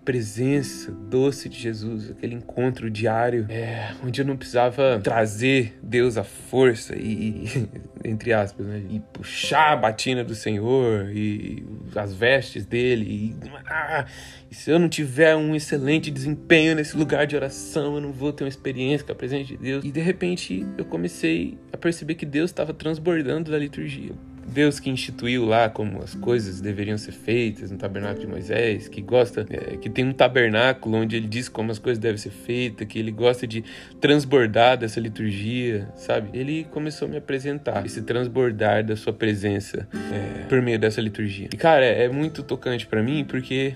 presença 0.04 0.90
doce 0.90 1.48
de 1.48 1.58
Jesus, 1.58 2.10
aquele 2.10 2.34
encontro 2.34 2.90
diário, 2.90 3.46
é, 3.48 3.92
onde 4.04 4.20
eu 4.20 4.24
não 4.24 4.36
precisava 4.36 5.00
trazer 5.02 5.78
Deus 5.82 6.16
à 6.16 6.24
força 6.24 6.96
e, 6.96 7.68
entre 8.04 8.32
aspas, 8.32 8.66
né, 8.66 8.82
e 8.90 9.00
puxar 9.12 9.72
a 9.72 9.76
batina 9.76 10.24
do 10.24 10.34
Senhor 10.34 11.10
e 11.10 11.64
as 11.94 12.14
vestes 12.14 12.64
dele. 12.64 13.36
E, 13.44 13.50
ah, 13.66 14.06
e 14.50 14.54
se 14.54 14.70
eu 14.70 14.78
não 14.78 14.88
tiver 14.88 15.36
um 15.36 15.54
excelente 15.54 16.10
desempenho 16.10 16.74
nesse 16.74 16.96
lugar 16.96 17.26
de 17.26 17.36
oração, 17.36 17.96
eu 17.96 18.00
não 18.00 18.12
vou 18.12 18.32
ter 18.32 18.44
uma 18.44 18.48
experiência 18.48 19.06
com 19.06 19.12
a 19.12 19.16
presença 19.16 19.44
de 19.44 19.56
Deus. 19.56 19.84
E 19.84 19.92
de 19.92 20.00
repente 20.00 20.66
eu 20.76 20.84
comecei 20.84 21.58
a 21.72 21.76
perceber 21.76 22.14
que 22.14 22.26
Deus 22.26 22.50
estava 22.50 22.72
transbordando 22.72 23.50
da 23.50 23.58
liturgia. 23.58 24.12
Deus 24.46 24.80
que 24.80 24.90
instituiu 24.90 25.44
lá 25.44 25.68
como 25.68 26.02
as 26.02 26.14
coisas 26.14 26.60
deveriam 26.60 26.98
ser 26.98 27.12
feitas 27.12 27.70
no 27.70 27.78
tabernáculo 27.78 28.20
de 28.20 28.26
Moisés, 28.26 28.88
que 28.88 29.00
gosta, 29.00 29.46
é, 29.48 29.76
que 29.76 29.88
tem 29.88 30.04
um 30.04 30.12
tabernáculo 30.12 30.96
onde 30.96 31.16
ele 31.16 31.28
diz 31.28 31.48
como 31.48 31.70
as 31.70 31.78
coisas 31.78 31.98
devem 31.98 32.18
ser 32.18 32.30
feitas, 32.30 32.86
que 32.86 32.98
ele 32.98 33.12
gosta 33.12 33.46
de 33.46 33.64
transbordar 34.00 34.76
dessa 34.76 34.98
liturgia, 34.98 35.88
sabe? 35.94 36.36
Ele 36.36 36.64
começou 36.64 37.06
a 37.06 37.10
me 37.10 37.16
apresentar 37.16 37.86
esse 37.86 38.02
transbordar 38.02 38.84
da 38.84 38.96
sua 38.96 39.12
presença 39.12 39.88
é, 40.12 40.44
por 40.44 40.60
meio 40.60 40.78
dessa 40.78 41.00
liturgia. 41.00 41.48
E 41.52 41.56
cara, 41.56 41.84
é, 41.84 42.04
é 42.04 42.08
muito 42.08 42.42
tocante 42.42 42.86
para 42.86 43.02
mim 43.02 43.24
porque 43.24 43.74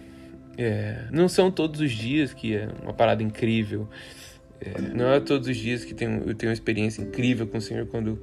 é, 0.57 1.05
não 1.11 1.29
são 1.29 1.51
todos 1.51 1.81
os 1.81 1.93
dias 1.93 2.33
que 2.33 2.57
é 2.57 2.69
uma 2.83 2.93
parada 2.93 3.23
incrível. 3.23 3.89
É, 4.61 4.81
não 4.95 5.13
é 5.13 5.21
todos 5.21 5.49
os 5.49 5.57
dias 5.57 5.85
que 5.85 5.95
tenho, 5.95 6.23
eu 6.27 6.35
tenho 6.35 6.51
uma 6.51 6.55
experiência 6.55 7.03
incrível 7.03 7.47
com 7.47 7.59
o 7.59 7.61
Senhor 7.61 7.87
quando 7.87 8.21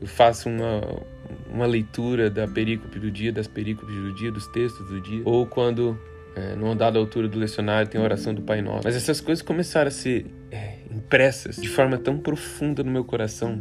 eu 0.00 0.06
faço 0.06 0.48
uma, 0.48 1.02
uma 1.50 1.66
leitura 1.66 2.30
da 2.30 2.46
perícope 2.46 2.98
do 2.98 3.10
dia, 3.10 3.32
das 3.32 3.46
perícopes 3.46 3.94
do 3.94 4.12
dia, 4.14 4.30
dos 4.30 4.46
textos 4.48 4.86
do 4.88 5.00
dia, 5.00 5.22
ou 5.24 5.46
quando, 5.46 5.98
é, 6.34 6.54
numa 6.54 6.74
dada 6.74 6.98
altura 6.98 7.28
do 7.28 7.38
lecionário, 7.38 7.88
tem 7.88 8.00
a 8.00 8.04
oração 8.04 8.34
do 8.34 8.42
Pai 8.42 8.60
Nosso. 8.60 8.82
Mas 8.84 8.96
essas 8.96 9.20
coisas 9.20 9.42
começaram 9.42 9.88
a 9.88 9.90
ser 9.90 10.26
é, 10.50 10.78
impressas 10.90 11.56
de 11.56 11.68
forma 11.68 11.98
tão 11.98 12.18
profunda 12.18 12.82
no 12.82 12.90
meu 12.90 13.04
coração 13.04 13.60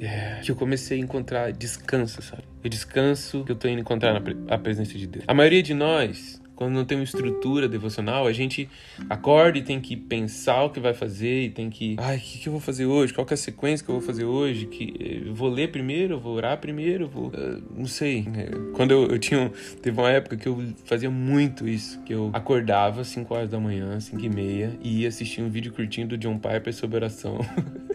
é, 0.00 0.40
que 0.42 0.50
eu 0.50 0.56
comecei 0.56 0.98
a 0.98 1.00
encontrar 1.00 1.52
descanso, 1.52 2.22
sabe? 2.22 2.44
Eu 2.62 2.70
descanso 2.70 3.44
que 3.44 3.52
eu 3.52 3.56
tô 3.56 3.68
indo 3.68 3.80
encontrar 3.80 4.12
na 4.12 4.54
a 4.54 4.58
presença 4.58 4.96
de 4.96 5.06
Deus. 5.06 5.24
A 5.26 5.34
maioria 5.34 5.62
de 5.62 5.74
nós 5.74 6.37
quando 6.58 6.72
não 6.72 6.84
tem 6.84 6.98
uma 6.98 7.04
estrutura 7.04 7.68
devocional, 7.68 8.26
a 8.26 8.32
gente 8.32 8.68
acorda 9.08 9.58
e 9.58 9.62
tem 9.62 9.80
que 9.80 9.94
pensar 9.94 10.64
o 10.64 10.70
que 10.70 10.80
vai 10.80 10.92
fazer 10.92 11.44
e 11.44 11.50
tem 11.50 11.70
que, 11.70 11.94
ai, 12.00 12.16
o 12.16 12.20
que, 12.20 12.38
que 12.38 12.48
eu 12.48 12.52
vou 12.52 12.60
fazer 12.60 12.84
hoje? 12.84 13.14
Qual 13.14 13.24
é 13.30 13.34
a 13.34 13.36
sequência 13.36 13.86
que 13.86 13.92
eu 13.92 13.94
vou 13.94 14.02
fazer 14.04 14.24
hoje? 14.24 14.66
Que 14.66 15.22
eu 15.24 15.32
vou 15.32 15.48
ler 15.48 15.70
primeiro, 15.70 16.14
eu 16.14 16.18
vou 16.18 16.34
orar 16.34 16.58
primeiro, 16.58 17.04
eu 17.04 17.08
vou, 17.08 17.28
uh, 17.28 17.62
não 17.76 17.86
sei. 17.86 18.26
É, 18.34 18.50
quando 18.74 18.90
eu, 18.90 19.06
eu 19.06 19.20
tinha, 19.20 19.52
teve 19.80 20.00
uma 20.00 20.10
época 20.10 20.36
que 20.36 20.48
eu 20.48 20.60
fazia 20.84 21.08
muito 21.08 21.68
isso, 21.68 22.02
que 22.02 22.12
eu 22.12 22.30
acordava 22.32 23.02
às 23.02 23.06
5 23.06 23.32
horas 23.32 23.48
da 23.48 23.60
manhã, 23.60 24.00
5 24.00 24.20
e 24.20 24.28
meia, 24.28 24.76
e 24.82 25.02
ia 25.02 25.08
assistir 25.08 25.40
um 25.40 25.48
vídeo 25.48 25.72
curtinho 25.72 26.08
do 26.08 26.18
John 26.18 26.40
Piper 26.40 26.74
sobre 26.74 26.96
oração. 26.96 27.38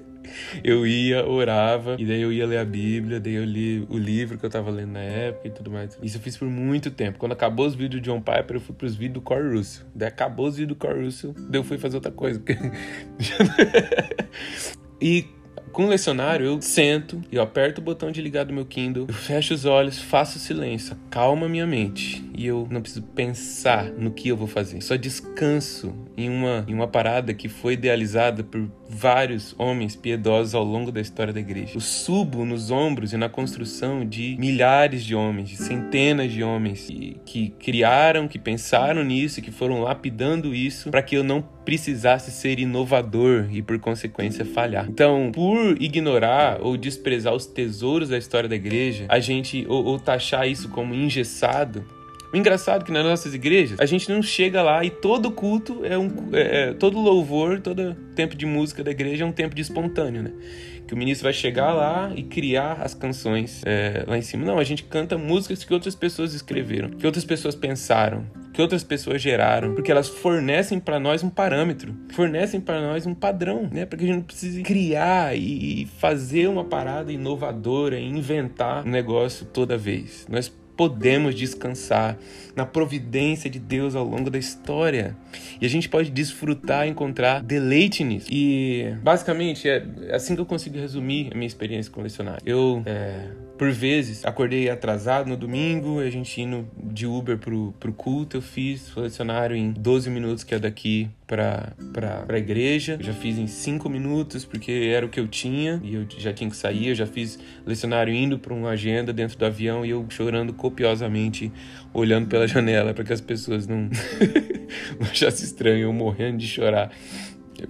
eu 0.64 0.86
ia, 0.86 1.26
orava, 1.26 1.96
e 2.00 2.06
daí 2.06 2.22
eu 2.22 2.32
ia 2.32 2.46
ler 2.46 2.58
a 2.58 2.66
Bíblia, 2.66 3.20
daí 3.20 3.34
eu 3.34 3.46
li 3.46 3.86
o 3.90 3.98
livro 3.98 4.38
que 4.38 4.46
eu 4.46 4.50
tava 4.50 4.72
lendo 4.72 4.94
na 4.94 5.00
época 5.00 5.48
e 5.48 5.52
tudo 5.52 5.72
mais. 5.72 5.98
Isso 6.02 6.18
eu 6.18 6.22
fiz 6.22 6.38
por 6.38 6.48
muito 6.48 6.92
tempo. 6.92 7.20
Quando 7.20 7.34
acabou 7.34 7.66
os 7.66 7.76
vídeos 7.76 8.02
de 8.02 8.10
John 8.10 8.22
Piper, 8.22 8.58
eu 8.58 8.62
fui 8.62 8.76
pros 8.76 8.96
vídeos 8.96 9.16
do 9.16 9.22
Core 9.22 9.56
Russell. 9.56 9.86
Daí 9.94 10.08
acabou 10.08 10.48
os 10.48 10.58
vídeos 10.58 10.70
do 10.70 10.76
Core 10.76 11.06
Russell, 11.06 11.34
daí 11.38 11.60
eu 11.60 11.64
fui 11.64 11.78
fazer 11.78 11.96
outra 11.96 12.12
coisa. 12.12 12.42
e 15.02 15.26
com 15.74 15.86
o 15.86 15.90
lecionário, 15.90 16.46
eu 16.46 16.62
sento, 16.62 17.20
eu 17.32 17.42
aperto 17.42 17.82
o 17.82 17.84
botão 17.84 18.12
de 18.12 18.22
ligar 18.22 18.46
do 18.46 18.54
meu 18.54 18.64
Kindle, 18.64 19.08
eu 19.08 19.14
fecho 19.14 19.56
os 19.56 19.66
olhos, 19.66 20.00
faço 20.00 20.38
silêncio, 20.38 20.96
calma 21.10 21.50
minha 21.50 21.66
mente 21.66 22.24
e 22.38 22.46
eu 22.46 22.68
não 22.70 22.80
preciso 22.80 23.02
pensar 23.02 23.92
no 23.92 24.12
que 24.12 24.30
eu 24.30 24.38
vou 24.38 24.48
fazer. 24.48 24.82
Só 24.82 24.96
descanso 24.96 25.96
em 26.16 26.30
uma, 26.30 26.64
em 26.68 26.76
uma 26.76 26.88
parada 26.88 27.34
que 27.34 27.50
foi 27.50 27.74
idealizada 27.74 28.44
por 28.44 28.70
vários 28.94 29.56
homens 29.58 29.96
piedosos 29.96 30.56
ao 30.56 30.64
longo 30.64 30.92
da 30.92 31.02
história 31.02 31.34
da 31.34 31.40
igreja. 31.40 31.74
Eu 31.76 31.82
subo 31.82 32.46
nos 32.46 32.72
ombros 32.72 33.14
e 33.14 33.18
na 33.18 33.28
construção 33.28 34.06
de 34.06 34.36
milhares 34.40 35.04
de 35.04 35.16
homens, 35.16 35.50
de 35.50 35.58
centenas 35.58 36.32
de 36.32 36.44
homens 36.44 36.86
que, 36.86 37.18
que 37.26 37.50
criaram, 37.60 38.28
que 38.28 38.40
pensaram 38.40 39.04
nisso, 39.04 39.42
que 39.42 39.52
foram 39.52 39.82
lapidando 39.82 40.54
isso 40.54 40.92
para 40.92 41.02
que 41.02 41.16
eu 41.16 41.24
não 41.24 41.42
precisasse 41.42 42.32
ser 42.32 42.60
inovador 42.60 43.48
e 43.52 43.62
por 43.62 43.80
consequência 43.80 44.46
falhar. 44.46 44.86
Então, 44.90 45.32
por 45.34 45.82
ignorar 45.82 46.60
ou 46.62 46.78
desprezar 46.78 47.34
os 47.34 47.46
tesouros 47.46 48.10
da 48.10 48.18
história 48.18 48.50
da 48.50 48.56
igreja, 48.56 49.06
a 49.10 49.20
gente 49.20 49.66
ou, 49.68 49.84
ou 49.86 50.00
taxar 50.00 50.48
isso 50.48 50.70
como 50.70 50.94
engessado, 50.94 51.86
o 52.34 52.38
engraçado 52.38 52.82
é 52.82 52.86
que 52.86 52.92
nas 52.92 53.04
nossas 53.04 53.36
igrejas, 53.36 53.80
a 53.80 53.86
gente 53.86 54.12
não 54.12 54.24
chega 54.24 54.64
lá 54.64 54.84
e 54.84 54.90
todo 54.90 55.32
culto 55.32 55.86
é 55.86 55.96
um. 55.96 56.10
É, 56.34 56.70
é, 56.70 56.74
todo 56.74 57.00
louvor, 57.00 57.60
todo 57.60 57.94
tempo 58.16 58.36
de 58.36 58.44
música 58.44 58.84
da 58.84 58.90
igreja 58.90 59.24
é 59.24 59.28
um 59.28 59.32
tempo 59.32 59.54
de 59.54 59.62
espontâneo, 59.62 60.24
né? 60.24 60.32
Que 60.88 60.96
o 60.96 60.98
ministro 60.98 61.26
vai 61.26 61.34
chegar 61.34 61.72
lá 61.74 62.12
e 62.16 62.24
criar 62.24 62.82
as 62.82 62.96
canções 62.96 63.62
é, 63.66 64.04
lá 64.08 64.18
em 64.18 64.24
cima. 64.24 64.46
Não, 64.46 64.58
a 64.58 64.64
gente 64.64 64.84
canta 64.84 65.16
músicas 65.16 65.64
que 65.64 65.72
outras 65.72 65.94
pessoas 65.94 66.34
escreveram, 66.34 66.90
que 66.90 67.06
outras 67.06 67.24
pessoas 67.24 67.54
pensaram, 67.54 68.26
que 68.52 68.60
outras 68.60 68.84
pessoas 68.84 69.22
geraram, 69.22 69.76
porque 69.76 69.92
elas 69.92 70.10
fornecem 70.10 70.80
para 70.80 71.00
nós 71.00 71.24
um 71.24 71.30
parâmetro, 71.30 71.96
fornecem 72.10 72.60
para 72.60 72.82
nós 72.82 73.06
um 73.06 73.14
padrão, 73.14 73.70
né? 73.72 73.86
Para 73.86 73.98
que 74.00 74.06
a 74.06 74.08
gente 74.08 74.18
não 74.18 74.24
precise 74.24 74.64
criar 74.64 75.38
e 75.38 75.88
fazer 76.00 76.48
uma 76.48 76.64
parada 76.64 77.12
inovadora, 77.12 78.00
inventar 78.00 78.84
um 78.84 78.90
negócio 78.90 79.46
toda 79.46 79.78
vez. 79.78 80.26
Nós 80.28 80.52
podemos 80.76 81.36
descansar 81.36 82.18
na 82.56 82.66
providência 82.66 83.50
de 83.50 83.60
Deus 83.60 83.96
ao 83.96 84.06
longo 84.06 84.30
da 84.30 84.38
história. 84.38 85.16
E 85.60 85.66
a 85.66 85.70
gente 85.70 85.90
pode 85.90 86.12
desfrutar, 86.12 86.88
encontrar 86.88 87.42
deleite 87.42 88.04
nisso. 88.04 88.28
E 88.32 88.96
basicamente 89.02 89.68
é 89.68 89.86
assim 90.12 90.36
que 90.36 90.42
eu 90.42 90.46
consigo 90.46 90.78
resumir 90.78 91.30
a 91.32 91.36
minha 91.36 91.48
experiência 91.48 91.92
com 91.92 92.00
o 92.00 92.04
lecionário. 92.04 92.42
Eu 92.46 92.84
é, 92.86 93.30
por 93.58 93.72
vezes, 93.72 94.26
acordei 94.26 94.70
atrasado 94.70 95.30
no 95.30 95.38
domingo, 95.38 96.00
a 96.00 96.10
gente 96.10 96.42
indo 96.42 96.68
de 96.76 97.06
Uber 97.06 97.38
pro, 97.38 97.74
pro 97.80 97.94
culto, 97.94 98.38
eu 98.38 98.42
fiz 98.42 98.96
o 98.98 99.02
lecionário 99.02 99.56
em 99.56 99.72
12 99.72 100.10
minutos, 100.10 100.44
que 100.44 100.56
é 100.56 100.60
daqui 100.60 101.08
pra, 101.28 101.72
pra, 101.94 102.18
pra 102.24 102.38
igreja. 102.38 102.98
Eu 103.00 103.06
já 103.06 103.14
fiz 103.14 103.38
em 103.38 103.46
5 103.48 103.88
minutos, 103.90 104.44
porque 104.44 104.92
era 104.94 105.06
o 105.06 105.10
que 105.10 105.20
eu 105.20 105.28
tinha, 105.28 105.80
e 105.84 105.94
eu 105.94 106.06
já 106.10 106.34
tinha 106.34 106.50
que 106.50 106.58
sair. 106.58 106.90
Eu 106.90 106.96
já 106.96 107.06
fiz 107.06 107.40
lecionário 107.66 108.14
indo 108.14 108.40
pra 108.40 108.54
uma 108.54 108.70
agenda 108.70 109.14
dentro 109.14 109.38
do 109.38 109.46
avião 109.46 109.86
e 109.86 109.92
eu 109.92 110.06
chorando 110.10 110.52
copiosamente, 110.52 111.52
olhando 111.94 112.28
pela 112.28 112.43
janela 112.48 112.94
para 112.94 113.04
que 113.04 113.14
as 113.14 113.22
pessoas 113.22 113.68
não, 113.68 113.90
não 115.00 115.08
achassem 115.10 115.46
estranho, 115.46 115.84
eu 115.84 115.94
morrendo 115.94 116.38
de 116.38 116.48
chorar 116.48 116.92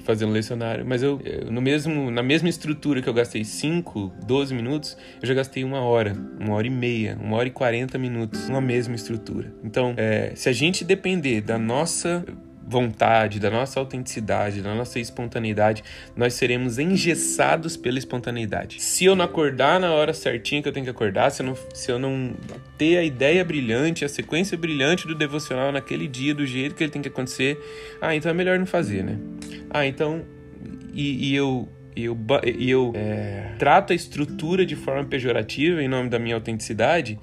fazendo 0.03 0.31
lecionário, 0.31 0.85
mas 0.85 1.03
eu, 1.03 1.19
eu, 1.23 1.51
no 1.51 1.61
mesmo 1.61 2.09
na 2.09 2.23
mesma 2.23 2.49
estrutura 2.49 3.01
que 3.01 3.07
eu 3.07 3.13
gastei 3.13 3.43
5, 3.43 4.13
12 4.25 4.53
minutos, 4.53 4.97
eu 5.21 5.27
já 5.27 5.33
gastei 5.33 5.63
uma 5.63 5.81
hora, 5.81 6.13
uma 6.39 6.53
hora 6.53 6.67
e 6.67 6.69
meia, 6.69 7.17
uma 7.21 7.37
hora 7.37 7.47
e 7.47 7.51
40 7.51 7.97
minutos 7.97 8.47
numa 8.47 8.61
mesma 8.61 8.95
estrutura. 8.95 9.53
Então, 9.63 9.93
é, 9.97 10.31
se 10.35 10.49
a 10.49 10.53
gente 10.53 10.83
depender 10.83 11.41
da 11.41 11.57
nossa 11.57 12.25
vontade, 12.73 13.39
da 13.39 13.51
nossa 13.51 13.79
autenticidade, 13.79 14.61
da 14.61 14.73
nossa 14.73 14.99
espontaneidade, 14.99 15.83
nós 16.15 16.33
seremos 16.33 16.79
engessados 16.79 17.77
pela 17.77 17.99
espontaneidade. 17.99 18.81
Se 18.81 19.05
eu 19.05 19.15
não 19.15 19.23
acordar 19.23 19.79
na 19.79 19.91
hora 19.91 20.11
certinha 20.11 20.59
que 20.61 20.67
eu 20.67 20.73
tenho 20.73 20.83
que 20.83 20.89
acordar, 20.89 21.29
se 21.29 21.43
eu 21.43 21.45
não, 21.45 21.57
se 21.71 21.91
eu 21.91 21.99
não 21.99 22.33
ter 22.75 22.97
a 22.97 23.03
ideia 23.03 23.45
brilhante, 23.45 24.03
a 24.03 24.09
sequência 24.09 24.57
brilhante 24.57 25.07
do 25.07 25.13
devocional 25.13 25.71
naquele 25.71 26.07
dia, 26.07 26.33
do 26.33 26.47
jeito 26.47 26.73
que 26.73 26.83
ele 26.83 26.91
tem 26.91 27.01
que 27.01 27.09
acontecer, 27.09 27.59
ah, 28.01 28.15
então 28.15 28.31
é 28.31 28.33
melhor 28.33 28.57
não 28.57 28.65
fazer, 28.65 29.03
né? 29.03 29.19
Ah, 29.69 29.85
então. 29.85 30.25
E, 30.95 31.29
e 31.29 31.35
eu 31.35 31.69
e 31.95 32.05
eu, 32.05 32.17
e 32.57 32.71
eu 32.71 32.91
é, 32.95 33.53
trato 33.59 33.93
a 33.93 33.95
estrutura 33.95 34.65
de 34.65 34.75
forma 34.75 35.05
pejorativa 35.05 35.81
em 35.81 35.87
nome 35.87 36.09
da 36.09 36.17
minha 36.17 36.33
autenticidade 36.33 37.19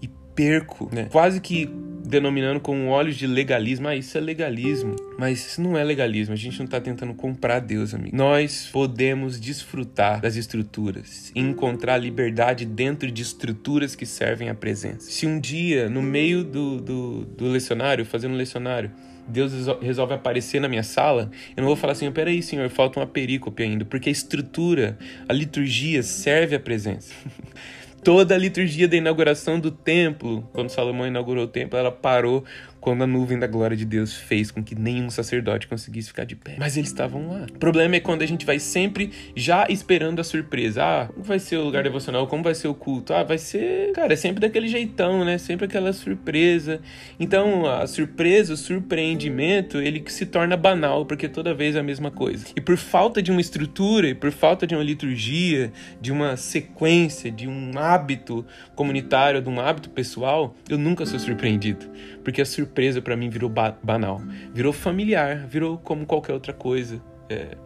e 0.00 0.08
perco, 0.34 0.88
né? 0.92 1.08
Quase 1.10 1.40
que 1.40 1.68
denominando 2.12 2.60
com 2.60 2.88
olhos 2.88 3.16
de 3.16 3.26
legalismo. 3.26 3.88
Ah, 3.88 3.96
isso 3.96 4.16
é 4.18 4.20
legalismo. 4.20 4.94
Mas 5.18 5.46
isso 5.46 5.62
não 5.62 5.78
é 5.78 5.82
legalismo. 5.82 6.34
A 6.34 6.36
gente 6.36 6.58
não 6.58 6.66
está 6.66 6.78
tentando 6.78 7.14
comprar 7.14 7.58
Deus, 7.58 7.94
amigo. 7.94 8.14
Nós 8.14 8.68
podemos 8.70 9.40
desfrutar 9.40 10.20
das 10.20 10.36
estruturas 10.36 11.32
e 11.34 11.40
encontrar 11.40 11.96
liberdade 11.96 12.66
dentro 12.66 13.10
de 13.10 13.22
estruturas 13.22 13.96
que 13.96 14.04
servem 14.04 14.50
à 14.50 14.54
presença. 14.54 15.10
Se 15.10 15.26
um 15.26 15.40
dia, 15.40 15.88
no 15.88 16.02
meio 16.02 16.44
do, 16.44 16.80
do, 16.80 17.24
do 17.24 17.48
lecionário, 17.48 18.04
fazendo 18.04 18.34
um 18.34 18.36
lecionário, 18.36 18.90
Deus 19.26 19.52
resolve 19.80 20.12
aparecer 20.12 20.60
na 20.60 20.68
minha 20.68 20.82
sala, 20.82 21.30
eu 21.56 21.62
não 21.62 21.68
vou 21.68 21.76
falar 21.76 21.92
assim, 21.92 22.10
peraí, 22.12 22.42
senhor, 22.42 22.68
falta 22.68 23.00
uma 23.00 23.06
perícope 23.06 23.62
ainda, 23.62 23.84
porque 23.84 24.08
a 24.08 24.12
estrutura, 24.12 24.98
a 25.26 25.32
liturgia 25.32 26.02
serve 26.02 26.56
à 26.56 26.60
presença. 26.60 27.14
Toda 28.04 28.34
a 28.34 28.38
liturgia 28.38 28.88
da 28.88 28.96
inauguração 28.96 29.60
do 29.60 29.70
templo, 29.70 30.42
quando 30.52 30.70
Salomão 30.70 31.06
inaugurou 31.06 31.44
o 31.44 31.48
templo, 31.48 31.78
ela 31.78 31.92
parou 31.92 32.44
quando 32.82 33.02
a 33.04 33.06
nuvem 33.06 33.38
da 33.38 33.46
glória 33.46 33.76
de 33.76 33.84
Deus 33.84 34.12
fez 34.12 34.50
com 34.50 34.62
que 34.62 34.74
nenhum 34.74 35.08
sacerdote 35.08 35.68
conseguisse 35.68 36.08
ficar 36.08 36.24
de 36.24 36.34
pé. 36.34 36.56
Mas 36.58 36.76
eles 36.76 36.90
estavam 36.90 37.28
lá. 37.28 37.46
O 37.48 37.58
problema 37.58 37.94
é 37.94 38.00
quando 38.00 38.22
a 38.22 38.26
gente 38.26 38.44
vai 38.44 38.58
sempre 38.58 39.12
já 39.36 39.66
esperando 39.68 40.20
a 40.20 40.24
surpresa. 40.24 40.82
Ah, 40.82 41.06
como 41.06 41.24
vai 41.24 41.38
ser 41.38 41.58
o 41.58 41.64
lugar 41.64 41.84
devocional? 41.84 42.26
Como 42.26 42.42
vai 42.42 42.56
ser 42.56 42.66
o 42.66 42.74
culto? 42.74 43.14
Ah, 43.14 43.22
vai 43.22 43.38
ser. 43.38 43.92
Cara, 43.92 44.12
é 44.12 44.16
sempre 44.16 44.40
daquele 44.40 44.66
jeitão, 44.66 45.24
né? 45.24 45.38
Sempre 45.38 45.66
aquela 45.66 45.92
surpresa. 45.92 46.80
Então, 47.20 47.66
a 47.66 47.86
surpresa, 47.86 48.52
o 48.54 48.56
surpreendimento, 48.56 49.78
ele 49.78 50.02
se 50.08 50.26
torna 50.26 50.56
banal, 50.56 51.06
porque 51.06 51.28
toda 51.28 51.54
vez 51.54 51.76
é 51.76 51.78
a 51.78 51.84
mesma 51.84 52.10
coisa. 52.10 52.46
E 52.56 52.60
por 52.60 52.76
falta 52.76 53.22
de 53.22 53.30
uma 53.30 53.40
estrutura, 53.40 54.08
e 54.08 54.14
por 54.14 54.32
falta 54.32 54.66
de 54.66 54.74
uma 54.74 54.82
liturgia, 54.82 55.72
de 56.00 56.10
uma 56.10 56.36
sequência, 56.36 57.30
de 57.30 57.46
um 57.46 57.78
hábito 57.78 58.44
comunitário, 58.74 59.40
de 59.40 59.48
um 59.48 59.60
hábito 59.60 59.88
pessoal, 59.88 60.56
eu 60.68 60.76
nunca 60.76 61.06
sou 61.06 61.20
surpreendido. 61.20 61.86
Porque 62.22 62.40
a 62.40 62.44
surpresa 62.44 63.00
para 63.00 63.16
mim 63.16 63.28
virou 63.28 63.50
ba 63.50 63.76
banal, 63.82 64.20
virou 64.52 64.72
familiar, 64.72 65.46
virou 65.46 65.78
como 65.78 66.06
qualquer 66.06 66.32
outra 66.32 66.52
coisa. 66.52 67.02
É... 67.28 67.56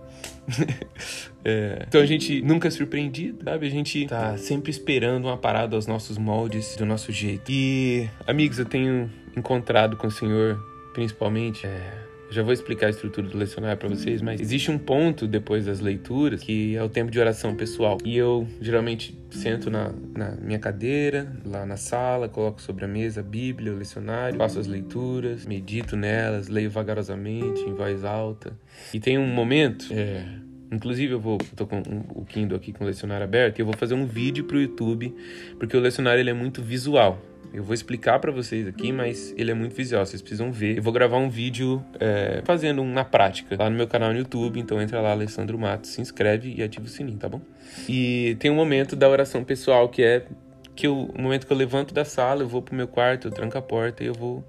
é... 1.45 1.85
Então 1.89 2.01
a 2.01 2.07
gente 2.07 2.41
nunca 2.43 2.69
é 2.69 2.71
surpreendido, 2.71 3.45
sabe? 3.45 3.67
A 3.67 3.71
gente 3.71 4.07
tá 4.07 4.37
sempre 4.37 4.71
esperando 4.71 5.27
uma 5.27 5.37
parada 5.37 5.77
aos 5.77 5.87
nossos 5.87 6.17
moldes, 6.19 6.77
do 6.77 6.87
nosso 6.87 7.13
jeito. 7.13 7.51
E, 7.51 8.09
amigos, 8.27 8.59
eu 8.59 8.65
tenho 8.65 9.11
encontrado 9.37 9.97
com 9.97 10.07
o 10.07 10.11
Senhor, 10.11 10.59
principalmente, 10.95 11.67
é 11.67 12.06
já 12.31 12.43
vou 12.43 12.53
explicar 12.53 12.87
a 12.87 12.91
estrutura 12.91 13.29
do 13.29 13.39
lecionário 13.39 13.79
para 13.79 13.89
vocês, 13.89 14.21
mas 14.21 14.41
existe 14.41 14.71
um 14.71 14.79
ponto 14.79 15.27
depois 15.27 15.67
das 15.67 15.81
leituras 15.81 16.43
que 16.43 16.77
é 16.77 16.83
o 16.83 16.89
tempo 16.89 17.11
de 17.11 17.19
oração 17.19 17.55
pessoal. 17.55 17.99
E 18.05 18.17
eu 18.17 18.47
geralmente 18.61 19.17
sento 19.31 19.71
na, 19.71 19.93
na 20.17 20.33
minha 20.33 20.59
cadeira, 20.59 21.33
lá 21.45 21.65
na 21.65 21.77
sala, 21.77 22.29
coloco 22.29 22.61
sobre 22.61 22.85
a 22.85 22.89
mesa 22.89 23.21
a 23.21 23.23
Bíblia, 23.23 23.73
o 23.73 23.77
lecionário, 23.77 24.37
faço 24.37 24.59
as 24.59 24.67
leituras, 24.67 25.47
medito 25.47 25.97
nelas, 25.97 26.49
leio 26.49 26.71
vagarosamente, 26.71 27.61
em 27.63 27.75
voz 27.75 28.05
alta. 28.05 28.53
E 28.93 29.01
tem 29.01 29.19
um 29.19 29.27
momento, 29.27 29.87
é, 29.91 30.25
Inclusive, 30.71 31.13
eu 31.13 31.21
vou. 31.21 31.39
tô 31.55 31.67
com 31.67 31.81
o 32.15 32.25
Kindle 32.25 32.57
aqui 32.57 32.73
com 32.73 32.83
o 32.85 32.87
lecionário 32.87 33.25
aberto 33.25 33.59
e 33.59 33.63
eu 33.63 33.67
vou 33.67 33.77
fazer 33.77 33.95
um 33.95 34.05
vídeo 34.05 34.45
pro 34.45 34.61
YouTube, 34.61 35.15
porque 35.59 35.77
o 35.77 35.81
lecionário 35.81 36.21
ele 36.21 36.31
é 36.31 36.35
muito 36.35 36.61
visual. 36.61 37.23
Eu 37.57 37.65
vou 37.65 37.73
explicar 37.73 38.19
para 38.19 38.31
vocês 38.31 38.69
aqui, 38.69 38.93
mas 38.93 39.33
ele 39.35 39.51
é 39.51 39.55
muito 39.55 39.75
visual, 39.75 40.05
vocês 40.05 40.21
precisam 40.21 40.53
ver. 40.53 40.77
Eu 40.77 40.83
vou 40.83 40.93
gravar 40.93 41.17
um 41.17 41.31
vídeo 41.31 41.83
é, 41.99 42.43
fazendo 42.45 42.83
um 42.83 42.93
na 42.93 43.03
prática 43.03 43.57
lá 43.59 43.71
no 43.71 43.75
meu 43.75 43.89
canal 43.89 44.13
no 44.13 44.19
YouTube, 44.19 44.61
então 44.61 44.79
entra 44.79 45.01
lá, 45.01 45.13
Alessandro 45.13 45.59
Matos, 45.59 45.89
se 45.89 46.03
inscreve 46.03 46.53
e 46.55 46.63
ativa 46.63 46.85
o 46.85 46.89
sininho, 46.89 47.17
tá 47.17 47.31
bom? 47.31 47.41
E 47.89 48.37
tem 48.39 48.51
um 48.51 48.55
momento 48.55 48.95
da 48.95 49.09
oração 49.09 49.43
pessoal 49.43 49.89
que 49.89 50.03
é 50.03 50.27
que 50.75 50.87
o 50.87 51.09
momento 51.17 51.47
que 51.47 51.53
eu 51.55 51.57
levanto 51.57 51.95
da 51.95 52.05
sala, 52.05 52.43
eu 52.43 52.47
vou 52.47 52.61
pro 52.61 52.75
meu 52.75 52.87
quarto, 52.87 53.29
eu 53.29 53.33
tranco 53.33 53.57
a 53.57 53.63
porta 53.63 54.05
e 54.05 54.07
eu 54.07 54.13
vou 54.13 54.45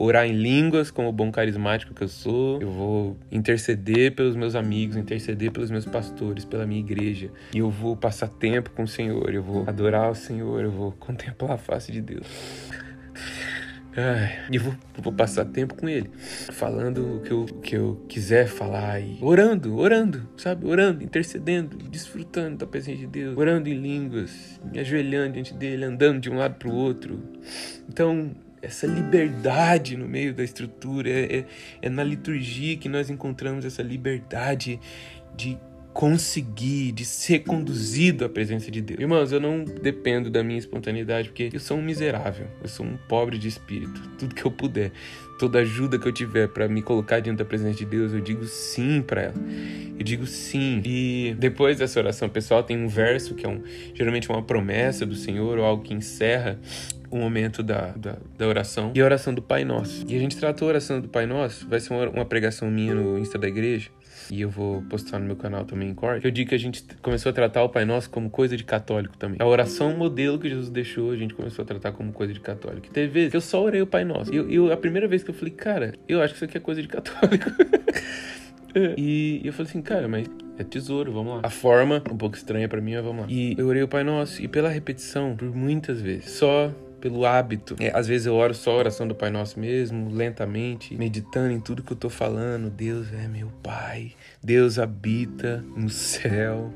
orar 0.00 0.26
em 0.26 0.32
línguas, 0.32 0.90
como 0.90 1.12
bom 1.12 1.30
carismático 1.30 1.92
que 1.92 2.02
eu 2.02 2.08
sou. 2.08 2.60
Eu 2.60 2.70
vou 2.70 3.16
interceder 3.30 4.14
pelos 4.14 4.34
meus 4.34 4.54
amigos, 4.54 4.96
interceder 4.96 5.52
pelos 5.52 5.70
meus 5.70 5.84
pastores, 5.84 6.44
pela 6.46 6.64
minha 6.66 6.80
igreja. 6.80 7.30
E 7.54 7.58
eu 7.58 7.68
vou 7.68 7.94
passar 7.94 8.28
tempo 8.28 8.70
com 8.70 8.84
o 8.84 8.88
Senhor, 8.88 9.34
eu 9.34 9.42
vou 9.42 9.64
adorar 9.68 10.10
o 10.10 10.14
Senhor, 10.14 10.64
eu 10.64 10.70
vou 10.70 10.92
contemplar 10.92 11.52
a 11.52 11.58
face 11.58 11.92
de 11.92 12.00
Deus. 12.00 12.26
Ai, 13.94 14.38
e 14.50 14.56
vou, 14.56 14.72
vou 14.96 15.12
passar 15.12 15.44
tempo 15.44 15.74
com 15.74 15.88
ele, 15.88 16.08
falando 16.52 17.16
o 17.16 17.20
que 17.20 17.32
eu, 17.32 17.44
que 17.60 17.76
eu 17.76 18.06
quiser 18.08 18.46
falar 18.46 19.00
e 19.00 19.18
orando, 19.20 19.76
orando, 19.76 20.28
sabe? 20.36 20.64
Orando, 20.64 21.02
intercedendo, 21.02 21.76
desfrutando 21.76 22.56
da 22.56 22.66
presença 22.66 23.00
de 23.00 23.06
Deus, 23.08 23.36
orando 23.36 23.68
em 23.68 23.74
línguas, 23.74 24.60
me 24.64 24.78
ajoelhando 24.78 25.34
diante 25.34 25.52
dele, 25.52 25.84
andando 25.84 26.20
de 26.20 26.30
um 26.30 26.38
lado 26.38 26.54
para 26.54 26.68
o 26.68 26.74
outro. 26.74 27.20
Então, 27.88 28.30
essa 28.62 28.86
liberdade 28.86 29.96
no 29.96 30.06
meio 30.06 30.34
da 30.34 30.42
estrutura, 30.42 31.08
é, 31.08 31.38
é, 31.38 31.44
é 31.82 31.88
na 31.88 32.04
liturgia 32.04 32.76
que 32.76 32.88
nós 32.88 33.10
encontramos 33.10 33.64
essa 33.64 33.82
liberdade 33.82 34.78
de 35.34 35.58
conseguir, 35.92 36.92
de 36.92 37.04
ser 37.04 37.40
conduzido 37.40 38.24
à 38.24 38.28
presença 38.28 38.70
de 38.70 38.80
Deus. 38.80 39.00
Irmãos, 39.00 39.32
eu 39.32 39.40
não 39.40 39.64
dependo 39.64 40.30
da 40.30 40.42
minha 40.42 40.58
espontaneidade, 40.58 41.28
porque 41.28 41.50
eu 41.52 41.60
sou 41.60 41.78
um 41.78 41.82
miserável, 41.82 42.46
eu 42.62 42.68
sou 42.68 42.86
um 42.86 42.96
pobre 43.08 43.38
de 43.38 43.48
espírito. 43.48 44.00
Tudo 44.18 44.34
que 44.34 44.44
eu 44.44 44.50
puder, 44.50 44.92
toda 45.40 45.60
ajuda 45.60 45.98
que 45.98 46.06
eu 46.06 46.12
tiver 46.12 46.48
para 46.48 46.68
me 46.68 46.82
colocar 46.82 47.18
diante 47.18 47.38
da 47.38 47.46
presença 47.46 47.78
de 47.78 47.86
Deus, 47.86 48.12
eu 48.12 48.20
digo 48.20 48.44
sim 48.44 49.00
para 49.00 49.22
ela. 49.22 49.34
Eu 49.98 50.04
digo 50.04 50.26
sim. 50.26 50.82
E 50.84 51.34
depois 51.38 51.78
dessa 51.78 51.98
oração 51.98 52.28
pessoal 52.28 52.62
tem 52.62 52.76
um 52.76 52.86
verso 52.86 53.34
que 53.34 53.46
é 53.46 53.48
um, 53.48 53.62
geralmente 53.94 54.28
uma 54.28 54.42
promessa 54.42 55.06
do 55.06 55.14
Senhor 55.14 55.58
ou 55.58 55.64
algo 55.64 55.82
que 55.82 55.94
encerra 55.94 56.60
o 57.10 57.16
momento 57.16 57.62
da, 57.62 57.92
da, 57.92 58.18
da, 58.36 58.46
oração 58.46 58.92
e 58.94 59.00
a 59.00 59.04
oração 59.04 59.32
do 59.32 59.40
Pai 59.40 59.64
Nosso. 59.64 60.04
E 60.06 60.14
a 60.14 60.18
gente 60.18 60.36
tratou 60.36 60.68
a 60.68 60.72
oração 60.72 61.00
do 61.00 61.08
Pai 61.08 61.24
Nosso, 61.24 61.66
vai 61.66 61.80
ser 61.80 61.94
uma, 61.94 62.06
uma 62.10 62.24
pregação 62.26 62.70
minha 62.70 62.94
no 62.94 63.18
Insta 63.18 63.38
da 63.38 63.48
igreja. 63.48 63.88
E 64.30 64.40
eu 64.40 64.48
vou 64.48 64.82
postar 64.82 65.18
no 65.18 65.26
meu 65.26 65.36
canal 65.36 65.64
também 65.64 65.88
em 65.88 65.94
corte. 65.94 66.24
Eu 66.24 66.30
digo 66.30 66.50
que 66.50 66.54
a 66.54 66.58
gente 66.58 66.84
começou 67.02 67.30
a 67.30 67.32
tratar 67.32 67.62
o 67.64 67.68
Pai 67.68 67.84
Nosso 67.84 68.08
como 68.08 68.30
coisa 68.30 68.56
de 68.56 68.64
católico 68.64 69.16
também. 69.16 69.38
A 69.40 69.46
oração 69.46 69.96
modelo 69.96 70.38
que 70.38 70.48
Jesus 70.48 70.70
deixou, 70.70 71.10
a 71.10 71.16
gente 71.16 71.34
começou 71.34 71.62
a 71.64 71.66
tratar 71.66 71.92
como 71.92 72.12
coisa 72.12 72.32
de 72.32 72.40
católico. 72.40 72.86
E 72.86 72.90
teve 72.90 73.08
vezes 73.08 73.30
que 73.30 73.36
eu 73.36 73.40
só 73.40 73.62
orei 73.62 73.82
o 73.82 73.86
Pai 73.86 74.04
Nosso. 74.04 74.32
E 74.32 74.36
eu, 74.36 74.50
eu, 74.50 74.72
a 74.72 74.76
primeira 74.76 75.08
vez 75.08 75.22
que 75.22 75.30
eu 75.30 75.34
falei, 75.34 75.52
cara, 75.52 75.94
eu 76.08 76.22
acho 76.22 76.34
que 76.34 76.38
isso 76.38 76.44
aqui 76.44 76.56
é 76.56 76.60
coisa 76.60 76.80
de 76.80 76.88
católico. 76.88 77.50
e 78.96 79.40
eu 79.44 79.52
falei 79.52 79.68
assim, 79.68 79.82
cara, 79.82 80.06
mas 80.06 80.28
é 80.58 80.64
tesouro, 80.64 81.12
vamos 81.12 81.34
lá. 81.34 81.40
A 81.42 81.50
forma, 81.50 82.02
um 82.10 82.16
pouco 82.16 82.36
estranha 82.36 82.68
para 82.68 82.80
mim, 82.80 82.94
mas 82.94 83.04
vamos 83.04 83.22
lá. 83.22 83.26
E 83.28 83.54
eu 83.58 83.66
orei 83.66 83.82
o 83.82 83.88
Pai 83.88 84.04
Nosso. 84.04 84.42
E 84.42 84.46
pela 84.46 84.68
repetição, 84.68 85.34
por 85.34 85.54
muitas 85.54 86.00
vezes, 86.00 86.30
só 86.30 86.72
pelo 87.00 87.24
hábito. 87.24 87.76
É, 87.80 87.90
às 87.96 88.06
vezes 88.06 88.26
eu 88.26 88.34
oro 88.34 88.54
só 88.54 88.72
a 88.72 88.76
oração 88.76 89.08
do 89.08 89.14
Pai 89.14 89.30
Nosso 89.30 89.58
mesmo, 89.58 90.10
lentamente, 90.10 90.94
meditando 90.94 91.50
em 91.52 91.60
tudo 91.60 91.82
que 91.82 91.92
eu 91.92 91.96
tô 91.96 92.10
falando. 92.10 92.70
Deus 92.70 93.12
é 93.12 93.26
meu 93.26 93.48
Pai, 93.62 94.12
Deus 94.42 94.78
habita 94.78 95.64
no 95.76 95.88
céu. 95.88 96.72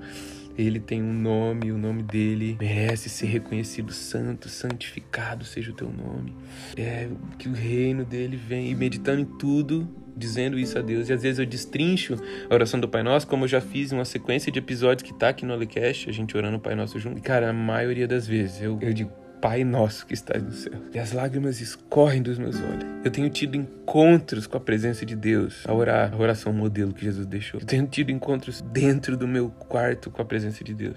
Ele 0.56 0.78
tem 0.78 1.02
um 1.02 1.12
nome, 1.12 1.72
o 1.72 1.78
nome 1.78 2.02
dele 2.02 2.56
merece 2.60 3.08
ser 3.08 3.26
reconhecido 3.26 3.92
santo, 3.92 4.48
santificado 4.48 5.44
seja 5.44 5.72
o 5.72 5.74
teu 5.74 5.90
nome. 5.90 6.32
É 6.76 7.08
que 7.38 7.48
o 7.48 7.52
reino 7.52 8.04
dele 8.04 8.36
vem 8.36 8.70
e 8.70 8.74
meditando 8.74 9.20
em 9.20 9.24
tudo, 9.24 9.88
dizendo 10.16 10.56
isso 10.56 10.78
a 10.78 10.82
Deus. 10.82 11.08
E 11.08 11.12
às 11.12 11.22
vezes 11.22 11.40
eu 11.40 11.46
destrincho 11.46 12.14
a 12.48 12.54
oração 12.54 12.78
do 12.78 12.88
Pai 12.88 13.02
Nosso, 13.02 13.26
como 13.26 13.44
eu 13.44 13.48
já 13.48 13.60
fiz 13.60 13.90
em 13.90 13.96
uma 13.96 14.04
sequência 14.04 14.52
de 14.52 14.60
episódios 14.60 15.02
que 15.02 15.18
tá 15.18 15.30
aqui 15.30 15.44
no 15.44 15.52
Alecast, 15.52 16.08
a 16.08 16.12
gente 16.12 16.36
orando 16.36 16.58
o 16.58 16.60
Pai 16.60 16.76
Nosso 16.76 17.00
junto. 17.00 17.18
E 17.18 17.20
cara, 17.20 17.50
a 17.50 17.52
maioria 17.52 18.06
das 18.06 18.24
vezes 18.24 18.62
eu, 18.62 18.78
eu 18.80 18.92
digo, 18.92 19.10
Pai 19.44 19.62
nosso 19.62 20.06
que 20.06 20.14
estás 20.14 20.42
no 20.42 20.52
céu. 20.52 20.72
E 20.94 20.98
as 20.98 21.12
lágrimas 21.12 21.60
escorrem 21.60 22.22
dos 22.22 22.38
meus 22.38 22.56
olhos. 22.56 22.82
Eu 23.04 23.10
tenho 23.10 23.28
tido 23.28 23.58
encontros 23.58 24.46
com 24.46 24.56
a 24.56 24.60
presença 24.60 25.04
de 25.04 25.14
Deus, 25.14 25.62
a 25.68 25.74
orar, 25.74 26.14
a 26.14 26.16
oração 26.16 26.50
modelo 26.50 26.94
que 26.94 27.04
Jesus 27.04 27.26
deixou. 27.26 27.60
Eu 27.60 27.66
tenho 27.66 27.86
tido 27.86 28.10
encontros 28.10 28.62
dentro 28.62 29.18
do 29.18 29.28
meu 29.28 29.50
quarto 29.50 30.10
com 30.10 30.22
a 30.22 30.24
presença 30.24 30.64
de 30.64 30.72
Deus. 30.72 30.96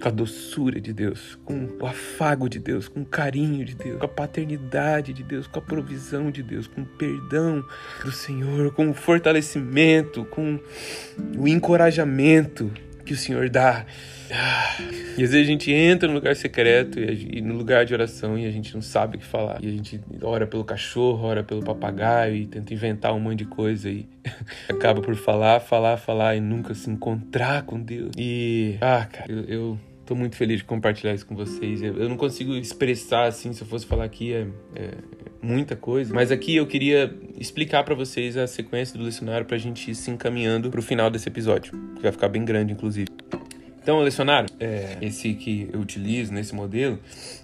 Com 0.00 0.08
a 0.08 0.10
doçura 0.10 0.80
de 0.80 0.94
Deus, 0.94 1.38
com 1.44 1.68
o 1.78 1.84
afago 1.84 2.48
de 2.48 2.58
Deus, 2.58 2.88
com 2.88 3.02
o 3.02 3.04
carinho 3.04 3.62
de 3.62 3.74
Deus, 3.74 3.98
com 3.98 4.06
a 4.06 4.08
paternidade 4.08 5.12
de 5.12 5.22
Deus, 5.22 5.46
com 5.46 5.58
a 5.58 5.62
provisão 5.62 6.30
de 6.30 6.42
Deus, 6.42 6.66
com 6.66 6.80
o 6.80 6.86
perdão 6.86 7.62
do 8.02 8.10
Senhor, 8.10 8.72
com 8.72 8.88
o 8.88 8.94
fortalecimento, 8.94 10.24
com 10.24 10.58
o 11.36 11.46
encorajamento 11.46 12.72
que 13.10 13.14
o 13.14 13.16
Senhor 13.16 13.50
dá. 13.50 13.84
E 15.18 15.24
às 15.24 15.32
vezes 15.32 15.48
a 15.48 15.50
gente 15.50 15.72
entra 15.72 16.08
no 16.08 16.14
lugar 16.14 16.36
secreto 16.36 17.00
e, 17.00 17.38
e, 17.38 17.40
no 17.40 17.54
lugar 17.54 17.84
de 17.84 17.92
oração 17.92 18.38
e 18.38 18.46
a 18.46 18.50
gente 18.52 18.72
não 18.72 18.80
sabe 18.80 19.16
o 19.16 19.18
que 19.18 19.26
falar. 19.26 19.58
E 19.60 19.66
a 19.66 19.70
gente 19.70 20.00
ora 20.22 20.46
pelo 20.46 20.64
cachorro, 20.64 21.26
ora 21.26 21.42
pelo 21.42 21.60
papagaio 21.60 22.36
e 22.36 22.46
tenta 22.46 22.72
inventar 22.72 23.12
um 23.12 23.18
monte 23.18 23.38
de 23.38 23.46
coisa 23.46 23.90
e 23.90 24.08
acaba 24.70 25.00
por 25.00 25.16
falar, 25.16 25.58
falar, 25.58 25.96
falar 25.96 26.36
e 26.36 26.40
nunca 26.40 26.72
se 26.72 26.88
encontrar 26.88 27.64
com 27.64 27.80
Deus. 27.80 28.12
E, 28.16 28.76
ah, 28.80 29.04
cara, 29.10 29.26
eu, 29.28 29.42
eu 29.46 29.78
tô 30.06 30.14
muito 30.14 30.36
feliz 30.36 30.58
de 30.58 30.64
compartilhar 30.64 31.12
isso 31.12 31.26
com 31.26 31.34
vocês. 31.34 31.82
Eu 31.82 32.08
não 32.08 32.16
consigo 32.16 32.54
expressar 32.54 33.24
assim, 33.24 33.52
se 33.52 33.62
eu 33.62 33.66
fosse 33.66 33.86
falar 33.86 34.04
aqui, 34.04 34.32
é, 34.32 34.46
é 34.76 34.90
muita 35.42 35.76
coisa. 35.76 36.14
Mas 36.14 36.30
aqui 36.30 36.56
eu 36.56 36.66
queria 36.66 37.14
explicar 37.38 37.82
para 37.84 37.94
vocês 37.94 38.36
a 38.36 38.46
sequência 38.46 38.98
do 38.98 39.04
lecionário 39.04 39.46
pra 39.46 39.58
gente 39.58 39.90
ir 39.90 39.94
se 39.94 40.10
encaminhando 40.10 40.70
pro 40.70 40.82
final 40.82 41.10
desse 41.10 41.28
episódio, 41.28 41.72
que 41.96 42.02
vai 42.02 42.12
ficar 42.12 42.28
bem 42.28 42.44
grande, 42.44 42.72
inclusive. 42.72 43.08
Então, 43.82 43.98
o 43.98 44.02
lecionário, 44.02 44.48
é, 44.60 44.98
esse 45.00 45.32
que 45.34 45.68
eu 45.72 45.80
utilizo 45.80 46.32
nesse 46.32 46.54
modelo, 46.54 46.98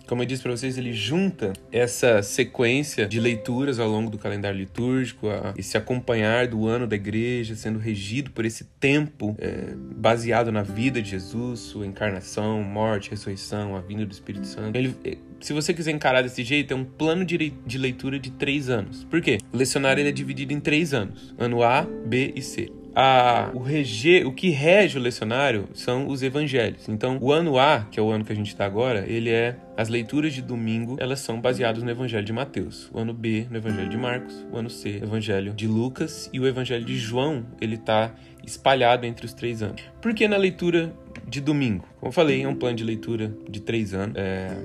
como 0.06 0.22
eu 0.22 0.26
disse 0.26 0.42
para 0.42 0.52
vocês, 0.52 0.76
ele 0.76 0.92
junta 0.92 1.52
essa 1.72 2.22
sequência 2.22 3.06
de 3.06 3.18
leituras 3.18 3.80
ao 3.80 3.88
longo 3.88 4.10
do 4.10 4.18
calendário 4.18 4.58
litúrgico, 4.58 5.28
a, 5.28 5.54
esse 5.56 5.76
acompanhar 5.78 6.46
do 6.46 6.66
ano 6.66 6.86
da 6.86 6.94
igreja, 6.94 7.56
sendo 7.56 7.78
regido 7.78 8.30
por 8.30 8.44
esse 8.44 8.64
tempo 8.78 9.34
é, 9.38 9.74
baseado 9.96 10.52
na 10.52 10.62
vida 10.62 11.00
de 11.00 11.10
Jesus, 11.10 11.60
sua 11.60 11.86
encarnação, 11.86 12.62
morte, 12.62 13.10
ressurreição, 13.10 13.74
a 13.74 13.80
vinda 13.80 14.04
do 14.04 14.12
Espírito 14.12 14.46
Santo. 14.46 14.76
Ele, 14.76 14.94
é, 15.04 15.16
se 15.40 15.52
você 15.52 15.72
quiser 15.72 15.92
encarar 15.92 16.22
desse 16.22 16.44
jeito, 16.44 16.72
é 16.72 16.76
um 16.76 16.84
plano 16.84 17.24
de, 17.24 17.50
de 17.66 17.78
leitura 17.78 18.18
de 18.18 18.30
três 18.30 18.68
anos. 18.68 19.04
Por 19.04 19.20
quê? 19.22 19.38
O 19.52 19.56
lecionário 19.56 20.00
ele 20.00 20.10
é 20.10 20.12
dividido 20.12 20.52
em 20.52 20.60
três 20.60 20.92
anos: 20.92 21.34
ano 21.38 21.62
A, 21.62 21.82
B 21.82 22.32
e 22.36 22.42
C 22.42 22.70
a, 22.98 23.50
o, 23.52 23.58
rege, 23.58 24.24
o 24.24 24.32
que 24.32 24.48
rege 24.48 24.98
o 24.98 25.02
lecionário 25.02 25.68
são 25.74 26.08
os 26.08 26.22
evangelhos. 26.22 26.88
Então, 26.88 27.18
o 27.20 27.30
ano 27.30 27.58
A, 27.58 27.86
que 27.90 28.00
é 28.00 28.02
o 28.02 28.10
ano 28.10 28.24
que 28.24 28.32
a 28.32 28.34
gente 28.34 28.48
está 28.48 28.64
agora, 28.64 29.04
ele 29.06 29.28
é 29.28 29.58
as 29.76 29.90
leituras 29.90 30.32
de 30.32 30.40
domingo, 30.40 30.96
elas 30.98 31.20
são 31.20 31.38
baseadas 31.38 31.82
no 31.82 31.90
Evangelho 31.90 32.24
de 32.24 32.32
Mateus. 32.32 32.88
O 32.94 32.98
ano 32.98 33.12
B, 33.12 33.46
no 33.50 33.58
Evangelho 33.58 33.90
de 33.90 33.98
Marcos. 33.98 34.46
O 34.50 34.56
ano 34.56 34.70
C, 34.70 35.00
Evangelho 35.02 35.52
de 35.52 35.66
Lucas. 35.66 36.30
E 36.32 36.40
o 36.40 36.46
Evangelho 36.46 36.86
de 36.86 36.96
João, 36.96 37.44
ele 37.60 37.74
está 37.74 38.14
espalhado 38.42 39.04
entre 39.04 39.26
os 39.26 39.34
três 39.34 39.62
anos. 39.62 39.82
Por 40.00 40.14
que 40.14 40.26
na 40.26 40.38
leitura 40.38 40.90
de 41.28 41.42
domingo? 41.42 41.84
Como 42.00 42.08
eu 42.08 42.12
falei, 42.12 42.44
é 42.44 42.48
um 42.48 42.54
plano 42.54 42.76
de 42.76 42.84
leitura 42.84 43.30
de 43.46 43.60
três 43.60 43.92
anos. 43.92 44.16
É, 44.16 44.56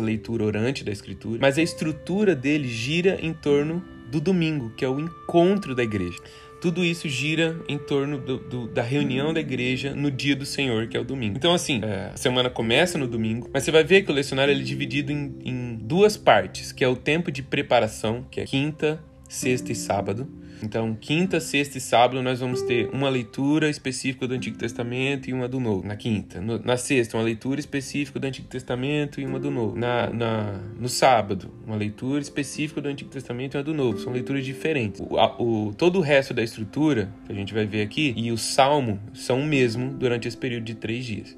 leitura 0.00 0.44
orante 0.44 0.82
da 0.82 0.90
Escritura. 0.90 1.38
Mas 1.40 1.56
a 1.56 1.62
estrutura 1.62 2.34
dele 2.34 2.66
gira 2.66 3.16
em 3.22 3.32
torno 3.32 3.84
do 4.10 4.20
domingo, 4.20 4.70
que 4.70 4.84
é 4.84 4.88
o 4.88 4.98
encontro 4.98 5.74
da 5.74 5.84
igreja. 5.84 6.18
Tudo 6.60 6.84
isso 6.84 7.08
gira 7.08 7.56
em 7.68 7.78
torno 7.78 8.18
do, 8.18 8.38
do, 8.38 8.68
da 8.68 8.82
reunião 8.82 9.32
da 9.32 9.40
igreja 9.40 9.94
no 9.94 10.10
dia 10.10 10.34
do 10.34 10.44
Senhor, 10.44 10.88
que 10.88 10.96
é 10.96 11.00
o 11.00 11.04
domingo. 11.04 11.36
Então, 11.36 11.54
assim, 11.54 11.80
é, 11.84 12.10
a 12.12 12.16
semana 12.16 12.50
começa 12.50 12.98
no 12.98 13.06
domingo, 13.06 13.48
mas 13.52 13.62
você 13.62 13.70
vai 13.70 13.84
ver 13.84 14.02
que 14.02 14.10
o 14.10 14.14
lecionário 14.14 14.52
é 14.52 14.58
dividido 14.58 15.12
em, 15.12 15.34
em 15.44 15.76
duas 15.76 16.16
partes, 16.16 16.72
que 16.72 16.82
é 16.82 16.88
o 16.88 16.96
tempo 16.96 17.30
de 17.30 17.42
preparação, 17.42 18.26
que 18.30 18.40
é 18.40 18.44
quinta, 18.44 19.00
sexta 19.28 19.70
e 19.70 19.74
sábado, 19.74 20.28
então, 20.62 20.96
quinta, 21.00 21.40
sexta 21.40 21.78
e 21.78 21.80
sábado 21.80 22.22
nós 22.22 22.40
vamos 22.40 22.62
ter 22.62 22.88
uma 22.92 23.08
leitura 23.08 23.68
específica 23.70 24.26
do 24.26 24.34
Antigo 24.34 24.58
Testamento 24.58 25.30
e 25.30 25.32
uma 25.32 25.48
do 25.48 25.60
Novo. 25.60 25.86
Na 25.86 25.96
quinta. 25.96 26.40
No, 26.40 26.58
na 26.58 26.76
sexta, 26.76 27.16
uma 27.16 27.22
leitura 27.22 27.60
específica 27.60 28.18
do 28.18 28.26
Antigo 28.26 28.48
Testamento 28.48 29.20
e 29.20 29.26
uma 29.26 29.38
do 29.38 29.50
Novo. 29.50 29.78
Na, 29.78 30.10
na, 30.10 30.60
no 30.78 30.88
sábado, 30.88 31.52
uma 31.66 31.76
leitura 31.76 32.20
específica 32.20 32.80
do 32.80 32.88
Antigo 32.88 33.10
Testamento 33.10 33.54
e 33.54 33.58
uma 33.58 33.64
do 33.64 33.74
Novo. 33.74 33.98
São 33.98 34.12
leituras 34.12 34.44
diferentes. 34.44 35.00
O, 35.00 35.18
a, 35.18 35.40
o, 35.40 35.72
todo 35.76 35.98
o 35.98 36.02
resto 36.02 36.34
da 36.34 36.42
estrutura, 36.42 37.12
que 37.26 37.32
a 37.32 37.34
gente 37.34 37.54
vai 37.54 37.66
ver 37.66 37.82
aqui, 37.82 38.12
e 38.16 38.32
o 38.32 38.38
Salmo 38.38 39.00
são 39.14 39.40
o 39.40 39.44
mesmo 39.44 39.92
durante 39.92 40.26
esse 40.26 40.36
período 40.36 40.64
de 40.64 40.74
três 40.74 41.04
dias. 41.04 41.36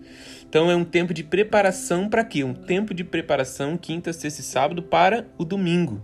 Então 0.49 0.69
é 0.71 0.75
um 0.75 0.85
tempo 0.85 1.15
de 1.15 1.23
preparação 1.23 2.09
para 2.09 2.25
quê? 2.25 2.43
Um 2.43 2.55
tempo 2.55 2.93
de 2.93 3.05
preparação 3.05 3.77
quinta, 3.77 4.13
sexta 4.13 4.41
e 4.41 4.45
sábado 4.45 4.83
para 4.83 5.27
o 5.39 5.45
domingo 5.45 6.03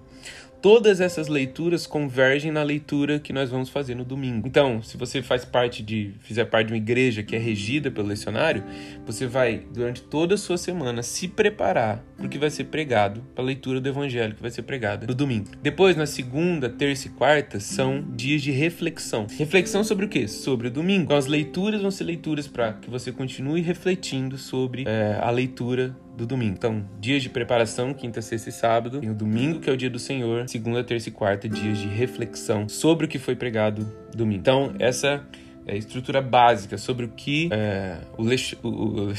todas 0.60 1.00
essas 1.00 1.28
leituras 1.28 1.86
convergem 1.86 2.50
na 2.50 2.62
leitura 2.62 3.18
que 3.18 3.32
nós 3.32 3.50
vamos 3.50 3.68
fazer 3.68 3.94
no 3.94 4.04
domingo. 4.04 4.46
Então, 4.46 4.82
se 4.82 4.96
você 4.96 5.22
faz 5.22 5.44
parte 5.44 5.82
de, 5.82 6.12
fizer 6.20 6.44
parte 6.46 6.68
de 6.68 6.72
uma 6.72 6.78
igreja 6.78 7.22
que 7.22 7.34
é 7.34 7.38
regida 7.38 7.90
pelo 7.90 8.08
lecionário, 8.08 8.64
você 9.04 9.26
vai 9.26 9.62
durante 9.72 10.02
toda 10.02 10.34
a 10.34 10.38
sua 10.38 10.56
semana 10.56 11.02
se 11.02 11.28
preparar 11.28 12.02
para 12.16 12.26
o 12.26 12.28
que 12.28 12.38
vai 12.38 12.50
ser 12.50 12.64
pregado, 12.64 13.22
para 13.34 13.44
a 13.44 13.46
leitura 13.46 13.80
do 13.80 13.88
evangelho 13.88 14.34
que 14.34 14.42
vai 14.42 14.50
ser 14.50 14.62
pregada 14.62 15.06
no 15.06 15.14
domingo. 15.14 15.50
Depois, 15.62 15.96
na 15.96 16.06
segunda, 16.06 16.68
terça 16.68 17.08
e 17.08 17.10
quarta 17.10 17.60
são 17.60 18.04
dias 18.14 18.42
de 18.42 18.50
reflexão. 18.50 19.26
Reflexão 19.38 19.84
sobre 19.84 20.06
o 20.06 20.08
quê? 20.08 20.26
Sobre 20.28 20.68
o 20.68 20.70
domingo. 20.70 21.04
Então, 21.04 21.16
as 21.16 21.26
leituras 21.26 21.80
vão 21.80 21.90
ser 21.90 22.04
leituras 22.04 22.46
para 22.46 22.72
que 22.74 22.90
você 22.90 23.12
continue 23.12 23.60
refletindo 23.60 24.38
sobre 24.38 24.84
é, 24.86 25.18
a 25.20 25.30
leitura 25.30 25.96
do 26.16 26.26
domingo. 26.26 26.54
Então, 26.54 26.84
dias 26.98 27.22
de 27.22 27.28
preparação, 27.28 27.92
quinta, 27.92 28.22
sexta 28.22 28.48
e 28.48 28.52
sábado. 28.52 29.00
Tem 29.00 29.10
o 29.10 29.14
domingo, 29.14 29.60
que 29.60 29.68
é 29.68 29.72
o 29.72 29.76
dia 29.76 29.90
do 29.90 29.98
Senhor. 29.98 30.48
Segunda, 30.48 30.82
terça 30.82 31.08
e 31.08 31.12
quarta, 31.12 31.48
dias 31.48 31.78
de 31.78 31.86
reflexão 31.86 32.68
sobre 32.68 33.06
o 33.06 33.08
que 33.08 33.18
foi 33.18 33.36
pregado 33.36 33.86
domingo. 34.14 34.40
Então, 34.40 34.74
essa 34.78 35.26
é 35.66 35.72
a 35.72 35.76
estrutura 35.76 36.22
básica 36.22 36.78
sobre 36.78 37.04
o 37.04 37.08
que 37.08 37.50
é, 37.52 37.98
o, 38.16 38.22
le 38.22 38.36
o, 38.62 38.68
o, 38.68 39.12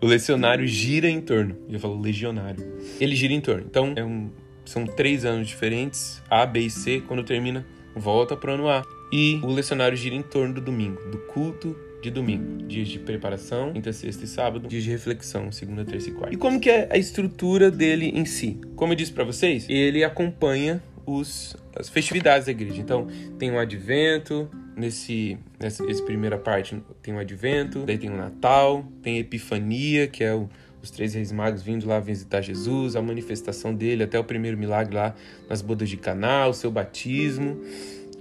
o, 0.00 0.06
lecionário 0.06 0.66
gira 0.66 1.08
em 1.08 1.20
torno. 1.20 1.56
Eu 1.68 1.78
falo 1.78 2.00
legionário. 2.00 2.78
Ele 3.00 3.14
gira 3.14 3.32
em 3.32 3.40
torno. 3.40 3.64
Então, 3.68 3.92
é 3.94 4.04
um, 4.04 4.30
são 4.64 4.84
três 4.84 5.24
anos 5.24 5.46
diferentes, 5.46 6.20
A, 6.28 6.44
B 6.44 6.60
e 6.60 6.70
C. 6.70 7.02
Quando 7.06 7.22
termina, 7.22 7.64
volta 7.94 8.36
para 8.36 8.50
o 8.50 8.54
ano 8.54 8.68
A. 8.68 8.82
E 9.12 9.38
o 9.42 9.48
lecionário 9.48 9.96
gira 9.96 10.14
em 10.14 10.22
torno 10.22 10.54
do 10.54 10.60
domingo, 10.60 10.98
do 11.10 11.18
culto 11.18 11.76
de 12.02 12.10
domingo, 12.10 12.64
dias 12.66 12.88
de 12.88 12.98
preparação, 12.98 13.72
quinta, 13.72 13.92
sexta 13.92 14.24
e 14.24 14.26
sábado, 14.26 14.66
dias 14.66 14.82
de 14.82 14.90
reflexão, 14.90 15.52
segunda, 15.52 15.84
terça 15.84 16.10
e 16.10 16.12
quarta. 16.12 16.34
E 16.34 16.36
como 16.36 16.60
que 16.60 16.68
é 16.68 16.88
a 16.90 16.98
estrutura 16.98 17.70
dele 17.70 18.10
em 18.12 18.24
si? 18.24 18.60
Como 18.74 18.92
eu 18.92 18.96
disse 18.96 19.12
para 19.12 19.22
vocês, 19.22 19.66
ele 19.68 20.02
acompanha 20.02 20.82
os, 21.06 21.56
as 21.76 21.88
festividades 21.88 22.46
da 22.46 22.52
igreja. 22.52 22.80
Então, 22.80 23.06
tem 23.38 23.52
o 23.52 23.58
advento, 23.58 24.50
nesse, 24.76 25.38
nessa 25.60 25.84
primeira 26.04 26.36
parte 26.36 26.82
tem 27.00 27.14
o 27.14 27.18
advento, 27.18 27.84
daí 27.86 27.98
tem 27.98 28.10
o 28.10 28.16
Natal, 28.16 28.84
tem 29.00 29.16
a 29.16 29.20
Epifania, 29.20 30.08
que 30.08 30.24
é 30.24 30.34
o, 30.34 30.48
os 30.82 30.90
três 30.90 31.14
reis 31.14 31.30
magos 31.30 31.62
vindo 31.62 31.86
lá 31.86 32.00
visitar 32.00 32.40
Jesus, 32.40 32.96
a 32.96 33.02
manifestação 33.02 33.72
dele, 33.72 34.02
até 34.02 34.18
o 34.18 34.24
primeiro 34.24 34.58
milagre 34.58 34.94
lá 34.94 35.14
nas 35.48 35.62
bodas 35.62 35.88
de 35.88 35.96
Caná, 35.96 36.48
o 36.48 36.52
seu 36.52 36.70
batismo 36.70 37.60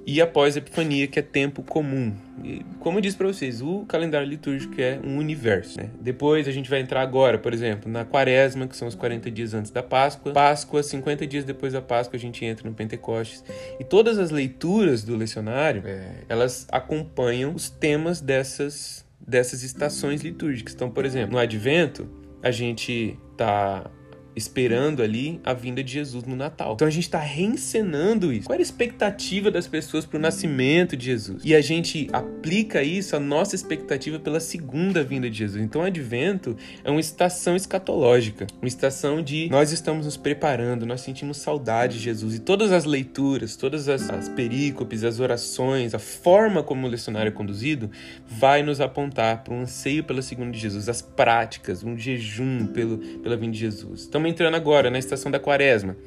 e 0.05 0.21
após 0.21 0.55
a 0.55 0.59
Epifania, 0.59 1.07
que 1.07 1.19
é 1.19 1.21
tempo 1.21 1.61
comum. 1.61 2.13
E, 2.43 2.65
como 2.79 2.97
eu 2.97 3.01
disse 3.01 3.15
para 3.15 3.27
vocês, 3.27 3.61
o 3.61 3.85
calendário 3.85 4.27
litúrgico 4.27 4.73
é 4.79 4.99
um 5.03 5.17
universo. 5.17 5.79
Né? 5.79 5.89
Depois 5.99 6.47
a 6.47 6.51
gente 6.51 6.69
vai 6.69 6.79
entrar 6.79 7.01
agora, 7.01 7.37
por 7.37 7.53
exemplo, 7.53 7.91
na 7.91 8.03
Quaresma, 8.03 8.67
que 8.67 8.75
são 8.75 8.87
os 8.87 8.95
40 8.95 9.29
dias 9.29 9.53
antes 9.53 9.71
da 9.71 9.83
Páscoa. 9.83 10.33
Páscoa, 10.33 10.81
50 10.81 11.27
dias 11.27 11.43
depois 11.43 11.73
da 11.73 11.81
Páscoa, 11.81 12.17
a 12.17 12.19
gente 12.19 12.43
entra 12.43 12.67
no 12.67 12.75
Pentecostes. 12.75 13.43
E 13.79 13.83
todas 13.83 14.17
as 14.17 14.31
leituras 14.31 15.03
do 15.03 15.15
lecionário, 15.15 15.83
é, 15.85 16.23
elas 16.27 16.67
acompanham 16.71 17.53
os 17.53 17.69
temas 17.69 18.21
dessas, 18.21 19.05
dessas 19.25 19.61
estações 19.61 20.21
litúrgicas. 20.21 20.73
Então, 20.73 20.89
por 20.89 21.05
exemplo, 21.05 21.33
no 21.33 21.37
Advento, 21.37 22.09
a 22.41 22.49
gente 22.49 23.17
está 23.31 23.89
esperando 24.35 25.01
ali 25.01 25.39
a 25.43 25.53
vinda 25.53 25.83
de 25.83 25.91
Jesus 25.91 26.23
no 26.23 26.35
Natal. 26.35 26.73
Então 26.73 26.87
a 26.87 26.91
gente 26.91 27.03
está 27.03 27.19
reencenando 27.19 28.31
isso. 28.31 28.47
Qual 28.47 28.53
era 28.53 28.61
a 28.61 28.63
expectativa 28.63 29.51
das 29.51 29.67
pessoas 29.67 30.05
para 30.05 30.17
o 30.17 30.21
nascimento 30.21 30.95
de 30.95 31.05
Jesus? 31.05 31.41
E 31.43 31.55
a 31.55 31.61
gente 31.61 32.07
aplica 32.13 32.83
isso 32.83 33.15
à 33.15 33.19
nossa 33.19 33.55
expectativa 33.55 34.19
pela 34.19 34.39
segunda 34.39 35.03
vinda 35.03 35.29
de 35.29 35.37
Jesus. 35.37 35.63
Então 35.63 35.81
o 35.81 35.85
advento 35.85 36.55
é 36.83 36.89
uma 36.89 36.99
estação 36.99 37.55
escatológica, 37.55 38.47
uma 38.61 38.67
estação 38.67 39.21
de 39.21 39.49
nós 39.49 39.71
estamos 39.71 40.05
nos 40.05 40.17
preparando, 40.17 40.85
nós 40.85 41.01
sentimos 41.01 41.37
saudade 41.37 41.97
de 41.97 42.03
Jesus. 42.03 42.35
E 42.35 42.39
todas 42.39 42.71
as 42.71 42.85
leituras, 42.85 43.55
todas 43.55 43.89
as, 43.89 44.09
as 44.09 44.29
perícopes, 44.29 45.03
as 45.03 45.19
orações, 45.19 45.93
a 45.93 45.99
forma 45.99 46.63
como 46.63 46.87
o 46.87 46.89
lecionário 46.89 47.29
é 47.29 47.31
conduzido, 47.31 47.89
vai 48.27 48.63
nos 48.63 48.79
apontar 48.79 49.43
para 49.43 49.53
um 49.53 49.61
anseio 49.61 50.03
pela 50.03 50.21
segunda 50.21 50.51
de 50.51 50.59
Jesus, 50.59 50.87
as 50.87 51.01
práticas, 51.01 51.83
um 51.83 51.97
jejum 51.97 52.67
pelo, 52.67 52.97
pela 52.97 53.35
vinda 53.35 53.53
de 53.53 53.59
Jesus. 53.59 54.05
Então 54.07 54.20
Estamos 54.21 54.33
entrando 54.33 54.55
agora 54.55 54.91
na 54.91 54.99
estação 54.99 55.31
da 55.31 55.39
quaresma. 55.39 55.97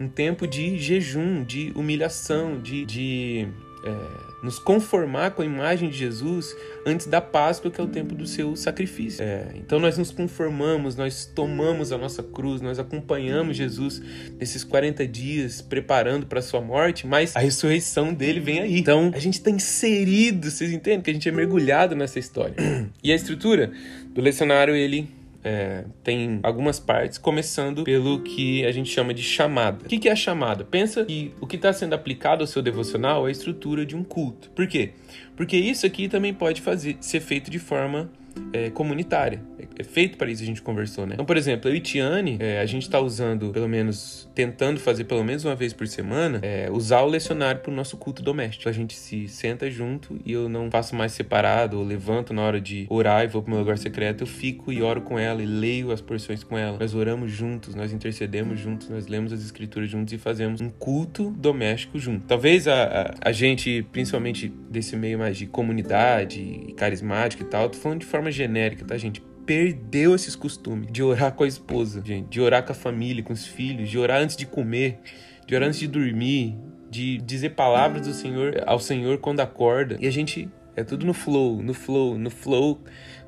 Um 0.00 0.08
tempo 0.08 0.44
de 0.44 0.76
jejum, 0.76 1.44
de 1.44 1.70
humilhação, 1.76 2.58
de, 2.60 2.84
de 2.84 3.48
é, 3.84 4.44
nos 4.44 4.58
conformar 4.58 5.30
com 5.30 5.42
a 5.42 5.44
imagem 5.44 5.88
de 5.88 5.96
Jesus 5.96 6.52
antes 6.84 7.06
da 7.06 7.20
Páscoa, 7.20 7.70
que 7.70 7.80
é 7.80 7.84
o 7.84 7.86
tempo 7.86 8.12
do 8.12 8.26
seu 8.26 8.56
sacrifício. 8.56 9.24
É, 9.24 9.52
então 9.54 9.78
nós 9.78 9.96
nos 9.96 10.10
conformamos, 10.10 10.96
nós 10.96 11.26
tomamos 11.32 11.92
a 11.92 11.98
nossa 11.98 12.24
cruz, 12.24 12.60
nós 12.60 12.80
acompanhamos 12.80 13.56
Jesus 13.56 14.02
nesses 14.36 14.64
40 14.64 15.06
dias 15.06 15.62
preparando 15.62 16.26
para 16.26 16.40
a 16.40 16.42
sua 16.42 16.60
morte, 16.60 17.06
mas 17.06 17.36
a 17.36 17.38
ressurreição 17.38 18.12
dele 18.12 18.40
vem 18.40 18.58
aí. 18.62 18.80
Então 18.80 19.12
a 19.14 19.20
gente 19.20 19.34
está 19.34 19.50
inserido, 19.50 20.50
vocês 20.50 20.72
entendem? 20.72 21.02
Que 21.02 21.10
a 21.10 21.14
gente 21.14 21.28
é 21.28 21.32
mergulhado 21.32 21.94
nessa 21.94 22.18
história. 22.18 22.56
E 23.00 23.12
a 23.12 23.14
estrutura 23.14 23.70
do 24.12 24.20
lecionário, 24.20 24.74
ele 24.74 25.08
é, 25.44 25.84
tem 26.02 26.40
algumas 26.42 26.80
partes, 26.80 27.18
começando 27.18 27.84
pelo 27.84 28.20
que 28.22 28.64
a 28.64 28.72
gente 28.72 28.90
chama 28.90 29.12
de 29.12 29.22
chamada. 29.22 29.84
O 29.84 29.88
que 29.88 30.08
é 30.08 30.12
a 30.12 30.16
chamada? 30.16 30.64
Pensa 30.64 31.04
que 31.04 31.34
o 31.38 31.46
que 31.46 31.56
está 31.56 31.72
sendo 31.72 31.92
aplicado 31.92 32.42
ao 32.42 32.46
seu 32.46 32.62
devocional 32.62 33.26
é 33.26 33.28
a 33.28 33.32
estrutura 33.32 33.84
de 33.84 33.94
um 33.94 34.02
culto. 34.02 34.50
Por 34.50 34.66
quê? 34.66 34.92
Porque 35.36 35.56
isso 35.56 35.84
aqui 35.84 36.08
também 36.08 36.32
pode 36.32 36.62
fazer, 36.62 36.96
ser 37.00 37.20
feito 37.20 37.50
de 37.50 37.58
forma 37.58 38.10
é, 38.52 38.70
comunitária. 38.70 39.42
É, 39.58 39.64
é 39.80 39.84
feito 39.84 40.16
para 40.16 40.30
isso, 40.30 40.42
a 40.42 40.46
gente 40.46 40.62
conversou, 40.62 41.06
né? 41.06 41.14
Então, 41.14 41.24
por 41.24 41.36
exemplo, 41.36 41.68
eu 41.68 41.74
e 41.74 41.80
Tiane, 41.80 42.36
é, 42.40 42.60
a 42.60 42.66
gente 42.66 42.82
está 42.82 43.00
usando, 43.00 43.50
pelo 43.50 43.68
menos, 43.68 44.30
tentando 44.34 44.78
fazer 44.78 45.04
pelo 45.04 45.24
menos 45.24 45.44
uma 45.44 45.54
vez 45.54 45.72
por 45.72 45.86
semana, 45.86 46.38
é, 46.42 46.68
usar 46.70 47.02
o 47.02 47.06
lecionário 47.06 47.60
para 47.60 47.70
o 47.70 47.74
nosso 47.74 47.96
culto 47.96 48.22
doméstico. 48.22 48.68
A 48.68 48.72
gente 48.72 48.94
se 48.94 49.28
senta 49.28 49.70
junto 49.70 50.18
e 50.24 50.32
eu 50.32 50.48
não 50.48 50.70
faço 50.70 50.94
mais 50.94 51.12
separado, 51.12 51.78
ou 51.78 51.84
levanto 51.84 52.32
na 52.32 52.42
hora 52.42 52.60
de 52.60 52.86
orar 52.88 53.24
e 53.24 53.26
vou 53.26 53.42
para 53.42 53.50
meu 53.50 53.60
lugar 53.60 53.78
secreto, 53.78 54.22
eu 54.22 54.26
fico 54.26 54.72
e 54.72 54.82
oro 54.82 55.00
com 55.02 55.18
ela 55.18 55.42
e 55.42 55.46
leio 55.46 55.90
as 55.90 56.00
porções 56.00 56.44
com 56.44 56.56
ela. 56.56 56.78
Nós 56.78 56.94
oramos 56.94 57.30
juntos, 57.30 57.74
nós 57.74 57.92
intercedemos 57.92 58.58
juntos, 58.58 58.88
nós 58.88 59.06
lemos 59.06 59.32
as 59.32 59.42
escrituras 59.42 59.88
juntos 59.88 60.12
e 60.12 60.18
fazemos 60.18 60.60
um 60.60 60.70
culto 60.70 61.30
doméstico 61.30 61.98
junto. 61.98 62.24
Talvez 62.26 62.68
a, 62.68 62.84
a, 62.84 63.28
a 63.28 63.32
gente, 63.32 63.82
principalmente 63.92 64.48
desse 64.70 64.96
meio 64.96 65.18
mais 65.18 65.36
de 65.36 65.46
comunidade 65.46 66.74
carismático 66.76 67.42
e 67.42 67.46
tal, 67.46 67.68
tô 67.68 67.78
falando 67.78 68.00
de 68.00 68.06
forma 68.06 68.23
genérica, 68.30 68.84
tá, 68.84 68.96
gente? 68.96 69.22
perdeu 69.44 70.14
esses 70.14 70.34
costumes 70.34 70.90
de 70.90 71.02
orar 71.02 71.32
com 71.32 71.44
a 71.44 71.46
esposa, 71.46 72.02
gente, 72.04 72.28
de 72.28 72.40
orar 72.40 72.64
com 72.64 72.72
a 72.72 72.74
família, 72.74 73.22
com 73.22 73.32
os 73.32 73.46
filhos, 73.46 73.90
de 73.90 73.98
orar 73.98 74.20
antes 74.20 74.36
de 74.36 74.46
comer, 74.46 75.00
de 75.46 75.54
orar 75.54 75.68
antes 75.68 75.80
de 75.80 75.86
dormir, 75.86 76.56
de 76.90 77.18
dizer 77.18 77.50
palavras 77.50 78.06
do 78.06 78.14
Senhor 78.14 78.62
ao 78.66 78.78
Senhor 78.78 79.18
quando 79.18 79.40
acorda. 79.40 79.96
E 80.00 80.06
a 80.06 80.10
gente 80.10 80.48
é 80.76 80.82
tudo 80.82 81.04
no 81.04 81.14
flow, 81.14 81.62
no 81.62 81.74
flow, 81.74 82.18
no 82.18 82.30
flow 82.30 82.80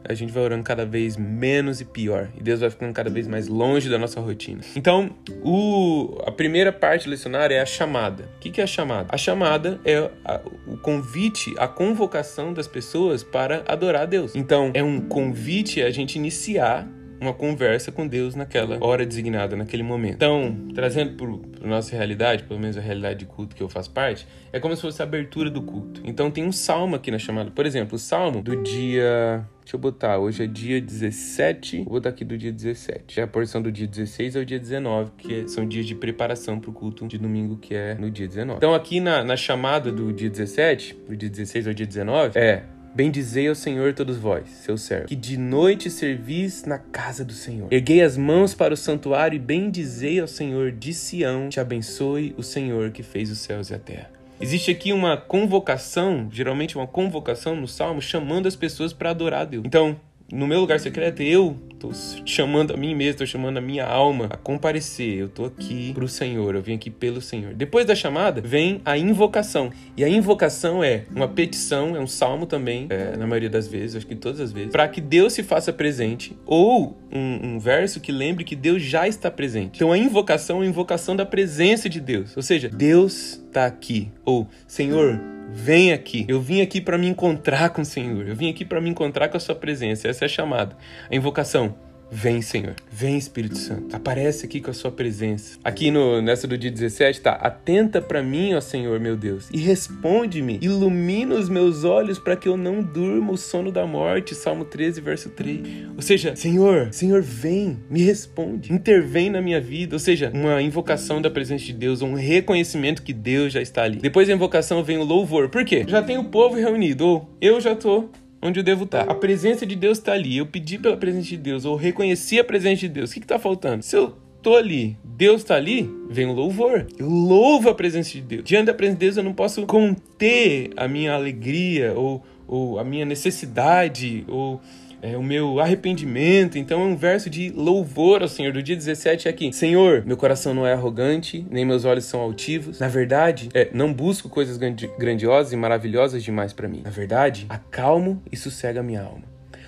a 0.08 0.14
gente 0.14 0.32
vai 0.32 0.42
orando 0.42 0.62
cada 0.62 0.84
vez 0.84 1.16
menos 1.16 1.80
e 1.80 1.84
pior. 1.84 2.28
E 2.36 2.42
Deus 2.42 2.60
vai 2.60 2.70
ficando 2.70 2.92
cada 2.92 3.10
vez 3.10 3.26
mais 3.26 3.48
longe 3.48 3.88
da 3.88 3.98
nossa 3.98 4.20
rotina. 4.20 4.60
Então, 4.74 5.10
o, 5.42 6.20
a 6.26 6.32
primeira 6.32 6.72
parte 6.72 7.04
do 7.04 7.10
lecionário 7.10 7.54
é 7.54 7.60
a 7.60 7.66
chamada. 7.66 8.24
O 8.36 8.40
que, 8.40 8.50
que 8.50 8.60
é 8.60 8.64
a 8.64 8.66
chamada? 8.66 9.08
A 9.10 9.16
chamada 9.16 9.80
é 9.84 10.10
a, 10.24 10.40
o 10.66 10.76
convite, 10.76 11.54
a 11.58 11.68
convocação 11.68 12.52
das 12.52 12.68
pessoas 12.68 13.22
para 13.22 13.64
adorar 13.66 14.02
a 14.02 14.06
Deus. 14.06 14.34
Então, 14.34 14.70
é 14.74 14.82
um 14.82 15.00
convite 15.00 15.82
a 15.82 15.90
gente 15.90 16.16
iniciar 16.16 16.88
uma 17.20 17.32
conversa 17.32 17.90
com 17.90 18.06
Deus 18.06 18.34
naquela 18.34 18.78
hora 18.80 19.04
designada, 19.04 19.56
naquele 19.56 19.82
momento. 19.82 20.14
Então, 20.14 20.68
trazendo 20.74 21.14
para 21.16 21.68
nossa 21.68 21.96
realidade, 21.96 22.44
pelo 22.44 22.60
menos 22.60 22.76
a 22.76 22.80
realidade 22.80 23.20
de 23.20 23.26
culto 23.26 23.54
que 23.56 23.62
eu 23.62 23.68
faço 23.68 23.90
parte, 23.90 24.26
é 24.52 24.60
como 24.60 24.74
se 24.76 24.82
fosse 24.82 25.00
a 25.02 25.04
abertura 25.04 25.50
do 25.50 25.62
culto. 25.62 26.00
Então, 26.04 26.30
tem 26.30 26.44
um 26.44 26.52
salmo 26.52 26.96
aqui 26.96 27.10
na 27.10 27.18
chamada. 27.18 27.50
Por 27.50 27.66
exemplo, 27.66 27.96
o 27.96 27.98
salmo 27.98 28.42
do 28.42 28.62
dia 28.62 29.46
Deixa 29.66 29.74
eu 29.74 29.80
botar, 29.80 30.16
hoje 30.18 30.44
é 30.44 30.46
dia 30.46 30.80
17, 30.80 31.78
vou 31.78 31.94
botar 31.94 32.10
aqui 32.10 32.24
do 32.24 32.38
dia 32.38 32.52
17. 32.52 33.18
É 33.18 33.24
a 33.24 33.26
porção 33.26 33.60
do 33.60 33.72
dia 33.72 33.88
16 33.88 34.36
ao 34.36 34.44
dia 34.44 34.60
19, 34.60 35.10
que 35.18 35.48
são 35.48 35.66
dias 35.66 35.84
de 35.86 35.96
preparação 35.96 36.60
para 36.60 36.70
o 36.70 36.72
culto 36.72 37.04
de 37.08 37.18
domingo, 37.18 37.56
que 37.56 37.74
é 37.74 37.96
no 37.96 38.08
dia 38.08 38.28
19. 38.28 38.58
Então 38.58 38.72
aqui 38.72 39.00
na, 39.00 39.24
na 39.24 39.36
chamada 39.36 39.90
do 39.90 40.12
dia 40.12 40.30
17, 40.30 40.94
do 41.08 41.16
dia 41.16 41.28
16 41.28 41.66
ao 41.66 41.74
dia 41.74 41.84
19, 41.84 42.38
é 42.38 42.62
Bendizei 42.96 43.46
ao 43.46 43.54
Senhor 43.54 43.92
todos 43.92 44.16
vós, 44.16 44.48
seus 44.48 44.80
servos, 44.80 45.08
que 45.08 45.14
de 45.14 45.36
noite 45.36 45.90
servis 45.90 46.64
na 46.64 46.78
casa 46.78 47.26
do 47.26 47.34
Senhor. 47.34 47.70
Erguei 47.70 48.00
as 48.00 48.16
mãos 48.16 48.54
para 48.54 48.72
o 48.72 48.76
santuário 48.76 49.36
e 49.36 49.38
bendizei 49.38 50.18
ao 50.18 50.26
Senhor 50.26 50.72
de 50.72 50.94
Sião. 50.94 51.50
Te 51.50 51.60
abençoe 51.60 52.34
o 52.38 52.42
Senhor 52.42 52.90
que 52.92 53.02
fez 53.02 53.30
os 53.30 53.36
céus 53.36 53.68
e 53.68 53.74
a 53.74 53.78
terra. 53.78 54.10
Existe 54.40 54.70
aqui 54.70 54.94
uma 54.94 55.14
convocação, 55.14 56.30
geralmente 56.32 56.74
uma 56.74 56.86
convocação 56.86 57.54
no 57.54 57.68
Salmo, 57.68 58.00
chamando 58.00 58.48
as 58.48 58.56
pessoas 58.56 58.94
para 58.94 59.10
adorar 59.10 59.42
a 59.42 59.44
Deus. 59.44 59.64
Então, 59.66 60.00
no 60.32 60.46
meu 60.46 60.60
lugar 60.60 60.80
secreto, 60.80 61.22
eu 61.22 61.56
tô 61.78 61.92
chamando 62.24 62.74
a 62.74 62.76
mim 62.76 62.94
mesmo, 62.94 63.18
tô 63.18 63.26
chamando 63.26 63.58
a 63.58 63.60
minha 63.60 63.86
alma 63.86 64.26
a 64.30 64.36
comparecer. 64.36 65.18
Eu 65.18 65.28
tô 65.28 65.44
aqui 65.44 65.92
pro 65.94 66.08
Senhor, 66.08 66.54
eu 66.54 66.62
vim 66.62 66.74
aqui 66.74 66.90
pelo 66.90 67.20
Senhor. 67.20 67.54
Depois 67.54 67.86
da 67.86 67.94
chamada, 67.94 68.40
vem 68.40 68.80
a 68.84 68.98
invocação. 68.98 69.70
E 69.96 70.02
a 70.02 70.08
invocação 70.08 70.82
é 70.82 71.04
uma 71.14 71.28
petição, 71.28 71.94
é 71.94 72.00
um 72.00 72.06
salmo 72.06 72.46
também, 72.46 72.86
é, 72.90 73.16
na 73.16 73.26
maioria 73.26 73.50
das 73.50 73.68
vezes, 73.68 73.96
acho 73.96 74.06
que 74.06 74.16
todas 74.16 74.40
as 74.40 74.52
vezes, 74.52 74.72
para 74.72 74.88
que 74.88 75.00
Deus 75.00 75.32
se 75.32 75.42
faça 75.42 75.72
presente, 75.72 76.36
ou 76.44 76.96
um, 77.12 77.54
um 77.54 77.58
verso 77.58 78.00
que 78.00 78.10
lembre 78.10 78.44
que 78.44 78.56
Deus 78.56 78.82
já 78.82 79.06
está 79.06 79.30
presente. 79.30 79.76
Então 79.76 79.92
a 79.92 79.98
invocação 79.98 80.62
é 80.62 80.66
a 80.66 80.68
invocação 80.68 81.14
da 81.14 81.24
presença 81.24 81.88
de 81.88 82.00
Deus. 82.00 82.36
Ou 82.36 82.42
seja, 82.42 82.68
Deus 82.68 83.42
está 83.46 83.66
aqui. 83.66 84.10
Ou, 84.24 84.48
Senhor, 84.66 85.20
Vem 85.58 85.90
aqui. 85.90 86.26
Eu 86.28 86.38
vim 86.38 86.60
aqui 86.60 86.82
para 86.82 86.98
me 86.98 87.08
encontrar 87.08 87.70
com 87.70 87.80
o 87.80 87.84
Senhor. 87.84 88.28
Eu 88.28 88.36
vim 88.36 88.50
aqui 88.50 88.62
para 88.62 88.78
me 88.78 88.90
encontrar 88.90 89.28
com 89.30 89.38
a 89.38 89.40
sua 89.40 89.54
presença. 89.54 90.06
Essa 90.06 90.26
é 90.26 90.26
a 90.26 90.28
chamada. 90.28 90.76
A 91.10 91.16
invocação. 91.16 91.74
Vem, 92.10 92.40
Senhor. 92.40 92.74
Vem, 92.90 93.18
Espírito 93.18 93.58
Santo. 93.58 93.94
Aparece 93.94 94.46
aqui 94.46 94.60
com 94.60 94.70
a 94.70 94.74
sua 94.74 94.90
presença. 94.90 95.58
Aqui 95.64 95.90
no 95.90 96.22
nessa 96.22 96.46
do 96.46 96.56
dia 96.56 96.70
17 96.70 97.20
tá: 97.20 97.32
Atenta 97.32 98.00
para 98.00 98.22
mim, 98.22 98.54
ó 98.54 98.60
Senhor, 98.60 98.98
meu 99.00 99.16
Deus, 99.16 99.48
e 99.52 99.58
responde-me. 99.58 100.58
Ilumina 100.62 101.34
os 101.34 101.48
meus 101.48 101.84
olhos 101.84 102.18
para 102.18 102.36
que 102.36 102.48
eu 102.48 102.56
não 102.56 102.82
durma 102.82 103.32
o 103.32 103.36
sono 103.36 103.72
da 103.72 103.86
morte. 103.86 104.34
Salmo 104.34 104.64
13, 104.64 105.00
verso 105.00 105.30
3. 105.30 105.60
Ou 105.96 106.02
seja, 106.02 106.36
Senhor, 106.36 106.88
Senhor, 106.92 107.22
vem, 107.22 107.78
me 107.90 108.02
responde. 108.02 108.72
Intervém 108.72 109.28
na 109.28 109.42
minha 109.42 109.60
vida. 109.60 109.96
Ou 109.96 110.00
seja, 110.00 110.30
uma 110.32 110.62
invocação 110.62 111.20
da 111.20 111.30
presença 111.30 111.64
de 111.64 111.72
Deus, 111.72 112.02
um 112.02 112.14
reconhecimento 112.14 113.02
que 113.02 113.12
Deus 113.12 113.52
já 113.52 113.60
está 113.60 113.82
ali. 113.82 113.98
Depois 113.98 114.28
da 114.28 114.34
invocação 114.34 114.82
vem 114.84 114.98
o 114.98 115.04
louvor. 115.04 115.48
Por 115.48 115.64
quê? 115.64 115.84
Já 115.86 116.02
tem 116.02 116.18
o 116.18 116.24
povo 116.24 116.56
reunido, 116.56 117.06
ou 117.06 117.28
eu 117.40 117.60
já 117.60 117.74
tô 117.74 118.08
onde 118.46 118.60
eu 118.60 118.64
devo 118.64 118.84
estar. 118.84 119.08
A 119.08 119.14
presença 119.14 119.66
de 119.66 119.76
Deus 119.76 119.98
está 119.98 120.12
ali. 120.12 120.36
Eu 120.36 120.46
pedi 120.46 120.78
pela 120.78 120.96
presença 120.96 121.28
de 121.28 121.36
Deus, 121.36 121.64
ou 121.64 121.76
reconheci 121.76 122.38
a 122.38 122.44
presença 122.44 122.80
de 122.80 122.88
Deus. 122.88 123.10
O 123.10 123.14
que 123.14 123.20
está 123.20 123.38
faltando? 123.38 123.82
Se 123.82 123.96
eu 123.96 124.16
tô 124.42 124.54
ali, 124.54 124.96
Deus 125.02 125.42
está 125.42 125.56
ali, 125.56 125.90
vem 126.08 126.26
o 126.26 126.32
louvor. 126.32 126.86
Eu 126.98 127.08
louvo 127.08 127.68
a 127.68 127.74
presença 127.74 128.12
de 128.12 128.20
Deus. 128.20 128.44
Diante 128.44 128.66
da 128.66 128.74
presença 128.74 128.98
de 128.98 129.04
Deus, 129.06 129.16
eu 129.16 129.24
não 129.24 129.32
posso 129.32 129.66
conter 129.66 130.70
a 130.76 130.86
minha 130.86 131.14
alegria, 131.14 131.92
ou, 131.94 132.24
ou 132.46 132.78
a 132.78 132.84
minha 132.84 133.04
necessidade, 133.04 134.24
ou 134.28 134.60
é, 135.06 135.16
o 135.16 135.22
meu 135.22 135.60
arrependimento. 135.60 136.58
Então 136.58 136.80
é 136.80 136.84
um 136.84 136.96
verso 136.96 137.30
de 137.30 137.50
louvor 137.50 138.22
ao 138.22 138.28
Senhor. 138.28 138.52
Do 138.52 138.62
dia 138.62 138.74
17 138.74 139.28
é 139.28 139.30
aqui: 139.30 139.52
Senhor, 139.52 140.04
meu 140.04 140.16
coração 140.16 140.52
não 140.52 140.66
é 140.66 140.72
arrogante, 140.72 141.46
nem 141.50 141.64
meus 141.64 141.84
olhos 141.84 142.04
são 142.04 142.20
altivos. 142.20 142.80
Na 142.80 142.88
verdade, 142.88 143.48
é, 143.54 143.68
não 143.72 143.92
busco 143.92 144.28
coisas 144.28 144.58
grandiosas 144.98 145.52
e 145.52 145.56
maravilhosas 145.56 146.24
demais 146.24 146.52
para 146.52 146.68
mim. 146.68 146.82
Na 146.84 146.90
verdade, 146.90 147.46
acalmo 147.48 148.22
e 148.30 148.36
sossego 148.36 148.80
a 148.80 148.82
minha 148.82 149.02
alma. 149.02 149.24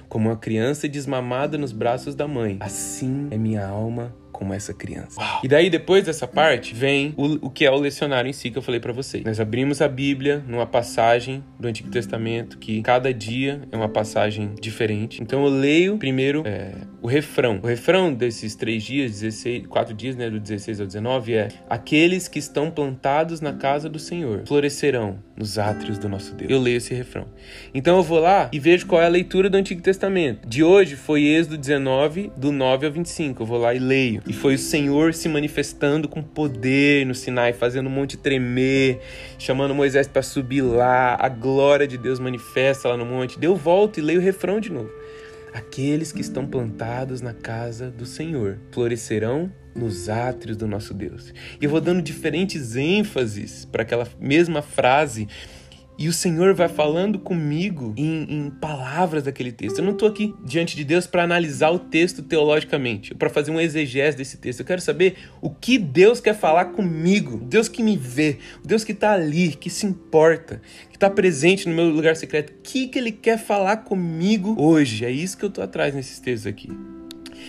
Como 0.08 0.28
uma 0.28 0.36
criança 0.36 0.88
desmamada 0.88 1.58
nos 1.58 1.70
braços 1.70 2.14
da 2.14 2.26
mãe, 2.26 2.56
assim 2.60 3.28
é 3.30 3.36
minha 3.36 3.66
alma 3.66 4.14
como 4.38 4.54
essa 4.54 4.72
criança. 4.72 5.20
Uau. 5.20 5.40
E 5.42 5.48
daí, 5.48 5.68
depois 5.68 6.04
dessa 6.04 6.28
parte, 6.28 6.72
vem 6.72 7.12
o, 7.16 7.46
o 7.46 7.50
que 7.50 7.64
é 7.64 7.70
o 7.72 7.76
lecionário 7.76 8.30
em 8.30 8.32
si 8.32 8.52
que 8.52 8.56
eu 8.56 8.62
falei 8.62 8.78
para 8.78 8.92
vocês. 8.92 9.24
Nós 9.24 9.40
abrimos 9.40 9.82
a 9.82 9.88
Bíblia 9.88 10.44
numa 10.46 10.64
passagem 10.64 11.42
do 11.58 11.66
Antigo 11.66 11.90
Testamento 11.90 12.56
que 12.56 12.80
cada 12.82 13.12
dia 13.12 13.62
é 13.72 13.76
uma 13.76 13.88
passagem 13.88 14.54
diferente. 14.60 15.20
Então 15.20 15.44
eu 15.44 15.50
leio 15.50 15.98
primeiro 15.98 16.44
é, 16.46 16.72
o 17.00 17.06
refrão. 17.06 17.60
O 17.62 17.66
refrão 17.66 18.12
desses 18.12 18.54
três 18.54 18.82
dias, 18.82 19.12
16, 19.20 19.66
quatro 19.66 19.94
dias, 19.94 20.16
né, 20.16 20.28
do 20.28 20.40
16 20.40 20.80
ao 20.80 20.86
19, 20.86 21.34
é: 21.34 21.48
Aqueles 21.68 22.28
que 22.28 22.38
estão 22.38 22.70
plantados 22.70 23.40
na 23.40 23.52
casa 23.52 23.88
do 23.88 23.98
Senhor 23.98 24.42
florescerão 24.46 25.18
nos 25.36 25.58
átrios 25.58 25.98
do 25.98 26.08
nosso 26.08 26.34
Deus. 26.34 26.50
Eu 26.50 26.60
leio 26.60 26.78
esse 26.78 26.92
refrão. 26.92 27.26
Então 27.72 27.96
eu 27.96 28.02
vou 28.02 28.18
lá 28.18 28.50
e 28.52 28.58
vejo 28.58 28.86
qual 28.86 29.00
é 29.00 29.06
a 29.06 29.08
leitura 29.08 29.48
do 29.48 29.56
Antigo 29.56 29.80
Testamento. 29.80 30.48
De 30.48 30.64
hoje 30.64 30.96
foi 30.96 31.22
Êxodo 31.22 31.56
19, 31.56 32.32
do 32.36 32.50
9 32.50 32.86
ao 32.86 32.92
25. 32.92 33.42
Eu 33.42 33.46
vou 33.46 33.58
lá 33.58 33.74
e 33.74 33.78
leio. 33.78 34.22
E 34.26 34.32
foi 34.32 34.54
o 34.54 34.58
Senhor 34.58 35.14
se 35.14 35.28
manifestando 35.28 36.08
com 36.08 36.22
poder 36.22 37.06
no 37.06 37.14
Sinai, 37.14 37.52
fazendo 37.52 37.86
o 37.86 37.90
monte 37.90 38.16
tremer, 38.16 39.00
chamando 39.38 39.74
Moisés 39.74 40.08
para 40.08 40.22
subir 40.22 40.62
lá. 40.62 41.16
A 41.18 41.28
glória 41.28 41.86
de 41.86 41.96
Deus 41.96 42.18
manifesta 42.18 42.88
lá 42.88 42.96
no 42.96 43.06
monte. 43.06 43.38
Deu 43.38 43.54
volta 43.54 44.00
e 44.00 44.02
leio 44.02 44.18
o 44.18 44.22
refrão 44.22 44.58
de 44.58 44.72
novo. 44.72 44.90
Aqueles 45.58 46.12
que 46.12 46.20
estão 46.20 46.46
plantados 46.46 47.20
na 47.20 47.34
casa 47.34 47.90
do 47.90 48.06
Senhor 48.06 48.60
florescerão 48.70 49.52
nos 49.74 50.08
átrios 50.08 50.56
do 50.56 50.68
nosso 50.68 50.94
Deus. 50.94 51.34
E 51.60 51.64
eu 51.64 51.68
vou 51.68 51.80
dando 51.80 52.00
diferentes 52.00 52.76
ênfases 52.76 53.64
para 53.64 53.82
aquela 53.82 54.06
mesma 54.20 54.62
frase 54.62 55.26
e 55.98 56.08
o 56.08 56.12
Senhor 56.12 56.54
vai 56.54 56.68
falando 56.68 57.18
comigo 57.18 57.92
em, 57.96 58.22
em 58.22 58.50
palavras 58.50 59.24
daquele 59.24 59.50
texto. 59.50 59.78
Eu 59.78 59.84
não 59.84 59.92
estou 59.92 60.08
aqui 60.08 60.32
diante 60.44 60.76
de 60.76 60.84
Deus 60.84 61.08
para 61.08 61.24
analisar 61.24 61.70
o 61.70 61.78
texto 61.78 62.22
teologicamente, 62.22 63.16
para 63.16 63.28
fazer 63.28 63.50
um 63.50 63.60
exegese 63.60 64.16
desse 64.16 64.36
texto. 64.36 64.60
Eu 64.60 64.66
quero 64.66 64.80
saber 64.80 65.16
o 65.42 65.50
que 65.50 65.76
Deus 65.76 66.20
quer 66.20 66.34
falar 66.34 66.66
comigo. 66.66 67.38
Deus 67.38 67.68
que 67.68 67.82
me 67.82 67.96
vê, 67.96 68.38
Deus 68.64 68.84
que 68.84 68.92
está 68.92 69.12
ali, 69.12 69.48
que 69.48 69.68
se 69.68 69.86
importa, 69.86 70.62
que 70.88 70.96
está 70.96 71.10
presente 71.10 71.68
no 71.68 71.74
meu 71.74 71.88
lugar 71.90 72.14
secreto. 72.14 72.52
O 72.52 72.62
que, 72.62 72.86
que 72.86 72.98
Ele 72.98 73.10
quer 73.10 73.36
falar 73.36 73.78
comigo 73.78 74.54
hoje? 74.56 75.04
É 75.04 75.10
isso 75.10 75.36
que 75.36 75.44
eu 75.44 75.48
estou 75.48 75.64
atrás 75.64 75.92
nesses 75.94 76.20
textos 76.20 76.46
aqui. 76.46 76.70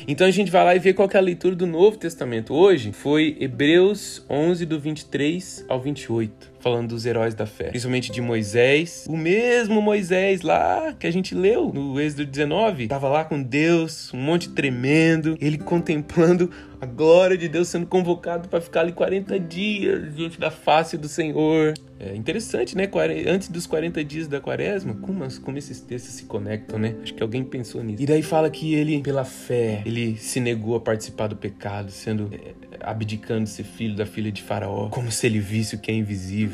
Então 0.07 0.25
a 0.25 0.31
gente 0.31 0.49
vai 0.49 0.63
lá 0.63 0.75
e 0.75 0.79
vê 0.79 0.93
qual 0.93 1.09
é 1.11 1.17
a 1.17 1.21
leitura 1.21 1.55
do 1.55 1.67
Novo 1.67 1.97
Testamento. 1.97 2.53
Hoje 2.53 2.91
foi 2.91 3.37
Hebreus 3.39 4.25
11, 4.29 4.65
do 4.65 4.79
23 4.79 5.65
ao 5.67 5.79
28. 5.79 6.51
Falando 6.59 6.89
dos 6.89 7.05
heróis 7.05 7.33
da 7.33 7.45
fé, 7.45 7.65
principalmente 7.65 8.11
de 8.11 8.21
Moisés, 8.21 9.05
o 9.07 9.17
mesmo 9.17 9.81
Moisés 9.81 10.41
lá 10.41 10.93
que 10.97 11.07
a 11.07 11.11
gente 11.11 11.33
leu 11.33 11.71
no 11.73 11.99
Êxodo 11.99 12.25
19, 12.25 12.83
estava 12.83 13.07
lá 13.07 13.23
com 13.23 13.41
Deus, 13.41 14.13
um 14.13 14.17
monte 14.17 14.49
tremendo, 14.49 15.37
ele 15.39 15.57
contemplando 15.57 16.49
a 16.81 16.85
glória 16.85 17.37
de 17.37 17.49
Deus 17.49 17.67
sendo 17.67 17.85
convocado 17.85 18.47
para 18.47 18.61
ficar 18.61 18.81
ali 18.81 18.93
40 18.93 19.39
dias 19.39 20.15
diante 20.15 20.39
da 20.39 20.49
face 20.49 20.97
do 20.97 21.09
Senhor. 21.09 21.73
É 21.99 22.15
interessante, 22.15 22.77
né? 22.77 22.89
Antes 23.27 23.49
dos 23.49 23.67
40 23.67 24.01
dias 24.05 24.27
da 24.27 24.39
quaresma, 24.39 24.93
como, 24.95 25.27
como 25.41 25.57
esses 25.57 25.81
textos 25.81 26.13
se 26.13 26.23
conectam, 26.23 26.79
né? 26.79 26.95
Acho 27.03 27.13
que 27.13 27.21
alguém 27.21 27.43
pensou 27.43 27.83
nisso. 27.83 28.01
E 28.01 28.05
daí 28.05 28.21
fala 28.21 28.49
que 28.49 28.73
ele, 28.73 29.01
pela 29.01 29.25
fé, 29.25 29.83
ele 29.85 30.15
se 30.15 30.39
negou 30.39 30.77
a 30.77 30.79
participar 30.79 31.27
do 31.27 31.35
pecado, 31.35 31.91
sendo 31.91 32.29
é, 32.31 32.53
abdicando 32.79 33.43
de 33.43 33.49
ser 33.49 33.63
filho 33.63 33.97
da 33.97 34.05
filha 34.05 34.31
de 34.31 34.41
Faraó, 34.41 34.87
como 34.87 35.11
se 35.11 35.27
ele 35.27 35.39
visse 35.39 35.75
o 35.75 35.79
que 35.79 35.91
é 35.91 35.93
invisível. 35.93 36.48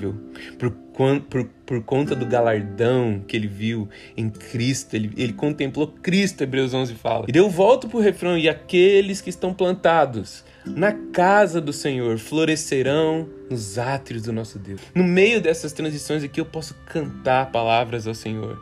Por, 0.57 0.71
por, 1.29 1.45
por 1.65 1.83
conta 1.83 2.15
do 2.15 2.25
galardão 2.25 3.21
que 3.27 3.35
ele 3.35 3.47
viu 3.47 3.89
em 4.15 4.29
Cristo, 4.29 4.95
ele, 4.95 5.11
ele 5.17 5.33
contemplou 5.33 5.87
Cristo, 5.87 6.43
Hebreus 6.43 6.73
11 6.73 6.93
fala. 6.95 7.25
E 7.33 7.37
eu 7.37 7.49
volto 7.49 7.87
pro 7.87 7.99
refrão: 7.99 8.37
e 8.37 8.47
aqueles 8.47 9.21
que 9.21 9.29
estão 9.29 9.53
plantados 9.53 10.43
na 10.65 10.91
casa 10.91 11.61
do 11.61 11.71
Senhor 11.71 12.17
florescerão 12.17 13.29
nos 13.49 13.77
átrios 13.77 14.23
do 14.23 14.33
nosso 14.33 14.57
Deus. 14.57 14.81
No 14.93 15.03
meio 15.03 15.39
dessas 15.39 15.71
transições 15.73 16.23
aqui, 16.23 16.39
eu 16.39 16.45
posso 16.45 16.73
cantar 16.87 17.51
palavras 17.51 18.07
ao 18.07 18.13
Senhor. 18.13 18.59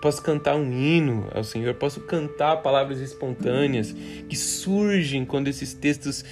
Posso 0.00 0.22
cantar 0.22 0.56
um 0.56 0.72
hino 0.72 1.28
ao 1.34 1.44
Senhor, 1.44 1.74
posso 1.74 2.00
cantar 2.00 2.56
palavras 2.62 3.00
espontâneas 3.00 3.94
que 4.28 4.36
surgem 4.36 5.26
quando 5.26 5.48
esses 5.48 5.74
textos 5.74 6.24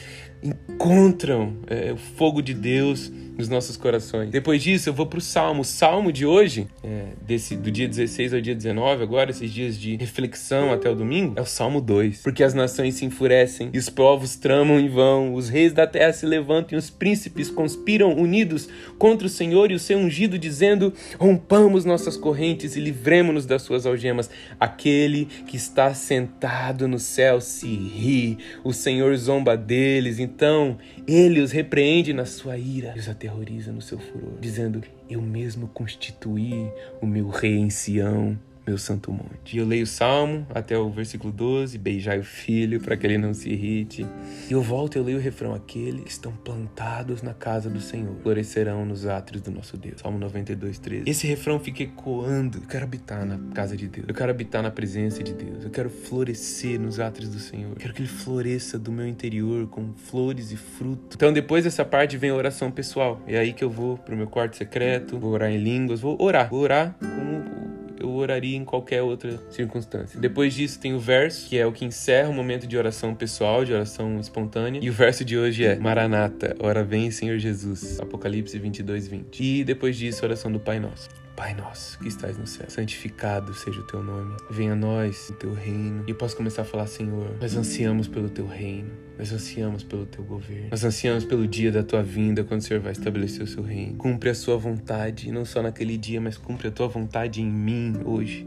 encontram 0.43 1.59
é, 1.67 1.93
o 1.93 1.97
fogo 1.97 2.41
de 2.41 2.55
Deus 2.55 3.13
nos 3.39 3.49
nossos 3.49 3.77
corações. 3.77 4.31
Depois 4.31 4.61
disso, 4.61 4.89
eu 4.89 4.93
vou 4.93 5.07
para 5.07 5.21
o 5.21 5.23
Salmo. 5.23 5.63
O 5.63 5.65
Salmo 5.65 6.11
de 6.11 6.27
hoje, 6.27 6.67
é, 6.83 7.05
desse, 7.25 7.55
do 7.57 7.71
dia 7.71 7.87
16 7.87 8.35
ao 8.35 8.41
dia 8.41 8.55
19, 8.55 9.05
agora, 9.05 9.31
esses 9.31 9.53
dias 9.53 9.79
de 9.79 9.95
reflexão 9.95 10.73
até 10.73 10.91
o 10.91 10.95
domingo, 10.97 11.35
é 11.37 11.41
o 11.41 11.47
Salmo 11.47 11.81
2. 11.81 12.23
Porque 12.23 12.43
as 12.43 12.53
nações 12.53 12.97
se 12.97 13.05
enfurecem 13.05 13.71
e 13.73 13.79
os 13.79 13.89
povos 13.89 14.35
tramam 14.35 14.81
em 14.81 14.89
vão, 14.89 15.35
os 15.35 15.49
reis 15.49 15.73
da 15.73 15.87
terra 15.87 16.13
se 16.13 16.27
levantam 16.27 16.77
e 16.77 16.79
os 16.79 16.91
príncipes 16.91 17.49
conspiram 17.49 18.13
unidos 18.13 18.69
contra 18.99 19.29
o 19.29 19.31
Senhor 19.31 19.71
e 19.71 19.75
o 19.75 19.79
seu 19.79 19.99
ungido, 19.99 20.37
dizendo: 20.37 20.93
Rompamos 21.17 21.85
nossas 21.85 22.17
correntes 22.17 22.75
e 22.75 22.81
livremos-nos 22.81 23.47
das 23.47 23.63
suas 23.63 23.87
algemas. 23.87 24.29
Aquele 24.59 25.27
que 25.47 25.57
está 25.57 25.95
sentado 25.95 26.89
no 26.89 26.99
céu 26.99 27.41
se 27.41 27.69
ri, 27.69 28.37
o 28.65 28.73
Senhor 28.73 29.17
zomba 29.17 29.57
deles, 29.57 30.19
então 30.19 30.77
ele 31.07 31.41
os 31.41 31.53
repreende 31.53 32.13
na 32.13 32.27
sua 32.27 32.59
ira 32.59 32.95
e 32.97 32.99
os 32.99 33.09
aterroriza 33.29 33.71
no 33.71 33.83
seu 33.83 33.99
furor, 33.99 34.39
dizendo: 34.41 34.83
Eu 35.09 35.21
mesmo 35.21 35.69
constituí 35.69 36.71
o 37.01 37.07
meu 37.07 37.29
rei 37.29 37.59
em 37.59 37.71
Sião 37.71 38.39
meu 38.69 38.77
santo 38.77 39.11
monte. 39.11 39.57
E 39.57 39.59
eu 39.59 39.67
leio 39.67 39.85
o 39.85 39.87
Salmo 39.87 40.47
até 40.55 40.77
o 40.77 40.91
versículo 40.91 41.33
12, 41.33 41.79
beijai 41.79 42.19
o 42.19 42.25
filho 42.25 42.81
para 42.81 42.97
que 42.97 43.07
ele 43.07 43.17
não 43.17 43.33
se 43.33 43.49
irrite. 43.49 44.07
E 44.49 44.53
eu 44.53 44.61
volto 44.61 44.97
e 44.97 44.99
eu 44.99 45.05
leio 45.05 45.19
o 45.19 45.21
refrão, 45.21 45.55
aqueles 45.55 46.05
que 46.05 46.11
estão 46.11 46.33
plantados 46.33 47.23
na 47.23 47.33
casa 47.33 47.71
do 47.71 47.81
Senhor, 47.81 48.15
florescerão 48.23 48.85
nos 48.85 49.07
átrios 49.07 49.43
do 49.43 49.51
nosso 49.51 49.77
Deus. 49.79 50.01
Salmo 50.01 50.19
92, 50.19 50.79
13. 50.79 51.05
Esse 51.09 51.27
refrão 51.27 51.59
fica 51.59 51.83
ecoando. 51.83 52.59
Eu 52.59 52.69
quero 52.69 52.85
habitar 52.85 53.25
na 53.25 53.39
casa 53.55 53.75
de 53.75 53.89
Deus. 53.89 54.07
Eu 54.07 54.15
quero 54.15 54.31
habitar 54.31 54.63
na 54.63 54.71
presença 54.71 55.23
de 55.23 55.33
Deus. 55.33 55.65
Eu 55.65 55.71
quero 55.71 55.89
florescer 55.89 56.79
nos 56.79 57.01
átrios 57.01 57.31
do 57.31 57.39
Senhor. 57.39 57.71
Eu 57.71 57.77
quero 57.77 57.95
que 57.95 58.03
ele 58.03 58.09
floresça 58.09 58.79
do 58.79 58.93
meu 58.93 59.07
interior 59.07 59.67
com 59.69 59.95
flores 59.95 60.53
e 60.53 60.57
frutos. 60.57 61.17
Então 61.17 61.33
depois 61.33 61.65
dessa 61.65 61.85
parte 61.85 62.19
vem 62.19 62.31
a 62.31 62.35
oração 62.35 62.71
pessoal. 62.71 63.23
É 63.27 63.39
aí 63.39 63.55
que 63.55 63.65
eu 63.65 63.71
vou 63.71 63.97
pro 63.97 64.15
meu 64.15 64.27
quarto 64.27 64.57
secreto, 64.57 65.19
vou 65.19 65.33
orar 65.33 65.51
em 65.51 65.57
línguas, 65.57 66.01
vou 66.01 66.21
orar. 66.21 66.51
Vou 66.51 66.61
orar 66.61 66.95
como 67.01 67.78
eu 68.01 68.11
oraria 68.11 68.57
em 68.57 68.65
qualquer 68.65 69.03
outra 69.03 69.39
circunstância. 69.51 70.21
Depois 70.21 70.55
disso 70.55 70.79
tem 70.79 70.95
o 70.95 70.99
verso, 70.99 71.49
que 71.49 71.59
é 71.59 71.67
o 71.67 71.73
que 71.73 71.85
encerra 71.85 72.29
o 72.29 72.33
momento 72.33 72.67
de 72.67 72.77
oração 72.77 73.15
pessoal, 73.15 73.65
de 73.65 73.73
oração 73.73 74.19
espontânea. 74.21 74.81
E 74.83 74.89
o 74.89 74.93
verso 74.93 75.25
de 75.25 75.37
hoje 75.37 75.65
é 75.65 75.77
Maranata, 75.77 76.57
ora 76.59 76.85
vem 76.85 77.11
Senhor 77.11 77.39
Jesus. 77.39 78.01
Apocalipse 78.01 78.59
22, 78.59 79.09
20. 79.09 79.43
E 79.43 79.65
depois 79.65 79.97
disso, 79.97 80.25
oração 80.25 80.51
do 80.51 80.61
Pai 80.61 80.79
Nosso. 80.79 81.09
Pai 81.39 81.55
nosso 81.55 81.97
que 82.01 82.09
estás 82.09 82.37
no 82.37 82.49
céu, 82.49 82.67
santificado 82.69 83.55
seja 83.55 83.79
o 83.79 83.85
teu 83.85 84.03
nome. 84.03 84.35
Venha 84.51 84.73
a 84.73 84.77
nós 84.77 85.29
o 85.31 85.35
teu 85.35 85.55
reino. 85.55 86.03
E 86.05 86.11
eu 86.11 86.17
posso 86.17 86.37
começar 86.37 86.63
a 86.63 86.65
falar, 86.65 86.89
Senhor, 86.89 87.31
nós 87.41 87.55
ansiamos 87.55 88.09
pelo 88.09 88.29
teu 88.29 88.45
reino. 88.45 88.91
Nós 89.19 89.33
ansiamos 89.33 89.83
pelo 89.83 90.07
teu 90.07 90.23
governo. 90.23 90.69
Nós 90.71 90.85
ansiamos 90.85 91.25
pelo 91.25 91.47
dia 91.49 91.73
da 91.73 91.83
tua 91.83 92.05
vinda, 92.05 92.45
quando 92.45 92.61
o 92.61 92.65
Senhor 92.65 92.81
vai 92.81 92.93
estabelecer 92.93 93.43
o 93.43 93.49
seu 93.49 93.65
reino. 93.65 93.97
Cumpre 93.97 94.31
a 94.31 94.35
sua 94.35 94.57
vontade, 94.57 95.33
não 95.33 95.45
só 95.45 95.61
naquele 95.61 95.97
dia, 95.97 96.21
mas 96.21 96.37
cumpre 96.37 96.69
a 96.69 96.71
tua 96.71 96.87
vontade 96.87 97.43
em 97.43 97.51
mim 97.51 97.95
hoje, 98.05 98.47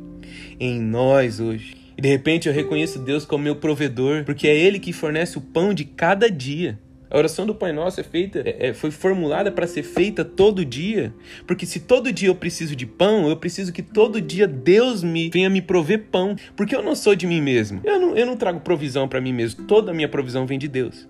em 0.57 0.79
nós 0.79 1.41
hoje. 1.41 1.75
E 1.97 2.01
de 2.01 2.07
repente 2.07 2.47
eu 2.47 2.53
reconheço 2.53 2.99
Deus 2.99 3.25
como 3.25 3.43
meu 3.43 3.57
provedor, 3.57 4.23
porque 4.23 4.47
é 4.47 4.55
Ele 4.55 4.79
que 4.79 4.93
fornece 4.93 5.37
o 5.37 5.41
pão 5.41 5.73
de 5.73 5.83
cada 5.83 6.31
dia. 6.31 6.79
A 7.11 7.17
oração 7.17 7.45
do 7.45 7.53
Pai 7.53 7.73
Nosso 7.73 7.99
é 7.99 8.03
feita, 8.03 8.39
é, 8.39 8.69
é 8.69 8.73
foi 8.73 8.89
formulada 8.89 9.51
para 9.51 9.67
ser 9.67 9.83
feita 9.83 10.23
todo 10.23 10.63
dia, 10.63 11.13
porque 11.45 11.65
se 11.65 11.81
todo 11.81 12.09
dia 12.09 12.29
eu 12.29 12.35
preciso 12.35 12.73
de 12.73 12.85
pão, 12.85 13.27
eu 13.27 13.35
preciso 13.35 13.73
que 13.73 13.81
todo 13.81 14.21
dia 14.21 14.47
Deus 14.47 15.03
me 15.03 15.29
venha 15.29 15.49
me 15.49 15.61
prover 15.61 16.05
pão, 16.09 16.37
porque 16.55 16.73
eu 16.73 16.81
não 16.81 16.95
sou 16.95 17.13
de 17.13 17.27
mim 17.27 17.41
mesmo. 17.41 17.81
Eu 17.83 17.99
não, 17.99 18.15
eu 18.15 18.25
não 18.25 18.37
trago 18.37 18.61
provisão 18.61 19.09
para 19.09 19.19
mim 19.19 19.33
mesmo. 19.33 19.65
Toda 19.65 19.91
a 19.91 19.93
minha 19.93 20.07
provisão 20.07 20.45
vem 20.45 20.57
de 20.57 20.69
Deus. 20.69 21.05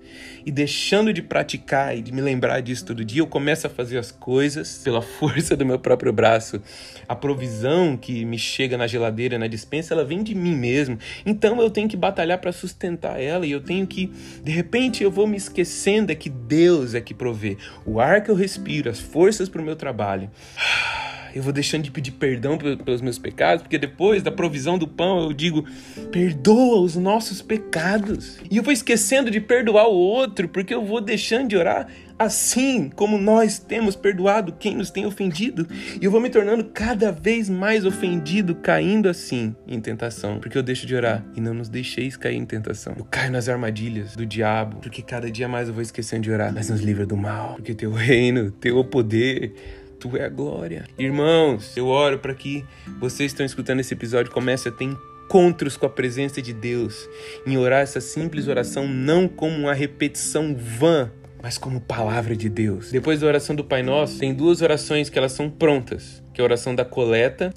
E 0.45 0.51
deixando 0.51 1.13
de 1.13 1.21
praticar 1.21 1.95
e 1.95 2.01
de 2.01 2.11
me 2.11 2.21
lembrar 2.21 2.59
disso 2.61 2.85
todo 2.85 3.05
dia, 3.05 3.21
eu 3.21 3.27
começo 3.27 3.67
a 3.67 3.69
fazer 3.69 3.97
as 3.97 4.11
coisas 4.11 4.81
pela 4.83 5.01
força 5.19 5.55
do 5.55 5.65
meu 5.65 5.79
próprio 5.79 6.11
braço. 6.11 6.61
A 7.07 7.15
provisão 7.15 7.95
que 7.95 8.25
me 8.25 8.37
chega 8.37 8.77
na 8.77 8.87
geladeira, 8.87 9.37
na 9.37 9.47
dispensa, 9.47 9.93
ela 9.93 10.03
vem 10.03 10.23
de 10.23 10.35
mim 10.35 10.55
mesmo. 10.55 10.97
Então 11.25 11.61
eu 11.61 11.69
tenho 11.69 11.87
que 11.87 11.95
batalhar 11.95 12.39
para 12.39 12.51
sustentar 12.51 13.21
ela 13.21 13.45
e 13.45 13.51
eu 13.51 13.61
tenho 13.61 13.87
que, 13.87 14.11
de 14.43 14.51
repente, 14.51 15.03
eu 15.03 15.11
vou 15.11 15.25
me 15.25 15.37
esquecer 15.37 15.91
entenda 16.01 16.15
que 16.15 16.29
Deus 16.29 16.95
é 16.95 17.01
que 17.01 17.13
provê 17.13 17.57
o 17.85 17.99
ar 17.99 18.23
que 18.23 18.31
eu 18.31 18.35
respiro, 18.35 18.89
as 18.89 18.99
forças 18.99 19.47
para 19.47 19.61
o 19.61 19.65
meu 19.65 19.75
trabalho. 19.75 20.29
Eu 21.33 21.43
vou 21.43 21.53
deixando 21.53 21.83
de 21.83 21.91
pedir 21.91 22.11
perdão 22.11 22.57
pelos 22.57 23.01
meus 23.01 23.17
pecados, 23.17 23.63
porque 23.63 23.77
depois 23.77 24.21
da 24.21 24.31
provisão 24.31 24.77
do 24.77 24.87
pão 24.87 25.23
eu 25.23 25.33
digo: 25.33 25.65
perdoa 26.11 26.81
os 26.81 26.95
nossos 26.95 27.41
pecados. 27.41 28.39
E 28.49 28.57
eu 28.57 28.63
vou 28.63 28.73
esquecendo 28.73 29.31
de 29.31 29.39
perdoar 29.39 29.87
o 29.87 29.93
outro, 29.93 30.47
porque 30.47 30.73
eu 30.73 30.85
vou 30.85 31.01
deixando 31.01 31.49
de 31.49 31.57
orar 31.57 31.87
assim 32.21 32.87
como 32.87 33.17
nós 33.17 33.57
temos 33.57 33.95
perdoado 33.95 34.53
quem 34.53 34.75
nos 34.75 34.91
tem 34.91 35.07
ofendido. 35.07 35.67
E 35.99 36.05
eu 36.05 36.11
vou 36.11 36.21
me 36.21 36.29
tornando 36.29 36.65
cada 36.65 37.11
vez 37.11 37.49
mais 37.49 37.83
ofendido, 37.83 38.53
caindo 38.53 39.09
assim 39.09 39.55
em 39.67 39.81
tentação, 39.81 40.39
porque 40.39 40.55
eu 40.55 40.61
deixo 40.61 40.85
de 40.85 40.95
orar 40.95 41.25
e 41.35 41.41
não 41.41 41.53
nos 41.53 41.67
deixeis 41.67 42.15
cair 42.15 42.35
em 42.35 42.45
tentação. 42.45 42.93
Eu 42.95 43.05
caio 43.05 43.31
nas 43.31 43.49
armadilhas 43.49 44.15
do 44.15 44.25
diabo, 44.25 44.77
porque 44.81 45.01
cada 45.01 45.31
dia 45.31 45.47
mais 45.47 45.67
eu 45.67 45.73
vou 45.73 45.81
esquecendo 45.81 46.21
de 46.21 46.31
orar, 46.31 46.53
mas 46.53 46.69
nos 46.69 46.81
livra 46.81 47.07
do 47.07 47.17
mal, 47.17 47.55
porque 47.55 47.73
teu 47.73 47.91
reino, 47.91 48.51
teu 48.51 48.83
poder, 48.83 49.80
tu 50.01 50.17
é 50.17 50.25
a 50.25 50.29
glória. 50.29 50.85
Irmãos, 50.97 51.77
eu 51.77 51.87
oro 51.87 52.17
para 52.17 52.33
que 52.33 52.65
vocês 52.99 53.31
estão 53.31 53.45
escutando 53.45 53.81
esse 53.81 53.93
episódio 53.93 54.31
comecem 54.31 54.71
a 54.71 54.75
ter 54.75 54.85
encontros 54.85 55.77
com 55.77 55.85
a 55.85 55.89
presença 55.89 56.41
de 56.41 56.51
Deus, 56.51 57.07
em 57.45 57.55
orar 57.55 57.81
essa 57.81 58.01
simples 58.01 58.47
oração 58.47 58.87
não 58.87 59.27
como 59.27 59.55
uma 59.55 59.73
repetição 59.73 60.55
vã 60.55 61.11
mas 61.43 61.57
como 61.57 61.81
palavra 61.81 62.35
de 62.35 62.47
Deus. 62.47 62.91
Depois 62.91 63.19
da 63.19 63.25
oração 63.25 63.55
do 63.55 63.63
Pai 63.63 63.81
Nosso, 63.81 64.19
tem 64.19 64.31
duas 64.31 64.61
orações 64.61 65.09
que 65.09 65.17
elas 65.17 65.31
são 65.31 65.49
prontas, 65.49 66.21
que 66.31 66.39
é 66.39 66.43
a 66.43 66.45
oração 66.45 66.75
da 66.75 66.85
coleta 66.85 67.51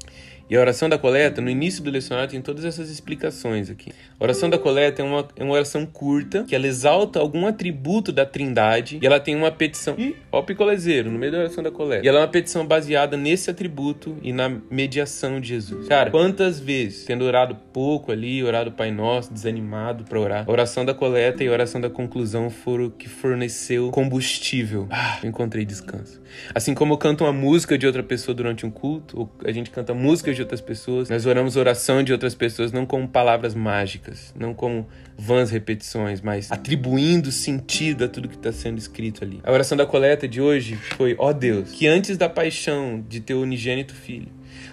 e 0.48 0.56
a 0.56 0.60
oração 0.60 0.88
da 0.88 0.98
coleta, 0.98 1.40
no 1.40 1.48
início 1.48 1.82
do 1.82 1.90
lecionário, 1.90 2.30
tem 2.30 2.42
todas 2.42 2.64
essas 2.64 2.90
explicações 2.90 3.70
aqui. 3.70 3.92
A 4.18 4.24
oração 4.24 4.50
da 4.50 4.58
coleta 4.58 5.00
é 5.00 5.04
uma, 5.04 5.26
é 5.36 5.42
uma 5.42 5.54
oração 5.54 5.86
curta, 5.86 6.44
que 6.44 6.54
ela 6.54 6.66
exalta 6.66 7.18
algum 7.18 7.46
atributo 7.46 8.12
da 8.12 8.26
trindade, 8.26 8.98
e 9.00 9.06
ela 9.06 9.18
tem 9.18 9.34
uma 9.34 9.50
petição. 9.50 9.94
Ih, 9.98 10.14
ó 10.30 10.40
o 10.40 10.42
picolezeiro, 10.42 11.10
no 11.10 11.18
meio 11.18 11.32
da 11.32 11.38
oração 11.38 11.64
da 11.64 11.70
coleta. 11.70 12.04
E 12.04 12.08
ela 12.08 12.18
é 12.18 12.22
uma 12.22 12.28
petição 12.28 12.66
baseada 12.66 13.16
nesse 13.16 13.50
atributo 13.50 14.18
e 14.22 14.32
na 14.32 14.48
mediação 14.70 15.40
de 15.40 15.48
Jesus. 15.48 15.88
Cara, 15.88 16.10
quantas 16.10 16.60
vezes, 16.60 17.04
tendo 17.04 17.24
orado 17.24 17.56
pouco 17.72 18.12
ali, 18.12 18.42
orado 18.42 18.70
Pai 18.70 18.90
Nosso, 18.90 19.32
desanimado 19.32 20.04
para 20.04 20.20
orar, 20.20 20.44
a 20.46 20.52
oração 20.52 20.84
da 20.84 20.92
coleta 20.92 21.42
e 21.42 21.48
a 21.48 21.52
oração 21.52 21.80
da 21.80 21.88
conclusão 21.88 22.50
foram 22.50 22.86
o 22.86 22.90
que 22.90 23.08
forneceu 23.08 23.90
combustível. 23.90 24.86
Ah, 24.90 25.18
encontrei 25.24 25.64
descanso. 25.64 26.20
Assim 26.54 26.74
como 26.74 26.94
eu 26.94 26.98
canto 26.98 27.24
uma 27.24 27.32
música 27.32 27.78
de 27.78 27.86
outra 27.86 28.02
pessoa 28.02 28.34
durante 28.34 28.66
um 28.66 28.70
culto, 28.70 29.28
a 29.44 29.52
gente 29.52 29.70
canta 29.70 29.94
música 29.94 30.33
de 30.34 30.42
outras 30.42 30.60
pessoas. 30.60 31.08
Nós 31.08 31.26
oramos 31.26 31.56
oração 31.56 32.02
de 32.02 32.12
outras 32.12 32.34
pessoas 32.34 32.72
não 32.72 32.84
como 32.84 33.08
palavras 33.08 33.54
mágicas, 33.54 34.34
não 34.38 34.52
como 34.52 34.86
vãs 35.16 35.50
repetições, 35.50 36.20
mas 36.20 36.50
atribuindo 36.50 37.30
sentido 37.30 38.04
a 38.04 38.08
tudo 38.08 38.28
que 38.28 38.36
está 38.36 38.52
sendo 38.52 38.78
escrito 38.78 39.24
ali. 39.24 39.40
A 39.44 39.52
oração 39.52 39.76
da 39.76 39.86
coleta 39.86 40.26
de 40.26 40.40
hoje 40.40 40.76
foi: 40.96 41.14
ó 41.18 41.28
oh 41.28 41.32
Deus, 41.32 41.72
que 41.72 41.86
antes 41.86 42.16
da 42.16 42.28
paixão 42.28 43.04
de 43.08 43.20
teu 43.20 43.40
unigênito 43.40 43.94
filho, 43.94 44.28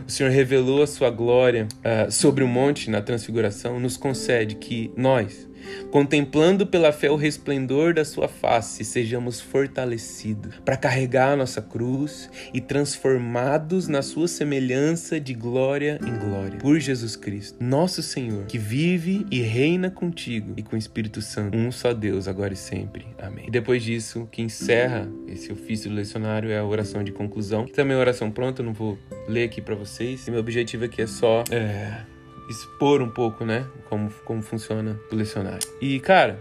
o 0.07 0.11
Senhor 0.11 0.31
revelou 0.31 0.83
a 0.83 0.87
sua 0.87 1.09
glória 1.09 1.67
uh, 1.77 2.11
sobre 2.11 2.43
o 2.43 2.47
monte 2.47 2.89
na 2.89 3.01
transfiguração, 3.01 3.79
nos 3.79 3.97
concede 3.97 4.55
que 4.55 4.91
nós, 4.95 5.47
contemplando 5.91 6.65
pela 6.65 6.91
fé 6.91 7.09
o 7.09 7.15
resplendor 7.15 7.93
da 7.93 8.05
sua 8.05 8.27
face, 8.27 8.83
sejamos 8.83 9.39
fortalecidos 9.39 10.55
para 10.63 10.77
carregar 10.77 11.33
a 11.33 11.35
nossa 11.35 11.61
cruz 11.61 12.29
e 12.53 12.61
transformados 12.61 13.87
na 13.87 14.01
sua 14.01 14.27
semelhança 14.27 15.19
de 15.19 15.33
glória 15.33 15.99
em 16.05 16.17
glória, 16.17 16.57
por 16.59 16.79
Jesus 16.79 17.15
Cristo, 17.15 17.63
nosso 17.63 18.01
Senhor, 18.01 18.45
que 18.45 18.57
vive 18.57 19.25
e 19.31 19.41
reina 19.41 19.89
contigo 19.89 20.53
e 20.57 20.63
com 20.63 20.75
o 20.75 20.79
Espírito 20.79 21.21
Santo, 21.21 21.57
um 21.57 21.71
só 21.71 21.93
Deus, 21.93 22.27
agora 22.27 22.53
e 22.53 22.57
sempre. 22.57 23.05
Amém. 23.19 23.45
E 23.47 23.51
depois 23.51 23.83
disso, 23.83 24.27
que 24.31 24.41
encerra 24.41 25.07
esse 25.27 25.51
ofício 25.51 25.89
do 25.89 25.95
lecionário 25.95 26.49
é 26.49 26.57
a 26.57 26.65
oração 26.65 27.03
de 27.03 27.11
conclusão, 27.11 27.65
que 27.65 27.73
também 27.73 27.95
é 27.95 27.99
oração 27.99 28.31
pronta, 28.31 28.61
eu 28.61 28.65
não 28.65 28.73
vou 28.73 28.97
ler 29.27 29.43
aqui 29.43 29.61
para 29.61 29.75
vocês. 29.75 30.27
E 30.27 30.31
meu 30.31 30.39
objetivo 30.39 30.85
aqui 30.85 31.01
é 31.01 31.07
só 31.07 31.43
é, 31.51 32.01
expor 32.51 33.01
um 33.01 33.09
pouco, 33.09 33.45
né, 33.45 33.65
como, 33.89 34.11
como 34.25 34.41
funciona 34.41 34.99
o 35.11 35.15
lecionário. 35.15 35.67
E, 35.81 35.99
cara, 35.99 36.39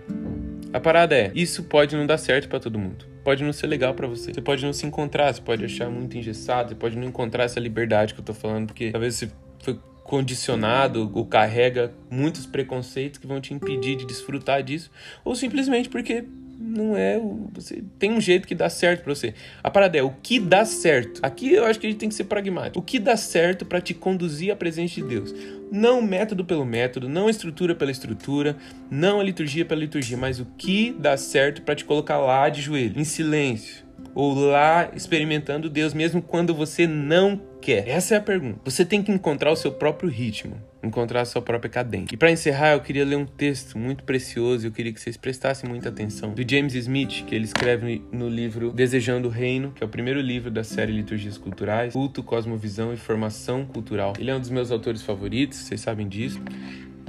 a 0.72 0.80
parada 0.80 1.16
é, 1.16 1.32
isso 1.34 1.64
pode 1.64 1.96
não 1.96 2.06
dar 2.06 2.18
certo 2.18 2.48
para 2.48 2.60
todo 2.60 2.78
mundo. 2.78 3.06
Pode 3.24 3.44
não 3.44 3.52
ser 3.52 3.66
legal 3.66 3.94
para 3.94 4.06
você. 4.06 4.32
Você 4.32 4.40
pode 4.40 4.64
não 4.64 4.72
se 4.72 4.86
encontrar, 4.86 5.32
você 5.32 5.40
pode 5.40 5.64
achar 5.64 5.90
muito 5.90 6.16
engessado, 6.16 6.70
você 6.70 6.74
pode 6.74 6.96
não 6.96 7.06
encontrar 7.06 7.44
essa 7.44 7.60
liberdade 7.60 8.14
que 8.14 8.20
eu 8.20 8.24
tô 8.24 8.34
falando, 8.34 8.66
porque 8.66 8.90
talvez 8.90 9.14
você 9.14 9.30
foi 9.62 9.78
condicionado 10.04 11.10
ou 11.14 11.24
carrega 11.24 11.92
muitos 12.10 12.44
preconceitos 12.46 13.18
que 13.18 13.26
vão 13.26 13.40
te 13.40 13.54
impedir 13.54 13.96
de 13.96 14.04
desfrutar 14.04 14.62
disso, 14.62 14.90
ou 15.24 15.36
simplesmente 15.36 15.88
porque 15.88 16.24
não 16.70 16.96
é 16.96 17.18
o. 17.18 17.48
Você 17.54 17.82
tem 17.98 18.12
um 18.12 18.20
jeito 18.20 18.46
que 18.46 18.54
dá 18.54 18.70
certo 18.70 19.02
para 19.02 19.14
você. 19.14 19.34
A 19.62 19.70
parada 19.70 19.98
é 19.98 20.02
o 20.02 20.10
que 20.22 20.38
dá 20.38 20.64
certo. 20.64 21.20
Aqui 21.22 21.52
eu 21.52 21.64
acho 21.64 21.78
que 21.78 21.86
a 21.86 21.90
gente 21.90 21.98
tem 21.98 22.08
que 22.08 22.14
ser 22.14 22.24
pragmático. 22.24 22.78
O 22.78 22.82
que 22.82 22.98
dá 22.98 23.16
certo 23.16 23.64
para 23.66 23.80
te 23.80 23.92
conduzir 23.92 24.52
à 24.52 24.56
presença 24.56 24.94
de 24.94 25.02
Deus. 25.02 25.34
Não 25.70 26.00
método 26.02 26.44
pelo 26.44 26.64
método, 26.64 27.08
não 27.08 27.28
estrutura 27.28 27.74
pela 27.74 27.90
estrutura, 27.90 28.56
não 28.90 29.20
a 29.20 29.22
liturgia 29.22 29.64
pela 29.64 29.80
liturgia, 29.80 30.16
mas 30.16 30.40
o 30.40 30.46
que 30.56 30.92
dá 30.98 31.16
certo 31.16 31.62
para 31.62 31.74
te 31.74 31.84
colocar 31.84 32.18
lá 32.18 32.48
de 32.48 32.60
joelho, 32.60 32.98
em 32.98 33.04
silêncio, 33.04 33.84
ou 34.14 34.34
lá 34.34 34.90
experimentando 34.96 35.70
Deus 35.70 35.94
mesmo 35.94 36.20
quando 36.20 36.54
você 36.54 36.86
não 36.86 37.40
quer? 37.60 37.86
Essa 37.88 38.14
é 38.14 38.18
a 38.18 38.20
pergunta. 38.20 38.58
Você 38.64 38.84
tem 38.84 39.02
que 39.02 39.12
encontrar 39.12 39.52
o 39.52 39.56
seu 39.56 39.70
próprio 39.70 40.10
ritmo, 40.10 40.56
encontrar 40.82 41.22
a 41.22 41.24
sua 41.24 41.42
própria 41.42 41.70
cadência. 41.70 42.14
E 42.14 42.16
para 42.16 42.30
encerrar, 42.30 42.72
eu 42.72 42.80
queria 42.80 43.04
ler 43.04 43.16
um 43.16 43.26
texto 43.26 43.78
muito 43.78 44.04
precioso, 44.04 44.66
eu 44.66 44.72
queria 44.72 44.92
que 44.92 45.00
vocês 45.00 45.16
prestassem 45.16 45.68
muita 45.68 45.88
atenção, 45.88 46.32
do 46.32 46.48
James 46.48 46.74
Smith, 46.74 47.24
que 47.26 47.34
ele 47.34 47.44
escreve 47.44 48.02
no 48.12 48.28
livro 48.28 48.72
Desejando 48.72 49.28
o 49.28 49.30
Reino, 49.30 49.72
que 49.72 49.82
é 49.82 49.86
o 49.86 49.88
primeiro 49.88 50.20
livro 50.20 50.50
da 50.50 50.64
série 50.64 50.92
Liturgias 50.92 51.36
Culturais, 51.38 51.92
Culto, 51.92 52.22
Cosmovisão 52.22 52.92
e 52.92 52.96
Formação 52.96 53.64
Cultural. 53.64 54.14
Ele 54.18 54.30
é 54.30 54.34
um 54.34 54.40
dos 54.40 54.50
meus 54.50 54.70
autores 54.70 55.02
favoritos, 55.02 55.58
vocês 55.58 55.80
sabem 55.80 56.08
disso. 56.08 56.40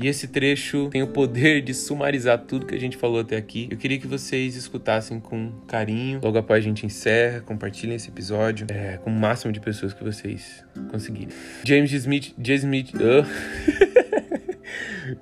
E 0.02 0.08
esse 0.08 0.28
trecho 0.28 0.89
tem 0.89 1.04
o 1.04 1.08
poder 1.08 1.62
de 1.62 1.76
sumarizar 1.76 2.39
tudo 2.39 2.66
que 2.66 2.74
a 2.74 2.80
gente 2.80 2.97
falou 2.97 3.20
até 3.20 3.38
aqui. 3.38 3.68
Eu 3.70 3.78
queria 3.78 3.99
que 3.99 4.08
vocês 4.08 4.56
escutassem 4.56 5.20
com 5.20 5.52
carinho. 5.68 6.20
Logo 6.24 6.39
após 6.39 6.60
a 6.60 6.68
gente 6.68 6.86
encerra, 6.86 7.41
compartilhem 7.41 7.95
esse 7.95 8.10
episódio 8.10 8.66
é, 8.70 8.97
com 8.97 9.12
o 9.12 9.14
máximo 9.14 9.54
de 9.54 9.60
pessoas 9.60 9.93
que 9.93 10.04
vocês 10.04 10.66
conseguirem. 10.89 11.30
James 11.64 11.91
Smith. 11.91 12.34
James 12.41 12.64
Smith. 12.64 12.91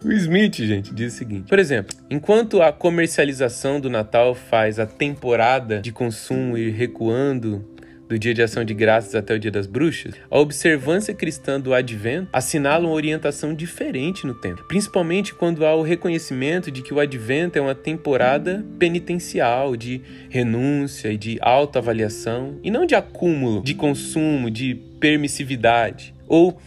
O 0.04 0.12
Smith, 0.12 0.56
gente, 0.58 0.94
diz 0.94 1.14
o 1.14 1.18
seguinte: 1.18 1.50
por 1.50 1.58
exemplo, 1.58 1.98
enquanto 2.10 2.62
a 2.62 2.72
comercialização 2.72 3.80
do 3.80 3.90
Natal 3.90 4.36
faz 4.36 4.78
a 4.78 4.86
temporada 4.86 5.82
de 5.82 5.92
consumo 5.92 6.58
ir 6.58 6.72
recuando 6.72 7.66
do 8.10 8.18
Dia 8.18 8.34
de 8.34 8.41
Ação 8.41 8.66
de 8.66 8.74
Graças 8.74 9.14
até 9.14 9.36
o 9.36 9.39
Dia 9.39 9.51
das 9.51 9.68
Bruxas, 9.68 10.16
a 10.32 10.39
observância 10.39 11.14
cristã 11.14 11.62
do 11.62 11.76
Advento 11.76 12.28
assinala 12.34 12.88
uma 12.88 12.95
orientação 12.95 13.53
diferente 13.53 14.26
no 14.26 14.34
tempo, 14.34 14.64
principalmente 14.64 15.32
quando 15.36 15.64
há 15.64 15.76
o 15.76 15.84
reconhecimento 15.84 16.72
de 16.72 16.82
que 16.82 16.91
o 16.91 16.99
Advento 16.99 17.60
é 17.60 17.62
uma 17.62 17.76
temporada 17.76 18.66
penitencial 18.80 19.76
de 19.76 20.01
renúncia 20.28 21.12
e 21.12 21.18
de 21.18 21.38
autoavaliação, 21.39 22.57
e 22.64 22.72
não 22.72 22.84
de 22.84 22.95
acúmulo, 22.95 23.62
de 23.62 23.76
consumo, 23.76 24.49
de 24.49 24.74
permissividade. 24.99 26.16
Ou 26.28 26.60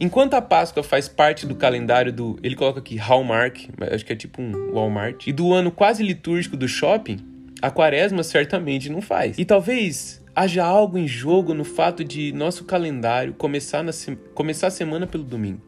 Enquanto 0.00 0.34
a 0.34 0.40
Páscoa 0.40 0.84
faz 0.84 1.08
parte 1.08 1.44
do 1.44 1.56
calendário 1.56 2.12
do. 2.12 2.38
Ele 2.40 2.54
coloca 2.54 2.78
aqui 2.78 2.94
Hallmark, 2.94 3.68
acho 3.92 4.04
que 4.04 4.12
é 4.12 4.16
tipo 4.16 4.40
um 4.40 4.72
Walmart, 4.72 5.26
e 5.26 5.32
do 5.32 5.52
ano 5.52 5.72
quase 5.72 6.04
litúrgico 6.04 6.56
do 6.56 6.68
shopping, 6.68 7.16
a 7.60 7.68
quaresma 7.68 8.22
certamente 8.22 8.88
não 8.88 9.02
faz. 9.02 9.36
E 9.40 9.44
talvez 9.44 10.22
haja 10.38 10.64
algo 10.64 10.96
em 10.96 11.08
jogo 11.08 11.52
no 11.52 11.64
fato 11.64 12.04
de 12.04 12.32
nosso 12.32 12.64
calendário 12.64 13.34
começar, 13.34 13.82
na, 13.82 13.90
começar 14.34 14.68
a 14.68 14.70
semana 14.70 15.04
pelo 15.04 15.24
domingo. 15.24 15.60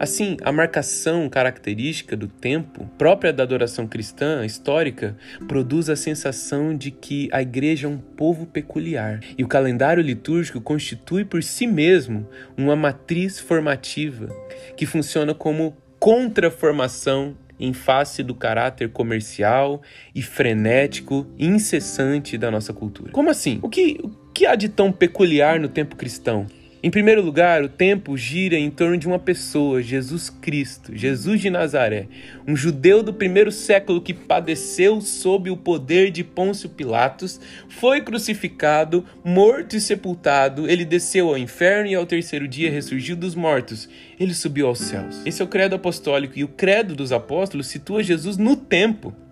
Assim, 0.00 0.38
a 0.42 0.50
marcação 0.50 1.28
característica 1.28 2.16
do 2.16 2.26
tempo, 2.26 2.88
própria 2.96 3.34
da 3.34 3.42
adoração 3.42 3.86
cristã 3.86 4.46
histórica, 4.46 5.14
produz 5.46 5.90
a 5.90 5.96
sensação 5.96 6.74
de 6.74 6.90
que 6.90 7.28
a 7.32 7.42
igreja 7.42 7.86
é 7.86 7.90
um 7.90 7.98
povo 7.98 8.46
peculiar 8.46 9.20
e 9.36 9.44
o 9.44 9.48
calendário 9.48 10.02
litúrgico 10.02 10.58
constitui 10.58 11.24
por 11.24 11.42
si 11.42 11.66
mesmo 11.66 12.26
uma 12.56 12.74
matriz 12.74 13.38
formativa 13.38 14.28
que 14.74 14.86
funciona 14.86 15.34
como 15.34 15.76
contraformação 15.98 17.36
em 17.58 17.72
face 17.72 18.22
do 18.22 18.34
caráter 18.34 18.90
comercial 18.90 19.82
e 20.14 20.22
frenético 20.22 21.26
e 21.38 21.46
incessante 21.46 22.36
da 22.36 22.50
nossa 22.50 22.72
cultura. 22.72 23.12
Como 23.12 23.30
assim? 23.30 23.58
O 23.62 23.68
que, 23.68 24.00
o 24.02 24.10
que 24.32 24.46
há 24.46 24.54
de 24.54 24.68
tão 24.68 24.90
peculiar 24.90 25.60
no 25.60 25.68
tempo 25.68 25.96
cristão? 25.96 26.46
Em 26.84 26.90
primeiro 26.90 27.22
lugar, 27.22 27.62
o 27.62 27.68
tempo 27.70 28.14
gira 28.14 28.58
em 28.58 28.68
torno 28.68 28.98
de 28.98 29.06
uma 29.06 29.18
pessoa, 29.18 29.80
Jesus 29.80 30.28
Cristo, 30.28 30.94
Jesus 30.94 31.40
de 31.40 31.48
Nazaré, 31.48 32.08
um 32.46 32.54
judeu 32.54 33.02
do 33.02 33.14
primeiro 33.14 33.50
século 33.50 34.02
que 34.02 34.12
padeceu 34.12 35.00
sob 35.00 35.48
o 35.48 35.56
poder 35.56 36.10
de 36.10 36.22
Pôncio 36.22 36.68
Pilatos, 36.68 37.40
foi 37.70 38.02
crucificado, 38.02 39.02
morto 39.24 39.74
e 39.76 39.80
sepultado, 39.80 40.68
ele 40.68 40.84
desceu 40.84 41.30
ao 41.30 41.38
inferno 41.38 41.88
e 41.88 41.94
ao 41.94 42.04
terceiro 42.04 42.46
dia 42.46 42.70
ressurgiu 42.70 43.16
dos 43.16 43.34
mortos, 43.34 43.88
ele 44.20 44.34
subiu 44.34 44.66
aos 44.66 44.80
céus. 44.80 45.22
Esse 45.24 45.40
é 45.40 45.44
o 45.46 45.48
credo 45.48 45.76
apostólico 45.76 46.38
e 46.38 46.44
o 46.44 46.48
credo 46.48 46.94
dos 46.94 47.12
apóstolos 47.12 47.66
situa 47.66 48.02
Jesus 48.02 48.36
no 48.36 48.56
tempo. 48.56 49.23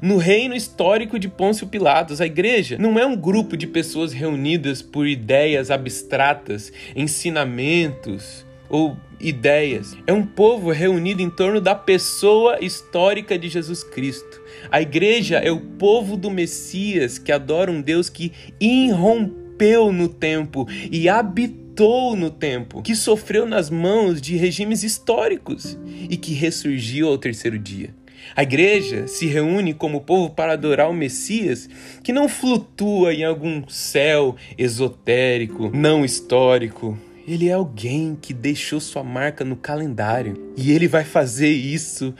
No 0.00 0.16
reino 0.16 0.54
histórico 0.54 1.18
de 1.18 1.28
Pôncio 1.28 1.66
Pilatos, 1.66 2.20
a 2.20 2.26
igreja 2.26 2.76
não 2.78 2.98
é 2.98 3.06
um 3.06 3.16
grupo 3.16 3.56
de 3.56 3.66
pessoas 3.66 4.12
reunidas 4.12 4.82
por 4.82 5.06
ideias 5.06 5.70
abstratas, 5.70 6.72
ensinamentos 6.94 8.44
ou 8.68 8.96
ideias. 9.20 9.96
É 10.06 10.12
um 10.12 10.24
povo 10.24 10.70
reunido 10.70 11.22
em 11.22 11.30
torno 11.30 11.60
da 11.60 11.74
pessoa 11.74 12.58
histórica 12.60 13.38
de 13.38 13.48
Jesus 13.48 13.82
Cristo. 13.82 14.40
A 14.70 14.80
igreja 14.80 15.38
é 15.38 15.50
o 15.50 15.60
povo 15.60 16.16
do 16.16 16.30
Messias 16.30 17.18
que 17.18 17.32
adora 17.32 17.70
um 17.70 17.80
Deus 17.80 18.08
que 18.08 18.32
irrompeu 18.60 19.92
no 19.92 20.08
tempo 20.08 20.66
e 20.90 21.08
habitou 21.08 22.16
no 22.16 22.30
tempo, 22.30 22.82
que 22.82 22.96
sofreu 22.96 23.46
nas 23.46 23.70
mãos 23.70 24.20
de 24.20 24.36
regimes 24.36 24.82
históricos 24.82 25.78
e 26.08 26.16
que 26.16 26.32
ressurgiu 26.32 27.08
ao 27.08 27.18
terceiro 27.18 27.58
dia. 27.58 27.94
A 28.34 28.42
igreja 28.42 29.06
se 29.06 29.26
reúne 29.26 29.74
como 29.74 30.00
povo 30.00 30.30
para 30.30 30.52
adorar 30.52 30.90
o 30.90 30.94
Messias, 30.94 31.68
que 32.02 32.12
não 32.12 32.28
flutua 32.28 33.14
em 33.14 33.24
algum 33.24 33.68
céu 33.68 34.36
esotérico, 34.58 35.70
não 35.74 36.04
histórico. 36.04 36.98
Ele 37.26 37.48
é 37.48 37.52
alguém 37.52 38.16
que 38.20 38.32
deixou 38.32 38.80
sua 38.80 39.02
marca 39.02 39.44
no 39.44 39.56
calendário 39.56 40.52
e 40.56 40.72
ele 40.72 40.86
vai 40.86 41.04
fazer 41.04 41.50
isso 41.50 42.14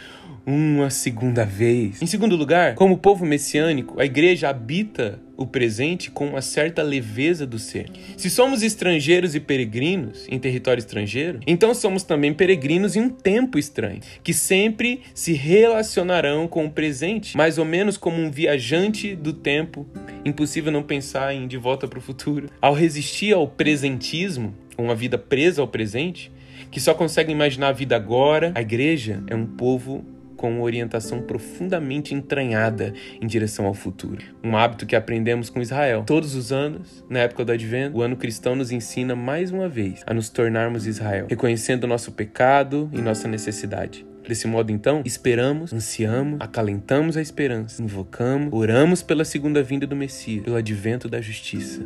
uma 0.45 0.91
segunda 0.91 1.45
vez. 1.45 2.01
Em 2.01 2.07
segundo 2.07 2.37
lugar, 2.37 2.75
como 2.75 2.99
povo 2.99 3.27
messiânico, 3.27 4.01
a 4.01 4.05
igreja 4.05 4.49
habita 4.49 5.21
o 5.37 5.47
presente 5.47 6.11
com 6.11 6.29
uma 6.29 6.43
certa 6.43 6.83
leveza 6.83 7.47
do 7.47 7.59
ser. 7.59 7.91
Se 8.17 8.31
somos 8.31 8.63
estrangeiros 8.63 9.35
e 9.35 9.41
peregrinos 9.41 10.27
em 10.29 10.39
território 10.39 10.81
estrangeiro, 10.81 11.41
então 11.47 11.75
somos 11.75 12.03
também 12.03 12.33
peregrinos 12.33 12.97
em 12.97 13.03
um 13.03 13.11
tempo 13.11 13.59
estranho, 13.59 14.01
que 14.23 14.33
sempre 14.33 15.03
se 15.15 15.33
relacionarão 15.33 16.49
com 16.49 16.65
o 16.65 16.71
presente, 16.71 17.37
mais 17.37 17.59
ou 17.59 17.65
menos 17.65 17.97
como 17.97 18.21
um 18.21 18.31
viajante 18.31 19.15
do 19.15 19.33
tempo. 19.33 19.87
Impossível 20.25 20.73
não 20.73 20.83
pensar 20.83 21.35
em 21.35 21.47
de 21.47 21.57
volta 21.57 21.87
para 21.87 21.99
o 21.99 22.03
futuro. 22.03 22.49
Ao 22.61 22.75
resistir 22.75 23.33
ao 23.35 23.47
presentismo, 23.47 24.55
uma 24.79 24.95
vida 24.95 25.19
presa 25.19 25.61
ao 25.63 25.69
presente, 25.69 26.33
que 26.71 26.81
só 26.81 26.95
consegue 26.95 27.33
imaginar 27.33 27.69
a 27.69 27.73
vida 27.73 27.97
agora, 27.97 28.53
a 28.55 28.61
igreja 28.61 29.23
é 29.29 29.35
um 29.35 29.47
povo 29.47 30.05
com 30.37 30.51
uma 30.51 30.63
orientação 30.63 31.23
profundamente 31.23 32.15
entranhada 32.15 32.93
em 33.21 33.27
direção 33.27 33.67
ao 33.67 33.75
futuro. 33.75 34.23
Um 34.43 34.57
hábito 34.57 34.87
que 34.87 34.95
aprendemos 34.95 35.51
com 35.51 35.61
Israel. 35.61 36.05
Todos 36.07 36.35
os 36.35 36.53
anos, 36.53 37.05
na 37.09 37.21
época 37.21 37.45
do 37.45 37.53
Advento, 37.53 37.97
o 37.97 38.03
ano 38.03 38.17
cristão 38.17 38.55
nos 38.55 38.71
ensina 38.71 39.17
mais 39.17 39.51
uma 39.51 39.69
vez 39.69 40.03
a 40.07 40.15
nos 40.15 40.29
tornarmos 40.29 40.87
Israel, 40.87 41.27
reconhecendo 41.29 41.87
nosso 41.87 42.13
pecado 42.13 42.91
e 42.93 43.01
nossa 43.01 43.27
necessidade. 43.27 44.07
Desse 44.27 44.49
modo, 44.49 44.73
então, 44.73 45.03
esperamos, 45.05 45.73
ansiamos, 45.73 46.39
acalentamos 46.41 47.17
a 47.17 47.23
esperança, 47.23 47.81
invocamos, 47.81 48.53
oramos 48.53 49.01
pela 49.01 49.25
segunda 49.25 49.63
vinda 49.63 49.87
do 49.87 49.95
Messias, 49.95 50.43
pelo 50.43 50.57
advento 50.57 51.09
da 51.09 51.21
justiça 51.21 51.83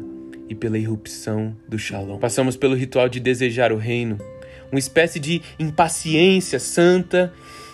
e 0.49 0.55
pela 0.55 0.79
irrupção 0.79 1.55
do 1.69 1.79
Shalom. 1.79 2.19
Passamos 2.19 2.57
pelo 2.57 2.75
ritual 2.75 3.11
de 3.11 3.21
desejar 3.21 3.73
o 3.73 3.77
reino, 3.77 4.17
uma 4.73 4.79
espécie 4.79 5.21
de 5.21 5.43
impaciência 5.59 6.59
santa 6.59 7.31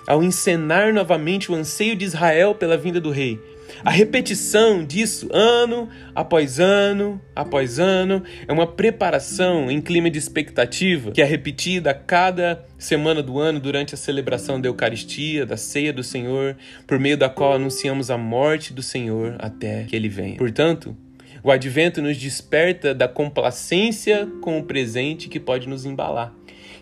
ao 0.07 0.23
encenar 0.23 0.93
novamente 0.93 1.51
o 1.51 1.55
anseio 1.55 1.97
de 1.97 2.05
Israel 2.05 2.55
pela 2.55 2.77
vinda 2.77 3.01
do 3.01 3.11
rei. 3.11 3.39
A 3.85 3.91
repetição 3.91 4.85
disso 4.85 5.29
ano 5.33 5.89
após 6.15 6.59
ano 6.59 7.21
após 7.35 7.79
ano 7.79 8.23
é 8.47 8.53
uma 8.53 8.67
preparação 8.67 9.71
em 9.71 9.81
clima 9.81 10.09
de 10.09 10.19
expectativa 10.19 11.11
que 11.11 11.21
é 11.21 11.25
repetida 11.25 11.91
a 11.91 11.95
cada 11.95 12.65
semana 12.79 13.23
do 13.23 13.39
ano 13.39 13.61
durante 13.61 13.95
a 13.95 13.99
celebração 13.99 14.61
da 14.61 14.69
Eucaristia, 14.69 15.45
da 15.45 15.57
ceia 15.57 15.93
do 15.93 16.03
Senhor, 16.03 16.57
por 16.87 16.99
meio 16.99 17.17
da 17.17 17.29
qual 17.29 17.55
anunciamos 17.55 18.11
a 18.11 18.17
morte 18.17 18.73
do 18.73 18.83
Senhor 18.83 19.37
até 19.39 19.85
que 19.85 19.97
ele 19.97 20.09
venha. 20.09 20.37
Portanto, 20.37 20.97
o 21.43 21.51
advento 21.51 22.03
nos 22.03 22.17
desperta 22.17 22.95
da 22.95 23.07
complacência 23.07 24.27
com 24.41 24.59
o 24.59 24.65
presente 24.65 25.29
que 25.29 25.39
pode 25.39 25.69
nos 25.69 25.85
embalar. 25.85 26.33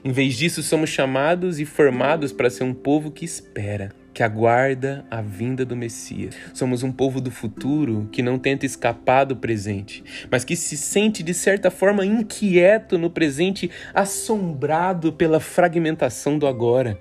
Em 0.07 0.13
vez 0.13 0.37
disso, 0.37 0.63
somos 0.63 0.91
chamados 0.91 1.59
e 1.59 1.65
formados 1.65 2.31
para 2.31 2.51
ser 2.51 2.63
um 2.63 2.75
povo 2.75 3.11
que 3.11 3.25
espera, 3.25 3.91
que 4.13 4.23
aguarda 4.23 5.03
a 5.11 5.23
vinda 5.23 5.65
do 5.65 5.75
Messias. 5.75 6.35
Somos 6.53 6.83
um 6.83 6.93
povo 6.93 7.23
do 7.23 7.31
futuro 7.31 8.07
que 8.13 8.21
não 8.21 8.39
tenta 8.39 8.67
escapar 8.67 9.25
do 9.25 9.35
presente, 9.35 10.05
mas 10.31 10.45
que 10.45 10.57
se 10.57 10.77
sente 10.77 11.23
de 11.23 11.33
certa 11.33 11.71
forma 11.71 12.05
inquieto 12.05 12.99
no 12.99 13.09
presente, 13.09 13.71
assombrado 13.95 15.11
pela 15.11 15.41
fragmentação 15.41 16.39
do 16.39 16.47
agora. 16.47 17.01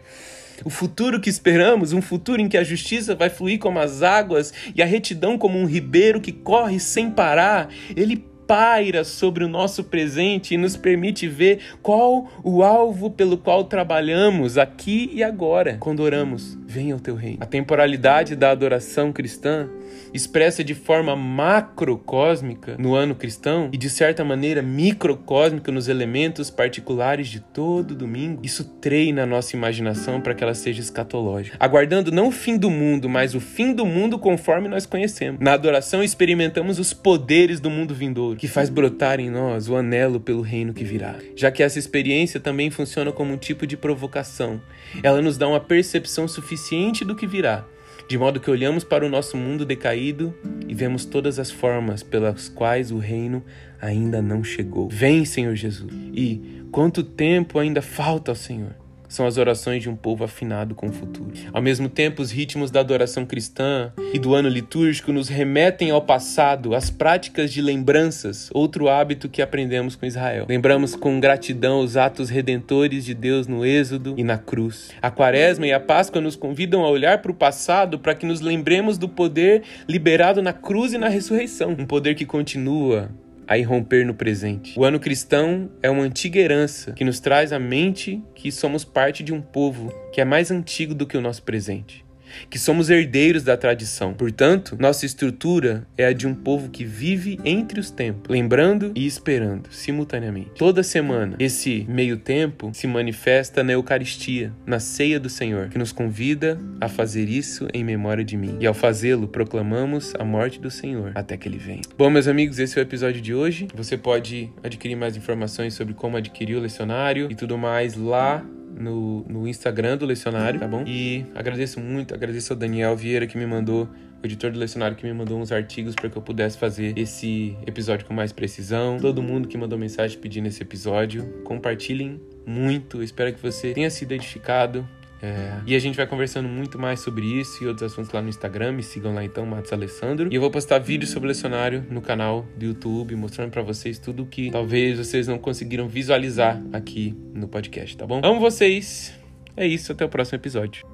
O 0.64 0.70
futuro 0.70 1.20
que 1.20 1.30
esperamos, 1.30 1.92
um 1.92 2.02
futuro 2.02 2.42
em 2.42 2.48
que 2.48 2.58
a 2.58 2.64
justiça 2.64 3.14
vai 3.14 3.30
fluir 3.30 3.60
como 3.60 3.80
as 3.80 4.02
águas 4.02 4.54
e 4.74 4.82
a 4.82 4.86
retidão 4.86 5.38
como 5.38 5.60
um 5.60 5.66
ribeiro 5.66 6.22
que 6.22 6.32
corre 6.32 6.80
sem 6.80 7.12
parar, 7.12 7.68
ele 7.98 8.32
paira 8.48 9.04
sobre 9.04 9.44
o 9.44 9.48
nosso 9.48 9.84
presente 9.84 10.54
e 10.54 10.58
nos 10.58 10.76
permite 10.76 11.28
ver 11.28 11.60
qual 11.82 12.30
o 12.44 12.64
alvo 12.64 13.10
pelo 13.10 13.38
qual 13.38 13.64
trabalhamos 13.64 14.58
aqui 14.58 15.10
e 15.14 15.24
agora, 15.24 15.78
quando 15.80 16.02
oramos, 16.02 16.58
venha 16.66 16.96
o 16.96 17.00
teu 17.00 17.16
reino. 17.16 17.38
A 17.42 17.46
temporalidade 17.46 18.36
da 18.36 18.52
adoração 18.52 19.12
cristã 19.12 19.68
expressa 20.14 20.64
de 20.64 20.74
forma 20.74 21.16
macrocósmica 21.16 22.76
no 22.78 22.96
ano 22.96 23.16
cristão 23.16 23.70
e 23.72 23.78
de 23.78 23.90
certa 23.90 24.24
maneira 24.24 24.62
microcósmica 24.62 25.72
nos 25.72 25.88
elementos 25.88 26.50
particulares 26.50 27.28
de 27.28 27.40
todo 27.40 27.96
domingo, 27.96 28.42
isso 28.44 28.64
treina 28.64 29.24
a 29.24 29.26
nossa 29.26 29.56
imaginação 29.56 30.22
para 30.22 30.34
que 30.34 30.44
ela 30.44 30.54
seja 30.54 30.82
escatológica, 30.82 31.58
aguardando 31.60 32.12
não 32.12 32.28
o 32.28 32.32
fim 32.32 32.58
do 32.58 32.70
mundo, 32.70 33.10
mas 33.10 33.36
o 33.36 33.40
fim 33.40 33.74
do 33.74 33.86
mundo 33.86 34.20
conforme 34.20 34.68
nós 34.68 34.86
conhecemos. 34.86 35.40
Na 35.40 35.54
adoração 35.54 36.04
experimentamos 36.04 36.80
os 36.80 36.94
poderes 36.94 37.60
do 37.60 37.70
mundo 37.70 37.94
vindouro, 37.94 38.38
que 38.38 38.48
faz 38.48 38.70
brotar 38.70 39.20
em 39.20 39.30
nós 39.30 39.68
o 39.68 39.76
anelo 39.76 40.20
pelo 40.20 40.42
reino 40.42 40.74
que 40.74 40.84
virá. 40.84 41.16
Já 41.36 41.52
que 41.52 41.64
essa 41.64 41.80
experiência 41.80 42.40
também 42.40 42.70
funciona 42.70 43.12
como 43.12 43.34
um 43.34 43.38
tipo 43.38 43.66
de 43.66 43.78
provocação, 43.78 44.62
ela 45.02 45.22
nos 45.22 45.38
dá 45.38 45.48
uma 45.48 45.60
percepção 45.60 46.28
suficiente 46.28 47.04
do 47.04 47.16
que 47.16 47.28
virá 47.28 47.66
de 48.14 48.18
modo 48.20 48.40
que 48.40 48.52
olhamos 48.52 48.84
para 48.84 49.04
o 49.04 49.10
nosso 49.10 49.36
mundo 49.36 49.66
decaído 49.66 50.36
e 50.68 50.74
vemos 50.76 51.04
todas 51.04 51.40
as 51.40 51.50
formas 51.50 52.04
pelas 52.04 52.48
quais 52.48 52.92
o 52.92 53.00
reino 53.00 53.44
ainda 53.82 54.22
não 54.22 54.44
chegou. 54.44 54.88
Vem, 54.88 55.26
Senhor 55.26 55.56
Jesus. 55.56 55.92
E 56.14 56.64
quanto 56.72 57.04
tempo 57.04 57.58
ainda 57.58 57.82
falta 57.82 58.30
ao 58.30 58.36
Senhor? 58.36 58.83
São 59.14 59.28
as 59.28 59.38
orações 59.38 59.84
de 59.84 59.90
um 59.90 59.96
povo 59.96 60.24
afinado 60.24 60.74
com 60.74 60.88
o 60.88 60.92
futuro. 60.92 61.32
Ao 61.54 61.62
mesmo 61.62 61.88
tempo, 61.88 62.22
os 62.22 62.32
ritmos 62.32 62.72
da 62.72 62.80
adoração 62.80 63.26
cristã 63.26 63.94
e 64.12 64.18
do 64.18 64.34
ano 64.34 64.50
litúrgico 64.50 65.14
nos 65.14 65.30
remetem 65.30 65.92
ao 65.92 66.02
passado, 66.02 66.74
às 66.74 66.90
práticas 66.90 67.54
de 67.54 67.62
lembranças, 67.62 68.50
outro 68.54 68.90
hábito 68.90 69.30
que 69.30 69.42
aprendemos 69.42 69.96
com 69.96 70.08
Israel. 70.08 70.48
Lembramos 70.50 70.96
com 70.96 71.20
gratidão 71.20 71.82
os 71.82 71.96
atos 71.96 72.30
redentores 72.30 73.06
de 73.06 73.14
Deus 73.14 73.46
no 73.46 73.64
Êxodo 73.64 74.16
e 74.18 74.24
na 74.24 74.38
cruz. 74.38 74.90
A 75.00 75.12
Quaresma 75.12 75.68
e 75.68 75.74
a 75.74 75.80
Páscoa 75.80 76.20
nos 76.20 76.36
convidam 76.36 76.84
a 76.84 76.90
olhar 76.90 77.20
para 77.20 77.32
o 77.32 77.36
passado 77.36 78.00
para 78.00 78.16
que 78.16 78.26
nos 78.26 78.42
lembremos 78.42 78.98
do 78.98 79.08
poder 79.08 79.62
liberado 79.88 80.42
na 80.42 80.54
cruz 80.54 80.92
e 80.92 80.98
na 80.98 81.08
ressurreição, 81.08 81.76
um 81.78 81.86
poder 81.86 82.16
que 82.16 82.26
continua 82.26 83.12
a 83.48 83.58
irromper 83.58 84.06
no 84.06 84.14
presente. 84.14 84.78
O 84.78 84.84
ano 84.84 85.00
cristão 85.00 85.70
é 85.82 85.90
uma 85.90 86.04
antiga 86.04 86.40
herança 86.40 86.94
que 86.94 87.04
nos 87.04 87.20
traz 87.20 87.52
à 87.52 87.60
mente 87.60 88.22
que 88.36 88.52
somos 88.52 88.84
parte 88.86 89.24
de 89.24 89.34
um 89.34 89.42
povo 89.42 89.94
que 90.12 90.22
é 90.22 90.26
mais 90.26 90.52
antigo 90.52 90.94
do 90.94 91.06
que 91.06 91.18
o 91.18 91.22
nosso 91.22 91.44
presente 91.44 92.04
que 92.50 92.60
somos 92.60 92.90
herdeiros 92.90 93.44
da 93.44 93.58
tradição. 93.58 94.14
Portanto, 94.14 94.78
nossa 94.80 95.06
estrutura 95.06 95.88
é 95.98 96.06
a 96.06 96.14
de 96.14 96.28
um 96.28 96.34
povo 96.34 96.70
que 96.70 96.84
vive 96.84 97.40
entre 97.44 97.80
os 97.80 97.90
tempos, 97.90 98.30
lembrando 98.30 98.92
e 98.96 99.06
esperando 99.06 99.72
simultaneamente. 99.72 100.52
Toda 100.58 100.84
semana, 100.84 101.36
esse 101.40 101.86
meio 101.88 102.18
tempo 102.18 102.72
se 102.74 102.88
manifesta 102.88 103.64
na 103.64 103.74
Eucaristia, 103.74 104.54
na 104.66 104.80
ceia 104.80 105.20
do 105.20 105.30
Senhor, 105.30 105.70
que 105.70 105.78
nos 105.78 105.92
convida 105.92 106.60
a 106.80 106.88
fazer 106.88 107.30
isso 107.30 107.68
em 107.74 107.84
memória 107.84 108.24
de 108.24 108.38
mim. 108.38 108.58
E 108.60 108.68
ao 108.68 108.74
fazê-lo, 108.74 109.28
proclamamos 109.28 110.14
a 110.20 110.24
morte 110.24 110.60
do 110.60 110.70
Senhor 110.70 111.12
até 111.16 111.38
que 111.38 111.48
ele 111.48 111.58
venha. 111.58 111.82
Bom, 111.98 112.10
meus 112.10 112.28
amigos, 112.28 112.60
esse 112.60 112.78
é 112.78 112.82
o 112.82 112.84
episódio 112.84 113.22
de 113.22 113.34
hoje. 113.34 113.68
Você 113.76 113.98
pode 113.98 114.52
adquirir 114.64 114.96
mais 114.96 115.16
informações 115.18 115.74
sobre 115.74 115.94
como 115.94 116.18
adquirir 116.18 116.56
o 116.56 116.60
lecionário 116.60 117.28
e 117.30 117.36
tudo 117.36 117.58
mais 117.58 117.96
lá 117.96 118.44
no, 118.78 119.24
no 119.28 119.48
Instagram 119.48 119.98
do 119.98 120.06
Lecionário, 120.06 120.60
tá 120.60 120.68
bom? 120.68 120.84
E 120.86 121.26
agradeço 121.36 121.80
muito, 121.80 122.14
agradeço 122.14 122.54
ao 122.54 122.60
Daniel 122.60 122.96
Vieira 122.96 123.28
que 123.28 123.38
me 123.38 123.46
mandou, 123.46 123.88
o 124.22 124.26
editor 124.26 124.52
do 124.52 124.60
Lecionário 124.60 124.96
que 124.96 125.06
me 125.06 125.14
mandou 125.14 125.40
uns 125.40 125.52
artigos 125.52 125.96
para 125.96 126.10
que 126.10 126.18
eu 126.18 126.22
pudesse 126.22 126.58
fazer 126.58 126.98
esse 126.98 127.56
episódio 127.68 128.06
com 128.06 128.14
mais 128.14 128.32
precisão. 128.32 128.98
Todo 129.00 129.22
mundo 129.22 129.48
que 129.48 129.58
mandou 129.58 129.78
mensagem 129.78 130.18
pedindo 130.18 130.48
esse 130.48 130.62
episódio, 130.62 131.42
compartilhem 131.44 132.22
muito. 132.46 132.98
Eu 132.98 133.04
espero 133.04 133.34
que 133.34 133.42
você 133.42 133.74
tenha 133.74 133.90
sido 133.90 134.14
edificado 134.14 134.88
é, 135.24 135.62
e 135.66 135.74
a 135.74 135.80
gente 135.80 135.96
vai 135.96 136.06
conversando 136.06 136.50
muito 136.50 136.78
mais 136.78 137.00
sobre 137.00 137.26
isso 137.26 137.64
e 137.64 137.68
outros 137.68 137.90
assuntos 137.90 138.12
lá 138.12 138.22
no 138.22 138.28
Instagram. 138.28 138.74
Me 138.74 138.84
sigam 138.84 139.14
lá 139.14 139.24
então, 139.24 139.46
Matos 139.46 139.72
Alessandro. 139.72 140.28
E 140.30 140.36
eu 140.36 140.42
vou 140.42 140.52
postar 140.52 140.80
vídeos 140.80 141.12
sobre 141.12 141.28
o 141.28 141.30
lecionário 141.30 141.86
no 141.90 142.02
canal 142.02 142.46
do 142.58 142.66
YouTube, 142.66 143.16
mostrando 143.16 143.50
para 143.50 143.62
vocês 143.62 143.98
tudo 143.98 144.26
que 144.26 144.52
talvez 144.52 144.98
vocês 144.98 145.26
não 145.26 145.38
conseguiram 145.38 145.88
visualizar 145.88 146.62
aqui 146.74 147.16
no 147.34 147.48
podcast, 147.48 147.96
tá 147.96 148.06
bom? 148.06 148.20
Amo 148.22 148.42
vocês. 148.42 149.18
É 149.56 149.66
isso, 149.66 149.94
até 149.94 150.04
o 150.04 150.10
próximo 150.10 150.36
episódio. 150.36 150.86